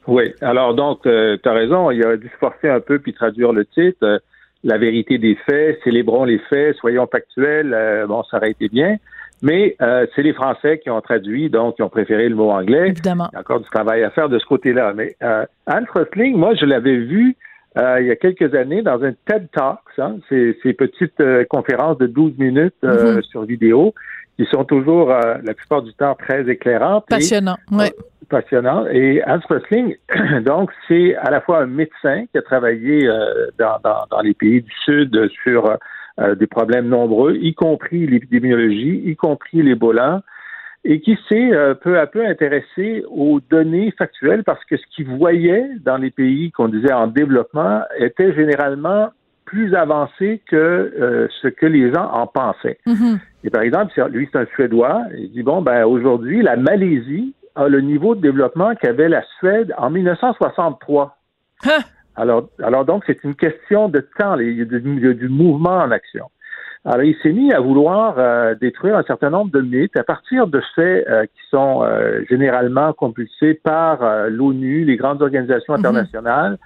Oui, 0.07 0.33
alors 0.41 0.73
donc, 0.73 1.01
tu 1.03 1.09
as 1.49 1.53
raison, 1.53 1.91
il 1.91 2.03
aurait 2.05 2.17
dû 2.17 2.29
se 2.29 2.37
forcer 2.45 2.69
un 2.69 2.79
peu 2.79 2.99
puis 2.99 3.13
traduire 3.13 3.51
le 3.53 3.65
titre. 3.65 4.03
euh, 4.03 4.19
la 4.63 4.77
vérité 4.77 5.17
des 5.19 5.35
faits, 5.45 5.79
célébrons 5.83 6.25
les 6.25 6.39
faits, 6.49 6.75
soyons 6.77 7.07
factuels, 7.15 7.73
euh, 7.73 8.07
bon, 8.07 8.23
ça 8.29 8.37
aurait 8.37 8.51
été 8.51 8.67
bien. 8.69 8.97
Mais 9.43 9.75
euh, 9.81 10.07
c'est 10.15 10.23
les 10.23 10.33
Français 10.33 10.79
qui 10.81 10.89
ont 10.89 10.99
traduit, 10.99 11.49
donc 11.49 11.75
qui 11.75 11.83
ont 11.83 11.89
préféré 11.89 12.27
le 12.27 12.35
mot 12.35 12.49
anglais. 12.49 12.87
Évidemment. 12.89 13.29
Il 13.31 13.35
y 13.35 13.37
a 13.37 13.41
encore 13.41 13.59
du 13.59 13.69
travail 13.69 14.03
à 14.03 14.09
faire 14.09 14.29
de 14.29 14.39
ce 14.39 14.45
côté-là. 14.45 14.93
Mais 14.95 15.15
euh, 15.21 15.45
Hans 15.67 15.85
Rosling, 15.93 16.35
moi, 16.35 16.55
je 16.55 16.65
l'avais 16.65 16.97
vu 16.97 17.35
euh, 17.77 18.01
il 18.01 18.07
y 18.07 18.11
a 18.11 18.15
quelques 18.15 18.51
années 18.55 18.81
dans 18.81 18.99
un 19.03 19.13
TED 19.27 19.47
Talks, 19.53 19.77
hein, 19.99 20.15
ces, 20.27 20.57
ces 20.63 20.73
petites 20.73 21.19
euh, 21.21 21.45
conférences 21.47 21.99
de 21.99 22.07
12 22.07 22.33
minutes 22.39 22.73
euh, 22.83 23.17
Mhm. 23.17 23.21
sur 23.31 23.43
vidéo, 23.43 23.93
qui 24.37 24.45
sont 24.45 24.63
toujours, 24.63 25.11
euh, 25.11 25.35
la 25.43 25.53
plupart 25.53 25.81
du 25.81 25.93
temps, 25.93 26.15
très 26.15 26.49
éclairantes. 26.49 27.05
et 27.09 27.15
Passionnant. 27.15 27.57
Ouais. 27.71 27.91
passionnant. 28.29 28.85
Et 28.87 29.21
Hans 29.25 29.39
Rosling, 29.49 29.95
donc, 30.45 30.71
c'est 30.87 31.15
à 31.15 31.31
la 31.31 31.41
fois 31.41 31.63
un 31.63 31.67
médecin 31.67 32.25
qui 32.31 32.37
a 32.37 32.41
travaillé 32.41 33.07
euh, 33.07 33.47
dans, 33.57 33.79
dans, 33.83 34.05
dans 34.11 34.21
les 34.21 34.33
pays 34.33 34.61
du 34.61 34.73
Sud 34.85 35.29
sur 35.43 35.77
euh, 36.19 36.35
des 36.35 36.47
problèmes 36.47 36.87
nombreux, 36.87 37.35
y 37.35 37.53
compris 37.53 38.07
l'épidémiologie, 38.07 39.03
y 39.05 39.15
compris 39.15 39.61
l'Ebola, 39.61 40.23
et 40.83 40.99
qui 40.99 41.17
s'est 41.29 41.51
euh, 41.53 41.75
peu 41.75 41.99
à 41.99 42.07
peu 42.07 42.25
intéressé 42.25 43.03
aux 43.11 43.39
données 43.39 43.93
factuelles 43.97 44.43
parce 44.43 44.63
que 44.65 44.77
ce 44.77 44.83
qu'il 44.95 45.05
voyait 45.05 45.67
dans 45.85 45.97
les 45.97 46.09
pays 46.09 46.51
qu'on 46.51 46.69
disait 46.69 46.93
en 46.93 47.07
développement 47.07 47.81
était 47.99 48.33
généralement 48.33 49.09
plus 49.47 49.73
avancé 49.73 50.41
que 50.45 50.55
euh, 50.55 51.27
ce 51.41 51.47
que 51.47 51.65
les 51.65 51.91
gens 51.91 52.07
en 52.11 52.27
pensaient. 52.27 52.77
Mhm. 52.85 53.19
Et 53.45 53.49
par 53.49 53.61
exemple, 53.61 53.93
lui, 54.11 54.27
c'est 54.31 54.39
un 54.39 54.45
Suédois. 54.53 55.03
Il 55.17 55.31
dit, 55.31 55.41
bon, 55.41 55.61
ben, 55.61 55.85
aujourd'hui, 55.85 56.41
la 56.41 56.57
Malaisie 56.57 57.33
a 57.55 57.69
le 57.69 57.79
niveau 57.79 58.13
de 58.13 58.21
développement 58.21 58.75
qu'avait 58.75 59.07
la 59.07 59.23
Suède 59.39 59.73
en 59.77 59.89
1963. 59.89 61.17
Hein? 61.65 61.69
Alors, 62.17 62.49
alors 62.61 62.83
donc, 62.83 63.03
c'est 63.07 63.23
une 63.23 63.35
question 63.35 63.87
de 63.87 64.05
temps. 64.19 64.37
Il 64.37 64.57
y 64.57 64.61
a 64.61 64.65
du, 64.65 65.29
mouvement 65.29 65.77
en 65.77 65.91
action. 65.91 66.25
Alors, 66.83 67.03
il 67.03 67.15
s'est 67.23 67.31
mis 67.31 67.53
à 67.53 67.61
vouloir 67.61 68.15
euh, 68.17 68.53
détruire 68.55 68.97
un 68.97 69.03
certain 69.03 69.29
nombre 69.29 69.51
de 69.51 69.61
mythes 69.61 69.97
à 69.97 70.03
partir 70.03 70.47
de 70.47 70.61
faits 70.75 71.07
euh, 71.07 71.23
qui 71.23 71.49
sont 71.49 71.83
euh, 71.83 72.21
généralement 72.29 72.91
compulsés 72.91 73.53
par 73.53 73.99
l'ONU, 74.29 74.83
les 74.83 74.97
grandes 74.97 75.21
organisations 75.21 75.73
Mhm. 75.73 75.79
internationales, 75.79 76.57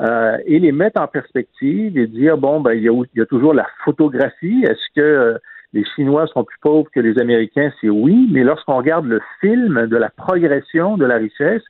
euh, 0.00 0.36
et 0.46 0.58
les 0.58 0.72
mettre 0.72 1.00
en 1.00 1.06
perspective 1.08 1.98
et 1.98 2.06
dire, 2.06 2.36
bon, 2.38 2.60
ben, 2.60 2.72
il 2.72 2.82
y 2.82 2.88
a, 2.88 2.92
il 2.92 3.18
y 3.18 3.20
a 3.22 3.26
toujours 3.26 3.54
la 3.54 3.66
photographie. 3.84 4.64
Est-ce 4.64 4.86
que 4.94 5.00
euh, 5.00 5.38
les 5.72 5.84
Chinois 5.96 6.26
sont 6.28 6.44
plus 6.44 6.58
pauvres 6.62 6.88
que 6.94 7.00
les 7.00 7.18
Américains? 7.20 7.72
C'est 7.80 7.88
oui, 7.90 8.28
mais 8.32 8.44
lorsqu'on 8.44 8.76
regarde 8.76 9.06
le 9.06 9.20
film 9.40 9.86
de 9.86 9.96
la 9.96 10.10
progression 10.10 10.96
de 10.96 11.04
la 11.04 11.16
richesse, 11.16 11.62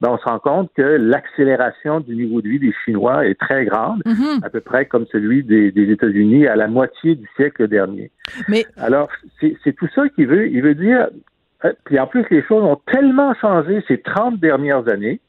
ben, 0.00 0.10
on 0.10 0.18
se 0.18 0.24
rend 0.24 0.38
compte 0.40 0.70
que 0.76 0.82
l'accélération 0.82 2.00
du 2.00 2.14
niveau 2.16 2.42
de 2.42 2.48
vie 2.48 2.58
des 2.58 2.74
Chinois 2.84 3.26
est 3.26 3.38
très 3.38 3.64
grande, 3.64 4.02
Mhm. 4.04 4.40
à 4.42 4.50
peu 4.50 4.60
près 4.60 4.84
comme 4.86 5.06
celui 5.10 5.42
des, 5.42 5.70
des 5.72 5.90
États-Unis 5.90 6.46
à 6.46 6.56
la 6.56 6.68
moitié 6.68 7.14
du 7.14 7.26
siècle 7.36 7.66
dernier. 7.68 8.10
Mais 8.48 8.66
Alors, 8.76 9.08
c'est 9.40 9.56
c'est 9.64 9.72
tout 9.74 9.88
ça 9.94 10.08
qu'il 10.10 10.26
veut. 10.26 10.48
Il 10.48 10.60
veut 10.62 10.74
dire, 10.74 11.08
euh, 11.64 11.72
puis 11.84 11.98
en 11.98 12.06
plus, 12.06 12.24
les 12.30 12.42
choses 12.42 12.62
ont 12.62 12.78
tellement 12.92 13.32
changé 13.34 13.82
ces 13.88 13.98
30 14.02 14.38
dernières 14.38 14.86
années. 14.88 15.20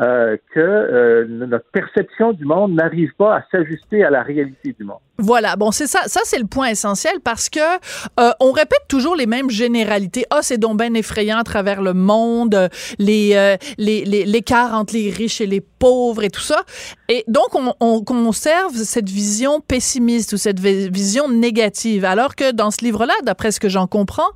Euh, 0.00 0.36
que 0.54 0.60
euh, 0.60 1.26
notre 1.28 1.66
perception 1.70 2.32
du 2.32 2.44
monde 2.44 2.74
n'arrive 2.74 3.10
pas 3.18 3.36
à 3.36 3.44
s'ajuster 3.50 4.02
à 4.04 4.10
la 4.10 4.22
réalité 4.22 4.74
du 4.78 4.84
monde. 4.84 4.98
Voilà, 5.18 5.54
bon, 5.56 5.70
c'est 5.70 5.86
ça, 5.86 6.00
ça 6.06 6.20
c'est 6.24 6.38
le 6.38 6.46
point 6.46 6.68
essentiel 6.68 7.20
parce 7.22 7.48
que 7.48 7.60
euh, 7.60 8.30
on 8.40 8.52
répète 8.52 8.82
toujours 8.88 9.14
les 9.14 9.26
mêmes 9.26 9.50
généralités. 9.50 10.24
Ah, 10.30 10.40
c'est 10.42 10.58
donc 10.58 10.78
bien 10.78 10.94
effrayant 10.94 11.38
à 11.38 11.44
travers 11.44 11.82
le 11.82 11.92
monde, 11.94 12.68
les, 12.98 13.56
les, 13.78 14.04
les, 14.04 14.24
l'écart 14.24 14.74
entre 14.74 14.94
les 14.94 15.10
riches 15.10 15.40
et 15.40 15.46
les 15.46 15.60
pauvres 15.60 16.24
et 16.24 16.30
tout 16.30 16.40
ça. 16.40 16.62
Et 17.08 17.24
donc, 17.28 17.54
on, 17.54 17.74
on 17.80 18.02
conserve 18.02 18.74
cette 18.74 19.08
vision 19.08 19.60
pessimiste 19.60 20.32
ou 20.32 20.36
cette 20.36 20.58
vision 20.58 21.28
négative. 21.28 22.04
Alors 22.04 22.34
que 22.34 22.52
dans 22.52 22.70
ce 22.70 22.84
livre-là, 22.84 23.14
d'après 23.24 23.50
ce 23.50 23.60
que 23.60 23.68
j'en 23.68 23.86
comprends, 23.86 24.30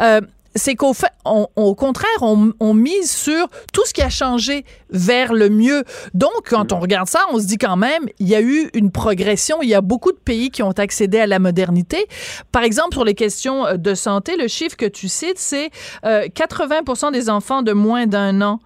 euh, 0.00 0.20
c'est 0.54 0.74
qu'au 0.74 0.92
fait, 0.92 1.12
au 1.24 1.74
contraire, 1.74 2.10
on, 2.20 2.74
mise 2.74 3.10
sur 3.10 3.48
tout 3.72 3.84
ce 3.84 3.92
qui 3.92 4.02
a 4.02 4.10
changé 4.10 4.64
vers 4.90 5.32
le 5.32 5.48
mieux. 5.48 5.84
Donc, 6.14 6.32
quand 6.48 6.72
on 6.72 6.80
regarde 6.80 7.08
ça, 7.08 7.20
on 7.32 7.38
se 7.38 7.46
dit 7.46 7.58
quand 7.58 7.76
même, 7.76 8.06
il 8.18 8.28
y 8.28 8.34
a 8.34 8.40
eu 8.40 8.70
une 8.74 8.90
progression. 8.90 9.58
Il 9.62 9.68
y 9.68 9.74
a 9.74 9.80
beaucoup 9.80 10.12
de 10.12 10.18
pays 10.18 10.50
qui 10.50 10.62
ont 10.62 10.72
accédé 10.72 11.20
à 11.20 11.26
la 11.26 11.38
modernité. 11.38 12.06
Par 12.50 12.62
exemple, 12.62 12.94
sur 12.94 13.04
les 13.04 13.14
questions 13.14 13.66
euh, 13.66 13.76
de 13.76 13.94
santé, 13.94 14.36
le 14.36 14.48
chiffre 14.48 14.76
que 14.76 14.86
tu 14.86 15.08
cites, 15.08 15.38
c'est 15.38 15.70
80 16.02 16.80
euh, 17.04 17.10
des 17.10 17.30
enfants 17.30 17.62
de 17.62 17.72
moins 17.72 18.06
d'un 18.06 18.40
an 18.42 18.60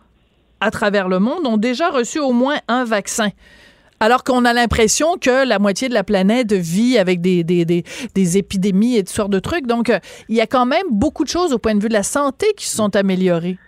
à 0.61 0.71
travers 0.71 1.09
le 1.09 1.19
monde 1.19 1.47
ont 1.47 1.59
déjà 1.59 1.91
reçu 1.91 2.19
au 2.19 2.33
moins 2.33 2.59
un 2.69 2.85
vaccin. 2.85 3.31
Alors 4.01 4.25
qu'on 4.25 4.45
a 4.45 4.53
l'impression 4.53 5.17
que 5.21 5.49
la 5.49 5.59
moitié 5.59 5.89
de 5.89 5.95
la 5.95 6.05
planète 6.05 6.53
vit 6.53 6.99
avec 6.99 7.21
des, 7.21 7.45
des, 7.45 7.65
des, 7.65 7.85
des 8.15 8.39
épidémies 8.39 8.97
et 8.97 9.01
toutes 9.01 9.09
sortes 9.09 9.33
de 9.33 9.39
trucs. 9.39 9.67
Donc, 9.67 9.91
euh, 9.91 9.99
il 10.29 10.37
y 10.37 10.41
a 10.41 10.47
quand 10.47 10.67
même 10.67 10.87
beaucoup 10.91 11.25
de 11.25 11.29
choses 11.29 11.53
au 11.53 11.59
point 11.59 11.75
de 11.75 11.81
vue 11.81 11.89
de 11.89 11.95
la 11.95 12.03
santé 12.03 12.47
qui 12.57 12.69
se 12.69 12.77
sont 12.77 12.95
améliorées. 12.95 13.59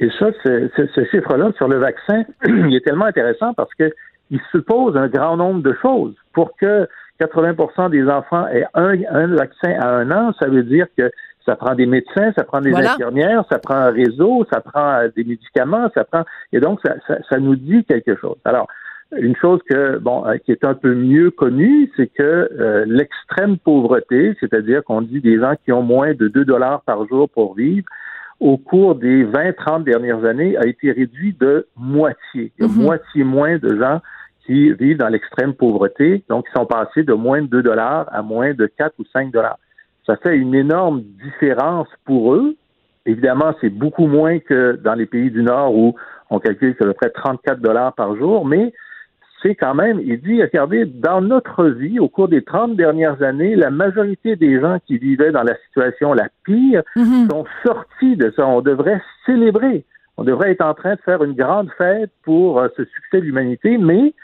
Et 0.00 0.08
ça, 0.18 0.26
ce 0.44 1.04
chiffre-là 1.10 1.50
sur 1.56 1.68
le 1.68 1.78
vaccin, 1.78 2.24
il 2.46 2.74
est 2.74 2.84
tellement 2.84 3.06
intéressant 3.06 3.52
parce 3.54 3.72
que 3.74 3.92
il 4.30 4.40
suppose 4.50 4.96
un 4.96 5.08
grand 5.08 5.36
nombre 5.36 5.62
de 5.62 5.74
choses. 5.80 6.14
Pour 6.32 6.56
que 6.56 6.86
80% 7.20 7.90
des 7.90 8.04
enfants 8.08 8.46
aient 8.48 8.66
un, 8.74 8.94
un, 9.10 9.26
vaccin 9.34 9.72
à 9.80 9.88
un 9.88 10.10
an, 10.10 10.32
ça 10.38 10.48
veut 10.48 10.62
dire 10.62 10.86
que 10.96 11.10
ça 11.44 11.56
prend 11.56 11.74
des 11.74 11.86
médecins, 11.86 12.32
ça 12.36 12.44
prend 12.44 12.60
des 12.60 12.74
infirmières, 12.74 13.44
ça 13.50 13.58
prend 13.58 13.74
un 13.74 13.90
réseau, 13.90 14.46
ça 14.52 14.60
prend 14.60 14.98
euh, 14.98 15.08
des 15.16 15.24
médicaments, 15.24 15.88
ça 15.94 16.04
prend 16.04 16.24
et 16.52 16.60
donc 16.60 16.78
ça, 16.84 16.94
ça, 17.06 17.16
ça 17.28 17.38
nous 17.38 17.56
dit 17.56 17.84
quelque 17.84 18.16
chose. 18.16 18.36
Alors, 18.44 18.68
une 19.16 19.36
chose 19.36 19.60
que 19.68 19.98
bon 19.98 20.26
euh, 20.26 20.36
qui 20.36 20.52
est 20.52 20.64
un 20.64 20.74
peu 20.74 20.94
mieux 20.94 21.30
connue, 21.30 21.90
c'est 21.96 22.08
que 22.08 22.22
euh, 22.22 22.84
l'extrême 22.86 23.56
pauvreté, 23.58 24.36
c'est-à-dire 24.40 24.84
qu'on 24.84 25.02
dit 25.02 25.20
des 25.20 25.38
gens 25.38 25.54
qui 25.64 25.72
ont 25.72 25.82
moins 25.82 26.12
de 26.14 26.28
2 26.28 26.44
dollars 26.44 26.82
par 26.82 27.06
jour 27.08 27.28
pour 27.28 27.54
vivre, 27.54 27.86
au 28.40 28.56
cours 28.56 28.94
des 28.94 29.24
20-30 29.24 29.84
dernières 29.84 30.24
années, 30.24 30.56
a 30.56 30.66
été 30.66 30.92
réduit 30.92 31.34
de 31.40 31.66
moitié. 31.76 32.52
Il 32.58 32.62
y 32.62 32.64
a 32.64 32.68
mhm. 32.68 32.82
moitié 32.82 33.24
moins 33.24 33.56
de 33.56 33.76
gens 33.76 34.00
qui 34.46 34.72
vivent 34.72 34.98
dans 34.98 35.08
l'extrême 35.08 35.54
pauvreté, 35.54 36.22
donc 36.28 36.46
ils 36.48 36.58
sont 36.58 36.66
passés 36.66 37.02
de 37.02 37.12
moins 37.12 37.42
de 37.42 37.46
2 37.46 37.62
dollars 37.62 38.06
à 38.12 38.22
moins 38.22 38.54
de 38.54 38.66
4 38.66 38.94
ou 38.98 39.04
5 39.12 39.30
dollars. 39.30 39.58
Ça 40.06 40.16
fait 40.16 40.36
une 40.36 40.54
énorme 40.54 41.02
différence 41.22 41.88
pour 42.04 42.34
eux. 42.34 42.56
Évidemment, 43.04 43.54
c'est 43.60 43.70
beaucoup 43.70 44.06
moins 44.06 44.38
que 44.38 44.78
dans 44.82 44.94
les 44.94 45.06
pays 45.06 45.30
du 45.30 45.42
Nord 45.42 45.74
où 45.74 45.94
on 46.30 46.38
calcule 46.38 46.76
à 46.80 46.84
peu 46.84 46.92
près 46.92 47.10
34 47.10 47.60
dollars 47.60 47.94
par 47.94 48.16
jour, 48.16 48.46
mais 48.46 48.72
c'est 49.42 49.54
quand 49.54 49.74
même, 49.74 50.00
il 50.00 50.20
dit, 50.20 50.42
regardez, 50.42 50.84
dans 50.84 51.20
notre 51.20 51.66
vie, 51.66 51.98
au 52.00 52.08
cours 52.08 52.28
des 52.28 52.42
30 52.42 52.76
dernières 52.76 53.22
années, 53.22 53.54
la 53.54 53.70
majorité 53.70 54.36
des 54.36 54.60
gens 54.60 54.78
qui 54.86 54.98
vivaient 54.98 55.30
dans 55.30 55.42
la 55.42 55.56
situation 55.66 56.12
la 56.12 56.28
pire 56.44 56.82
mhm. 56.96 57.28
sont 57.30 57.44
sortis 57.64 58.16
de 58.16 58.32
ça. 58.34 58.46
On 58.46 58.60
devrait 58.60 59.00
célébrer. 59.26 59.84
On 60.16 60.24
devrait 60.24 60.50
être 60.50 60.64
en 60.64 60.74
train 60.74 60.96
de 60.96 61.00
faire 61.00 61.22
une 61.22 61.34
grande 61.34 61.70
fête 61.78 62.10
pour 62.24 62.58
euh, 62.58 62.68
ce 62.76 62.84
succès 62.84 63.20
de 63.20 63.26
l'humanité, 63.26 63.78
mais 63.78 64.14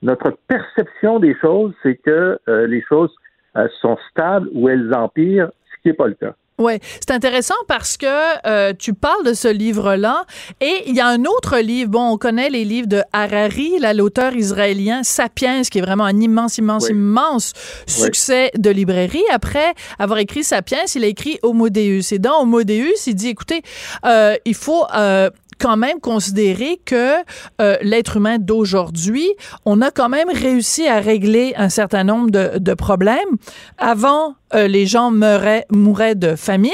notre 0.00 0.36
perception 0.48 1.18
des 1.18 1.36
choses, 1.36 1.74
c'est 1.82 1.96
que 1.96 2.38
euh, 2.48 2.66
les 2.66 2.82
choses 2.82 3.14
euh, 3.56 3.68
sont 3.80 3.98
stables 4.10 4.48
ou 4.54 4.68
elles 4.68 4.94
empirent, 4.94 5.50
ce 5.70 5.82
qui 5.82 5.88
n'est 5.88 5.94
pas 5.94 6.08
le 6.08 6.14
cas. 6.14 6.34
Oui, 6.62 6.78
c'est 7.00 7.10
intéressant 7.10 7.56
parce 7.66 7.96
que 7.96 8.06
euh, 8.46 8.72
tu 8.78 8.94
parles 8.94 9.24
de 9.24 9.34
ce 9.34 9.48
livre-là 9.48 10.24
et 10.60 10.84
il 10.86 10.94
y 10.94 11.00
a 11.00 11.08
un 11.08 11.24
autre 11.24 11.58
livre, 11.58 11.90
bon, 11.90 12.12
on 12.12 12.18
connaît 12.18 12.50
les 12.50 12.64
livres 12.64 12.86
de 12.86 13.02
Harari, 13.12 13.80
l'auteur 13.92 14.32
israélien 14.34 15.02
Sapiens, 15.02 15.62
qui 15.62 15.78
est 15.78 15.82
vraiment 15.82 16.04
un 16.04 16.20
immense, 16.20 16.58
immense, 16.58 16.88
immense 16.88 17.52
succès 17.86 18.52
de 18.56 18.70
librairie. 18.70 19.24
Après 19.32 19.74
avoir 19.98 20.20
écrit 20.20 20.44
Sapiens, 20.44 20.84
il 20.94 21.02
a 21.02 21.08
écrit 21.08 21.40
Homo 21.42 21.68
Deus. 21.68 22.12
Et 22.12 22.20
dans 22.20 22.42
Homo 22.42 22.62
Deus, 22.62 23.08
il 23.08 23.16
dit, 23.16 23.28
écoutez, 23.28 23.62
euh, 24.04 24.36
il 24.44 24.54
faut... 24.54 24.84
Euh, 24.94 25.30
quand 25.62 25.76
même 25.76 26.00
considérer 26.00 26.80
que 26.84 27.14
euh, 27.60 27.76
l'être 27.82 28.16
humain 28.16 28.38
d'aujourd'hui, 28.38 29.28
on 29.64 29.80
a 29.80 29.92
quand 29.92 30.08
même 30.08 30.28
réussi 30.28 30.88
à 30.88 30.98
régler 30.98 31.54
un 31.56 31.68
certain 31.68 32.02
nombre 32.02 32.30
de, 32.30 32.58
de 32.58 32.74
problèmes. 32.74 33.36
Avant, 33.78 34.34
euh, 34.54 34.68
les 34.68 34.86
gens 34.86 35.10
meuraient, 35.10 35.66
mouraient 35.70 36.14
de 36.14 36.36
famine, 36.36 36.70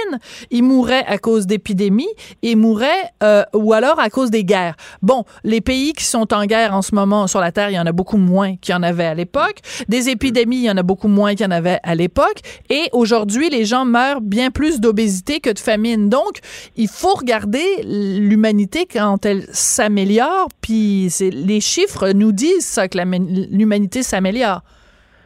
ils 0.51 0.63
mouraient 0.63 1.05
à 1.07 1.19
cause 1.19 1.47
d'épidémies, 1.47 2.09
ils 2.43 2.57
mouraient 2.57 2.89
euh, 3.23 3.45
ou 3.55 3.73
alors 3.73 3.99
à 4.01 4.11
cause 4.11 4.31
des 4.31 4.45
guerres. 4.45 4.77
Bon, 5.03 5.25
les 5.45 5.61
pays 5.61 5.93
qui 5.93 6.05
sont 6.05 6.33
en 6.33 6.47
guerre 6.47 6.75
en 6.75 6.83
ce 6.83 6.95
moment 6.95 7.27
sur 7.27 7.41
la 7.41 7.53
Terre, 7.53 7.71
il 7.71 7.75
y 7.75 7.81
en 7.81 7.87
a 7.87 7.93
beaucoup 7.93 8.17
moins 8.17 8.57
qu'il 8.57 8.75
y 8.75 8.77
en 8.77 8.83
avait 8.83 9.07
à 9.07 9.15
l'époque. 9.15 9.59
Des 9.89 10.09
épidémies, 10.09 10.57
il 10.57 10.65
y 10.65 10.71
en 10.71 10.77
a 10.77 10.83
beaucoup 10.83 11.09
moins 11.09 11.35
qu'il 11.35 11.45
y 11.45 11.49
en 11.49 11.53
avait 11.53 11.79
à 11.83 11.95
l'époque. 11.95 12.41
Et 12.71 12.89
aujourd'hui, 12.93 13.51
les 13.51 13.65
gens 13.65 13.85
meurent 13.85 14.21
bien 14.21 14.51
plus 14.51 14.81
d'obésité 14.81 15.41
que 15.41 15.51
de 15.51 15.59
famine. 15.59 16.09
Donc, 16.09 16.39
il 16.77 16.89
faut 16.89 17.15
regarder 17.15 17.65
l'humanité 17.85 18.87
quand 18.91 19.25
elle 19.25 19.47
s'améliore, 19.53 20.49
puis 20.61 21.13
les 21.21 21.61
chiffres 21.61 22.11
nous 22.11 22.33
disent 22.33 22.67
ça, 22.67 22.89
que 22.89 22.99
l'humanité 22.99 24.03
s'améliore. 24.03 24.63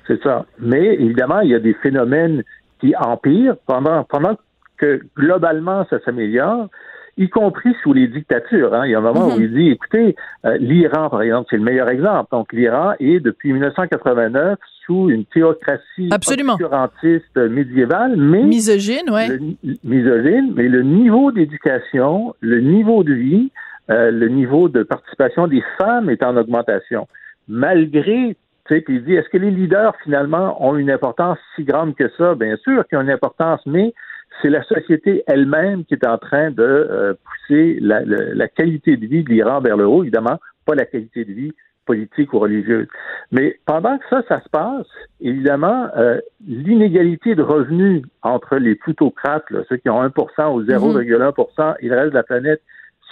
C'est 0.07 0.22
ça. 0.22 0.46
Mais 0.59 0.94
évidemment, 0.94 1.40
il 1.40 1.50
y 1.50 1.55
a 1.55 1.61
des 1.61 1.74
phénomènes 1.74 2.42
qui 2.80 2.94
empirent 2.96 3.57
pendant, 3.66 4.05
pendant 4.05 4.36
que 4.76 5.00
globalement 5.16 5.86
ça 5.88 6.00
s'améliore, 6.05 6.68
y 7.16 7.28
compris 7.28 7.74
sous 7.82 7.92
les 7.92 8.09
dictatures. 8.09 8.74
Hein. 8.74 8.86
Il 8.86 8.92
y 8.92 8.94
a 8.94 8.98
un 8.98 9.03
moment 9.03 9.28
où 9.28 9.36
mhm. 9.36 9.42
il 9.42 9.53
dit, 9.53 9.70
écoutez, 9.70 10.16
euh, 10.44 10.57
l'Iran, 10.59 11.11
par 11.11 11.22
exemple, 11.22 11.46
c'est 11.50 11.57
le 11.57 11.62
meilleur 11.62 11.88
exemple. 11.88 12.28
Donc, 12.32 12.53
l'Iran 12.53 12.94
est, 13.00 13.20
depuis 13.20 13.53
1989, 13.53 14.59
sous 14.86 15.11
une 15.11 15.24
théocratie 15.26 16.09
obscurantiste 16.11 17.36
médiévale, 17.36 18.16
mais... 18.16 18.42
Misogyne, 18.42 19.11
oui. 19.11 19.57
Misogyne, 19.84 20.53
mais 20.57 20.68
le 20.68 20.82
niveau 20.82 21.30
d'éducation, 21.30 22.34
le 22.40 22.61
niveau 22.61 23.05
de 23.05 23.12
vie, 23.12 23.50
euh, 23.90 24.11
le 24.11 24.28
niveau 24.28 24.68
de 24.68 24.82
participation 24.82 25.46
des 25.46 25.62
femmes 25.78 26.09
est 26.09 26.22
en 26.22 26.36
augmentation. 26.36 27.07
Malgré 27.48 28.36
puis 28.64 28.84
il 28.88 29.04
dit, 29.04 29.14
est-ce 29.14 29.28
que 29.28 29.38
les 29.38 29.50
leaders, 29.50 29.94
finalement, 30.04 30.64
ont 30.64 30.76
une 30.76 30.90
importance 30.90 31.38
si 31.56 31.64
grande 31.64 31.94
que 31.94 32.08
ça? 32.16 32.34
Bien 32.34 32.56
sûr 32.58 32.86
qu'ils 32.86 32.98
ont 32.98 33.02
une 33.02 33.10
importance, 33.10 33.60
mais 33.66 33.92
c'est 34.40 34.50
la 34.50 34.62
société 34.62 35.24
elle-même 35.26 35.84
qui 35.84 35.94
est 35.94 36.06
en 36.06 36.18
train 36.18 36.50
de 36.50 36.62
euh, 36.62 37.14
pousser 37.24 37.78
la, 37.80 38.48
qualité 38.48 38.96
de 38.96 39.06
vie 39.06 39.24
de 39.24 39.30
l'Iran 39.30 39.60
vers 39.60 39.76
le 39.76 39.86
haut, 39.86 40.02
évidemment, 40.02 40.38
pas 40.64 40.74
la 40.74 40.86
qualité 40.86 41.24
de 41.24 41.32
vie 41.32 41.52
politique 41.84 42.32
ou 42.32 42.38
religieuse. 42.38 42.86
Mais 43.32 43.58
pendant 43.66 43.98
que 43.98 44.04
ça, 44.08 44.22
ça 44.28 44.40
se 44.40 44.48
passe, 44.48 44.86
évidemment, 45.20 45.88
euh, 45.96 46.20
l'inégalité 46.46 47.34
de 47.34 47.42
revenus 47.42 48.02
entre 48.22 48.56
les 48.56 48.76
plutocrates, 48.76 49.44
ceux 49.68 49.76
qui 49.76 49.90
ont 49.90 50.00
1% 50.00 50.54
ou 50.54 50.62
0,1 50.62 51.74
et 51.80 51.88
le 51.88 51.96
reste 51.96 52.10
de 52.10 52.14
la 52.14 52.22
planète, 52.22 52.62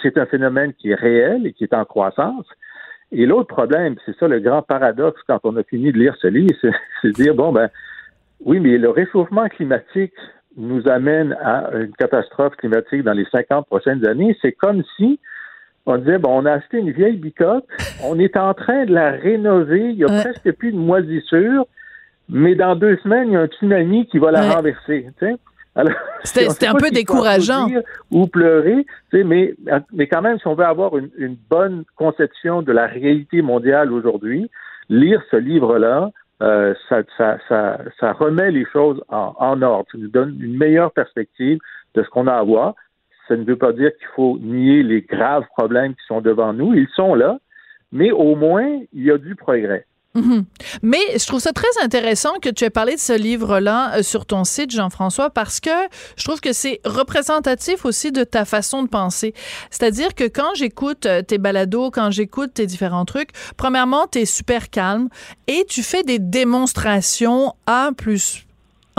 c'est 0.01 0.17
un 0.17 0.25
phénomène 0.25 0.73
qui 0.73 0.91
est 0.91 0.95
réel 0.95 1.45
et 1.45 1.53
qui 1.53 1.65
est 1.65 1.73
en 1.73 1.85
croissance. 1.85 2.45
Et 3.11 3.25
l'autre 3.25 3.47
problème, 3.47 3.95
c'est 4.05 4.17
ça 4.17 4.27
le 4.27 4.39
grand 4.39 4.61
paradoxe 4.61 5.21
quand 5.27 5.39
on 5.43 5.57
a 5.57 5.63
fini 5.63 5.91
de 5.91 5.97
lire 5.97 6.15
ce 6.21 6.27
livre, 6.27 6.55
c'est 7.01 7.07
de 7.09 7.13
dire, 7.13 7.35
bon, 7.35 7.51
ben, 7.51 7.69
oui, 8.45 8.59
mais 8.59 8.77
le 8.77 8.89
réchauffement 8.89 9.47
climatique 9.49 10.13
nous 10.57 10.87
amène 10.87 11.33
à 11.41 11.69
une 11.73 11.93
catastrophe 11.93 12.55
climatique 12.55 13.03
dans 13.03 13.13
les 13.13 13.25
50 13.31 13.67
prochaines 13.67 14.05
années. 14.05 14.37
C'est 14.41 14.51
comme 14.51 14.83
si 14.97 15.19
on 15.85 15.97
disait, 15.97 16.17
bon, 16.17 16.41
on 16.41 16.45
a 16.45 16.53
acheté 16.53 16.77
une 16.77 16.91
vieille 16.91 17.17
bicoque, 17.17 17.65
on 18.03 18.19
est 18.19 18.37
en 18.37 18.53
train 18.53 18.85
de 18.85 18.93
la 18.93 19.11
rénover, 19.11 19.89
il 19.89 19.97
y 19.97 20.03
a 20.03 20.07
presque 20.07 20.51
plus 20.53 20.71
de 20.71 20.77
moisissure, 20.77 21.65
mais 22.29 22.55
dans 22.55 22.75
deux 22.75 22.97
semaines, 22.97 23.29
il 23.29 23.33
y 23.33 23.35
a 23.35 23.41
un 23.41 23.47
tsunami 23.47 24.05
qui 24.07 24.19
va 24.19 24.31
la 24.31 24.53
renverser. 24.53 25.07
C'était 26.23 26.67
un 26.67 26.75
peu 26.75 26.91
décourageant. 26.91 27.67
Ou 28.11 28.27
pleurer, 28.27 28.85
mais, 29.13 29.55
mais 29.93 30.07
quand 30.07 30.21
même, 30.21 30.37
si 30.39 30.47
on 30.47 30.55
veut 30.55 30.65
avoir 30.65 30.97
une, 30.97 31.37
bonne 31.49 31.83
conception 31.95 32.61
de 32.61 32.71
la 32.71 32.87
réalité 32.87 33.41
mondiale 33.41 33.91
aujourd'hui, 33.91 34.49
lire 34.89 35.21
ce 35.31 35.37
livre-là, 35.37 36.11
euh, 36.41 36.73
ça, 36.89 37.03
ça, 37.17 37.37
ça, 37.47 37.79
ça, 37.99 38.13
remet 38.13 38.49
les 38.51 38.65
choses 38.65 39.01
en, 39.09 39.35
en, 39.37 39.61
ordre. 39.61 39.85
Ça 39.91 39.97
nous 39.97 40.07
donne 40.07 40.37
une 40.41 40.57
meilleure 40.57 40.91
perspective 40.91 41.59
de 41.93 42.03
ce 42.03 42.09
qu'on 42.09 42.27
a 42.27 42.33
à 42.33 42.43
voir. 42.43 42.73
Ça 43.27 43.37
ne 43.37 43.43
veut 43.43 43.57
pas 43.57 43.73
dire 43.73 43.91
qu'il 43.97 44.07
faut 44.15 44.39
nier 44.41 44.81
les 44.81 45.01
graves 45.01 45.45
problèmes 45.55 45.93
qui 45.93 46.01
sont 46.07 46.19
devant 46.19 46.51
nous. 46.51 46.73
Ils 46.73 46.87
sont 46.95 47.13
là, 47.13 47.37
mais 47.91 48.11
au 48.11 48.35
moins, 48.35 48.79
il 48.91 49.03
y 49.03 49.11
a 49.11 49.19
du 49.19 49.35
progrès. 49.35 49.85
Mhm. 50.13 50.43
Mais 50.81 50.99
je 51.17 51.25
trouve 51.25 51.39
ça 51.39 51.53
très 51.53 51.69
intéressant 51.81 52.33
que 52.41 52.49
tu 52.49 52.65
aies 52.65 52.69
parlé 52.69 52.95
de 52.95 52.99
ce 52.99 53.13
livre-là 53.13 53.97
euh, 53.97 54.03
sur 54.03 54.25
ton 54.25 54.43
site, 54.43 54.71
Jean-François, 54.71 55.29
parce 55.29 55.61
que 55.61 55.69
je 56.17 56.23
trouve 56.25 56.41
que 56.41 56.51
c'est 56.51 56.81
représentatif 56.83 57.85
aussi 57.85 58.11
de 58.11 58.25
ta 58.25 58.43
façon 58.43 58.83
de 58.83 58.89
penser. 58.89 59.33
C'est-à-dire 59.69 60.13
que 60.13 60.25
quand 60.25 60.53
j'écoute 60.55 61.05
euh, 61.05 61.21
tes 61.21 61.37
balados, 61.37 61.91
quand 61.91 62.11
j'écoute 62.11 62.53
tes 62.53 62.65
différents 62.65 63.05
trucs, 63.05 63.29
premièrement, 63.55 64.05
tu 64.11 64.19
es 64.19 64.25
super 64.25 64.69
calme 64.69 65.07
et 65.47 65.65
tu 65.69 65.81
fais 65.81 66.03
des 66.03 66.19
démonstrations 66.19 67.53
A 67.65 67.91
plus 67.95 68.45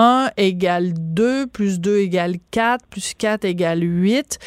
1 0.03 0.31
égale 0.37 0.93
2, 0.97 1.47
plus 1.47 1.79
2 1.79 1.99
égale 1.99 2.35
4, 2.51 2.87
plus 2.89 3.15
4 3.17 3.45
égale 3.45 3.83
8, 3.83 4.39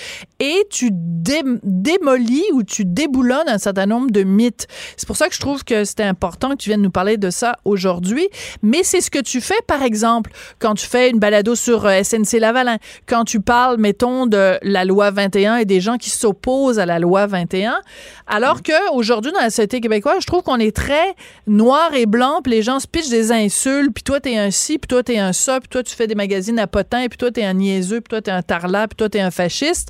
et 0.42 0.68
tu 0.70 0.90
démolis 0.92 2.44
ou 2.54 2.64
tu 2.64 2.84
déboulonnes 2.84 3.48
un 3.48 3.58
certain 3.58 3.86
nombre 3.86 4.12
de 4.12 4.24
mythes. 4.24 4.68
C'est 4.98 5.08
pour 5.08 5.16
ça 5.16 5.30
que 5.30 5.34
je 5.34 5.40
trouve 5.40 5.64
que 5.64 5.86
c'était 5.86 6.04
important 6.04 6.50
que 6.50 6.56
tu 6.56 6.70
viennes 6.70 6.82
nous 6.82 6.92
parler 6.92 7.16
de 7.16 7.30
ça 7.30 7.58
aujourd'hui, 7.64 8.28
mais 8.62 8.84
c'est 8.84 9.00
ce 9.00 9.10
que 9.10 9.20
tu 9.20 9.40
fais, 9.40 9.60
par 9.66 9.82
exemple, 9.82 10.32
quand 10.60 10.76
tu 10.76 10.86
fais 10.86 11.10
une 11.10 11.20
balado 11.20 11.56
sur 11.56 11.86
euh, 11.86 12.04
SNC 12.04 12.40
Lavalin, 12.40 12.78
quand 13.06 13.24
tu 13.24 13.40
parles, 13.40 13.78
mettons, 13.78 14.26
de 14.28 14.58
la 14.62 14.84
loi 14.84 15.12
21 15.12 15.58
et 15.58 15.66
des 15.66 15.80
gens 15.80 15.96
qui 15.96 16.10
s'opposent 16.10 16.80
à 16.80 16.86
la 16.86 17.00
loi 17.00 17.28
21, 17.28 17.80
alors 18.28 18.62
que 18.62 18.92
aujourd'hui 18.94 19.32
dans 19.32 19.40
la 19.40 19.50
société 19.50 19.80
québécoise, 19.80 20.18
je 20.20 20.28
trouve 20.28 20.44
qu'on 20.44 20.60
est 20.60 20.76
très 20.76 21.16
noir 21.48 21.94
et 21.94 22.08
blanc, 22.08 22.42
puis 22.44 22.52
les 22.52 22.62
gens 22.62 22.82
se 22.82 22.88
pitchent 22.88 23.10
des 23.10 23.32
insultes, 23.32 23.94
puis 23.94 24.04
toi, 24.04 24.20
t'es 24.20 24.38
un 24.38 24.52
ci, 24.52 24.78
puis 24.78 24.88
toi, 24.88 25.02
t'es 25.02 25.18
un 25.18 25.32
puis 25.60 25.70
toi, 25.70 25.84
tu 25.84 25.96
fais 25.96 26.08
des 26.08 26.16
magazines 26.16 26.60
à 26.60 26.68
potins, 26.68 27.08
puis 27.08 27.18
toi, 27.18 27.32
t'es 27.32 27.44
un 27.44 27.54
niaiseux, 27.54 28.02
puis 28.02 28.10
toi, 28.10 28.22
t'es 28.22 28.32
un 28.32 28.42
tarlat, 28.42 28.88
puis 28.88 28.96
toi, 28.96 29.10
t'es 29.10 29.22
un 29.22 29.32
fasciste. 29.32 29.90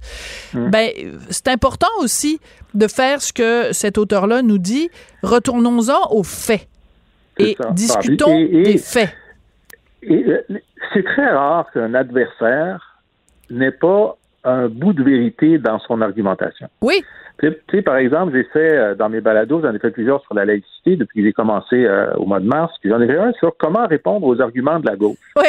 Hum. 0.54 0.70
Ben, 0.70 0.90
c'est 1.30 1.48
important 1.48 1.88
aussi 2.00 2.40
de 2.74 2.88
faire 2.88 3.22
ce 3.22 3.34
que 3.34 3.74
cet 3.74 3.98
auteur-là 3.98 4.42
nous 4.42 4.58
dit. 4.58 4.90
Retournons-en 5.24 6.12
aux 6.12 6.24
faits 6.24 6.68
et 7.38 7.58
discutons 7.72 8.46
des 8.46 8.78
faits. 8.78 9.14
Euh, 10.10 10.42
c'est 10.94 11.04
très 11.04 11.30
rare 11.32 11.70
qu'un 11.74 11.94
adversaire 11.94 13.02
n'ait 13.50 13.72
pas 13.72 14.18
un 14.46 14.68
bout 14.68 14.94
de 14.94 15.04
vérité 15.04 15.58
dans 15.58 15.80
son 15.80 16.02
argumentation. 16.02 16.68
Oui. 16.82 17.04
Tu 17.40 17.54
sais, 17.70 17.82
par 17.82 17.98
exemple, 17.98 18.32
j'ai 18.34 18.46
fait 18.46 18.78
euh, 18.78 18.96
dans 18.96 19.10
mes 19.10 19.20
balados, 19.20 19.62
j'en 19.62 19.74
ai 19.74 19.80
fait 19.80 19.92
plusieurs 19.92 20.22
sur 20.22 20.34
la 20.36 20.46
laïcité 20.46 20.96
depuis 20.96 21.20
que 21.20 21.28
j'ai 21.28 21.34
commencé 21.34 21.86
euh, 21.86 22.14
au 22.14 22.26
mois 22.26 22.40
de 22.40 22.46
mars, 22.46 22.74
puis 22.80 22.90
j'en 22.90 23.02
ai 23.02 23.08
fait 23.08 23.18
un 23.18 23.34
sur 23.34 23.58
comment 23.58 23.86
répondre 23.88 24.26
aux 24.26 24.40
arguments 24.40 24.80
de 24.80 24.86
la 24.86 24.96
gauche. 24.96 25.18
Oui. 25.36 25.48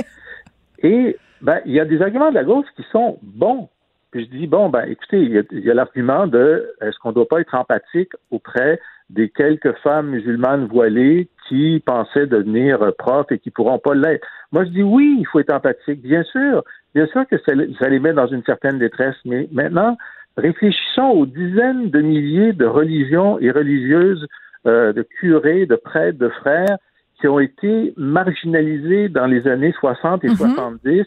Et 0.82 1.16
ben, 1.42 1.60
il 1.64 1.72
y 1.72 1.80
a 1.80 1.84
des 1.84 2.02
arguments 2.02 2.30
de 2.30 2.34
la 2.34 2.44
gauche 2.44 2.66
qui 2.74 2.84
sont 2.90 3.18
bons. 3.22 3.68
Puis 4.10 4.24
je 4.24 4.36
dis, 4.36 4.46
bon, 4.46 4.68
ben, 4.68 4.84
écoutez, 4.88 5.20
il 5.20 5.64
y 5.64 5.70
a, 5.70 5.74
l'argument 5.74 6.26
de 6.26 6.72
est-ce 6.80 6.98
qu'on 6.98 7.10
ne 7.10 7.14
doit 7.14 7.28
pas 7.28 7.40
être 7.40 7.54
empathique 7.54 8.12
auprès 8.30 8.80
des 9.10 9.28
quelques 9.28 9.74
femmes 9.78 10.08
musulmanes 10.08 10.66
voilées 10.66 11.28
qui 11.48 11.80
pensaient 11.86 12.26
devenir 12.26 12.92
prof 12.98 13.30
et 13.30 13.38
qui 13.38 13.50
pourront 13.50 13.78
pas 13.78 13.94
l'être? 13.94 14.26
Moi, 14.50 14.64
je 14.64 14.70
dis 14.70 14.82
oui, 14.82 15.18
il 15.20 15.26
faut 15.26 15.38
être 15.38 15.52
empathique, 15.52 16.02
bien 16.02 16.24
sûr. 16.24 16.64
Bien 16.96 17.06
sûr 17.08 17.26
que 17.30 17.36
ça, 17.44 17.52
ça 17.78 17.90
les 17.90 17.98
met 17.98 18.14
dans 18.14 18.26
une 18.26 18.42
certaine 18.44 18.78
détresse, 18.78 19.16
mais 19.26 19.50
maintenant, 19.52 19.98
réfléchissons 20.38 21.10
aux 21.10 21.26
dizaines 21.26 21.90
de 21.90 22.00
milliers 22.00 22.54
de 22.54 22.64
religions 22.64 23.38
et 23.38 23.50
religieuses, 23.50 24.26
euh, 24.66 24.94
de 24.94 25.02
curés, 25.02 25.66
de 25.66 25.76
prêtres, 25.76 26.18
de 26.18 26.30
frères 26.30 26.78
qui 27.20 27.28
ont 27.28 27.38
été 27.38 27.92
marginalisés 27.98 29.10
dans 29.10 29.26
les 29.26 29.46
années 29.46 29.74
60 29.78 30.24
et 30.24 30.34
70. 30.34 31.00
Mhm. 31.00 31.04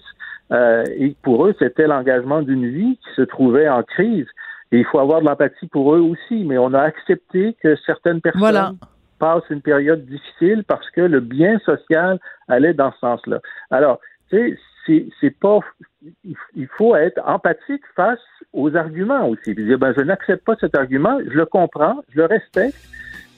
Euh, 0.52 0.84
et 0.96 1.16
pour 1.24 1.48
eux, 1.48 1.56
c'était 1.58 1.88
l'engagement 1.88 2.44
d'une 2.44 2.70
vie 2.70 2.96
qui 2.98 3.16
se 3.16 3.24
trouvait 3.24 3.68
en 3.68 3.82
crise. 3.82 4.28
Et 4.72 4.78
il 4.78 4.86
faut 4.86 5.00
avoir 5.00 5.22
de 5.22 5.26
l'empathie 5.26 5.68
pour 5.70 5.96
eux 5.96 6.02
aussi. 6.02 6.44
Mais 6.44 6.60
on 6.60 6.76
a 6.76 6.82
accepté 6.82 7.56
que 7.64 7.76
certaines 7.78 8.22
personnes 8.22 8.78
passent 9.18 9.50
une 9.50 9.62
période 9.62 10.06
difficile 10.06 10.64
parce 10.68 10.88
que 10.92 11.02
le 11.02 11.20
bien 11.20 11.58
social 11.66 12.20
allait 12.48 12.76
dans 12.76 12.92
ce 12.92 13.00
sens-là. 13.00 13.40
Alors, 13.72 14.00
tu 14.30 14.38
sais, 14.38 14.60
c'est 14.86 15.40
pas 15.40 15.60
il 16.56 16.68
faut 16.78 16.96
être 16.96 17.20
empathique 17.26 17.82
face 17.96 18.20
aux 18.54 18.76
arguments 18.76 19.28
aussi. 19.28 19.54
Dire, 19.54 19.78
ben, 19.78 19.94
je 19.96 20.02
n'accepte 20.02 20.46
pas 20.46 20.56
cet 20.60 20.76
argument, 20.76 21.20
je 21.26 21.38
le 21.38 21.46
comprends, 21.46 21.96
je 22.10 22.20
le 22.20 22.26
respecte, 22.26 22.78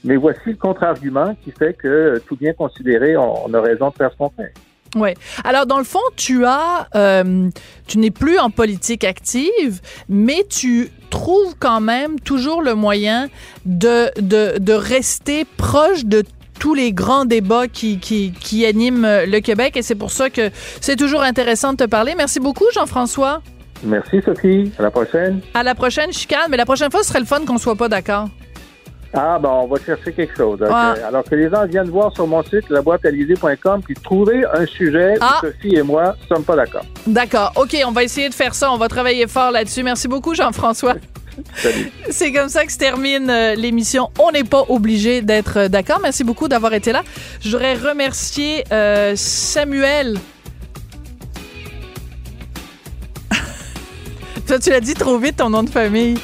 mais 0.03 0.15
voici 0.15 0.41
le 0.47 0.55
contre-argument 0.55 1.35
qui 1.43 1.51
fait 1.51 1.73
que, 1.73 2.21
tout 2.27 2.35
bien 2.35 2.53
considéré, 2.53 3.17
on, 3.17 3.53
a 3.53 3.61
raison 3.61 3.89
de 3.89 3.95
faire 3.95 4.11
ce 4.11 4.17
qu'on 4.17 4.29
fait. 4.29 4.53
Oui. 4.95 5.13
Alors, 5.45 5.65
dans 5.65 5.77
le 5.77 5.85
fond, 5.85 5.99
tu 6.17 6.43
as, 6.45 6.87
euh, 6.95 7.49
tu 7.87 7.97
n'es 7.97 8.11
plus 8.11 8.37
en 8.39 8.49
politique 8.49 9.05
active, 9.05 9.79
mais 10.09 10.43
tu 10.49 10.89
trouves 11.09 11.55
quand 11.57 11.79
même 11.79 12.19
toujours 12.19 12.61
le 12.61 12.75
moyen 12.75 13.27
de, 13.65 14.09
de, 14.19 14.59
de 14.59 14.73
rester 14.73 15.45
proche 15.57 16.03
de 16.03 16.23
tous 16.61 16.75
les 16.75 16.93
grands 16.93 17.25
débats 17.25 17.67
qui, 17.67 17.97
qui, 17.97 18.31
qui 18.31 18.67
animent 18.67 19.07
le 19.25 19.39
Québec 19.39 19.75
et 19.77 19.81
c'est 19.81 19.95
pour 19.95 20.11
ça 20.11 20.29
que 20.29 20.51
c'est 20.79 20.95
toujours 20.95 21.23
intéressant 21.23 21.71
de 21.73 21.77
te 21.77 21.89
parler. 21.89 22.13
Merci 22.15 22.39
beaucoup, 22.39 22.65
Jean-François. 22.71 23.41
Merci, 23.83 24.21
Sophie. 24.23 24.71
À 24.77 24.83
la 24.83 24.91
prochaine. 24.91 25.41
À 25.55 25.63
la 25.63 25.73
prochaine, 25.73 26.13
chicane. 26.13 26.51
Mais 26.51 26.57
la 26.57 26.65
prochaine 26.65 26.91
fois, 26.91 27.01
ce 27.01 27.09
serait 27.09 27.19
le 27.19 27.25
fun 27.25 27.43
qu'on 27.47 27.57
soit 27.57 27.75
pas 27.75 27.89
d'accord. 27.89 28.29
Ah, 29.11 29.39
ben, 29.41 29.49
on 29.49 29.65
va 29.65 29.77
chercher 29.83 30.13
quelque 30.13 30.37
chose. 30.37 30.61
Alors 30.61 31.23
que 31.23 31.33
les 31.33 31.49
gens 31.49 31.65
viennent 31.65 31.89
voir 31.89 32.13
sur 32.13 32.27
mon 32.27 32.43
site, 32.43 32.69
laboîtealisée.com, 32.69 33.81
puis 33.83 33.95
trouver 33.95 34.43
un 34.53 34.67
sujet 34.67 35.15
où 35.15 35.23
ah. 35.23 35.41
Sophie 35.41 35.75
et 35.75 35.81
moi 35.81 36.15
ne 36.21 36.35
sommes 36.35 36.45
pas 36.45 36.55
d'accord. 36.55 36.85
D'accord. 37.07 37.53
OK, 37.55 37.75
on 37.87 37.91
va 37.91 38.03
essayer 38.03 38.29
de 38.29 38.35
faire 38.35 38.53
ça. 38.53 38.71
On 38.71 38.77
va 38.77 38.87
travailler 38.87 39.25
fort 39.25 39.49
là-dessus. 39.49 39.81
Merci 39.81 40.07
beaucoup, 40.07 40.35
Jean-François. 40.35 40.93
C'est 42.09 42.31
comme 42.31 42.49
ça 42.49 42.65
que 42.65 42.71
se 42.71 42.77
termine 42.77 43.29
euh, 43.29 43.55
l'émission. 43.55 44.09
On 44.19 44.31
n'est 44.31 44.43
pas 44.43 44.65
obligé 44.69 45.21
d'être 45.21 45.57
euh, 45.57 45.67
d'accord. 45.67 45.99
Merci 46.01 46.23
beaucoup 46.23 46.47
d'avoir 46.47 46.73
été 46.73 46.91
là. 46.91 47.03
Je 47.41 47.51
voudrais 47.51 47.75
remercier 47.75 48.63
euh, 48.71 49.13
Samuel. 49.15 50.17
Toi, 54.47 54.59
tu 54.59 54.69
l'as 54.69 54.81
dit 54.81 54.93
trop 54.93 55.17
vite, 55.17 55.37
ton 55.37 55.49
nom 55.49 55.63
de 55.63 55.69
famille. 55.69 56.17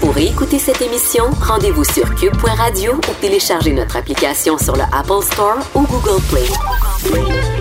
Pour 0.00 0.18
écouter 0.18 0.58
cette 0.58 0.82
émission, 0.82 1.24
rendez-vous 1.40 1.84
sur 1.84 2.14
cube.radio 2.16 2.94
ou 2.94 3.14
téléchargez 3.20 3.72
notre 3.72 3.96
application 3.96 4.58
sur 4.58 4.74
le 4.74 4.82
Apple 4.92 5.22
Store 5.22 5.58
ou 5.74 5.82
Google 5.82 6.20
Play. 6.28 7.51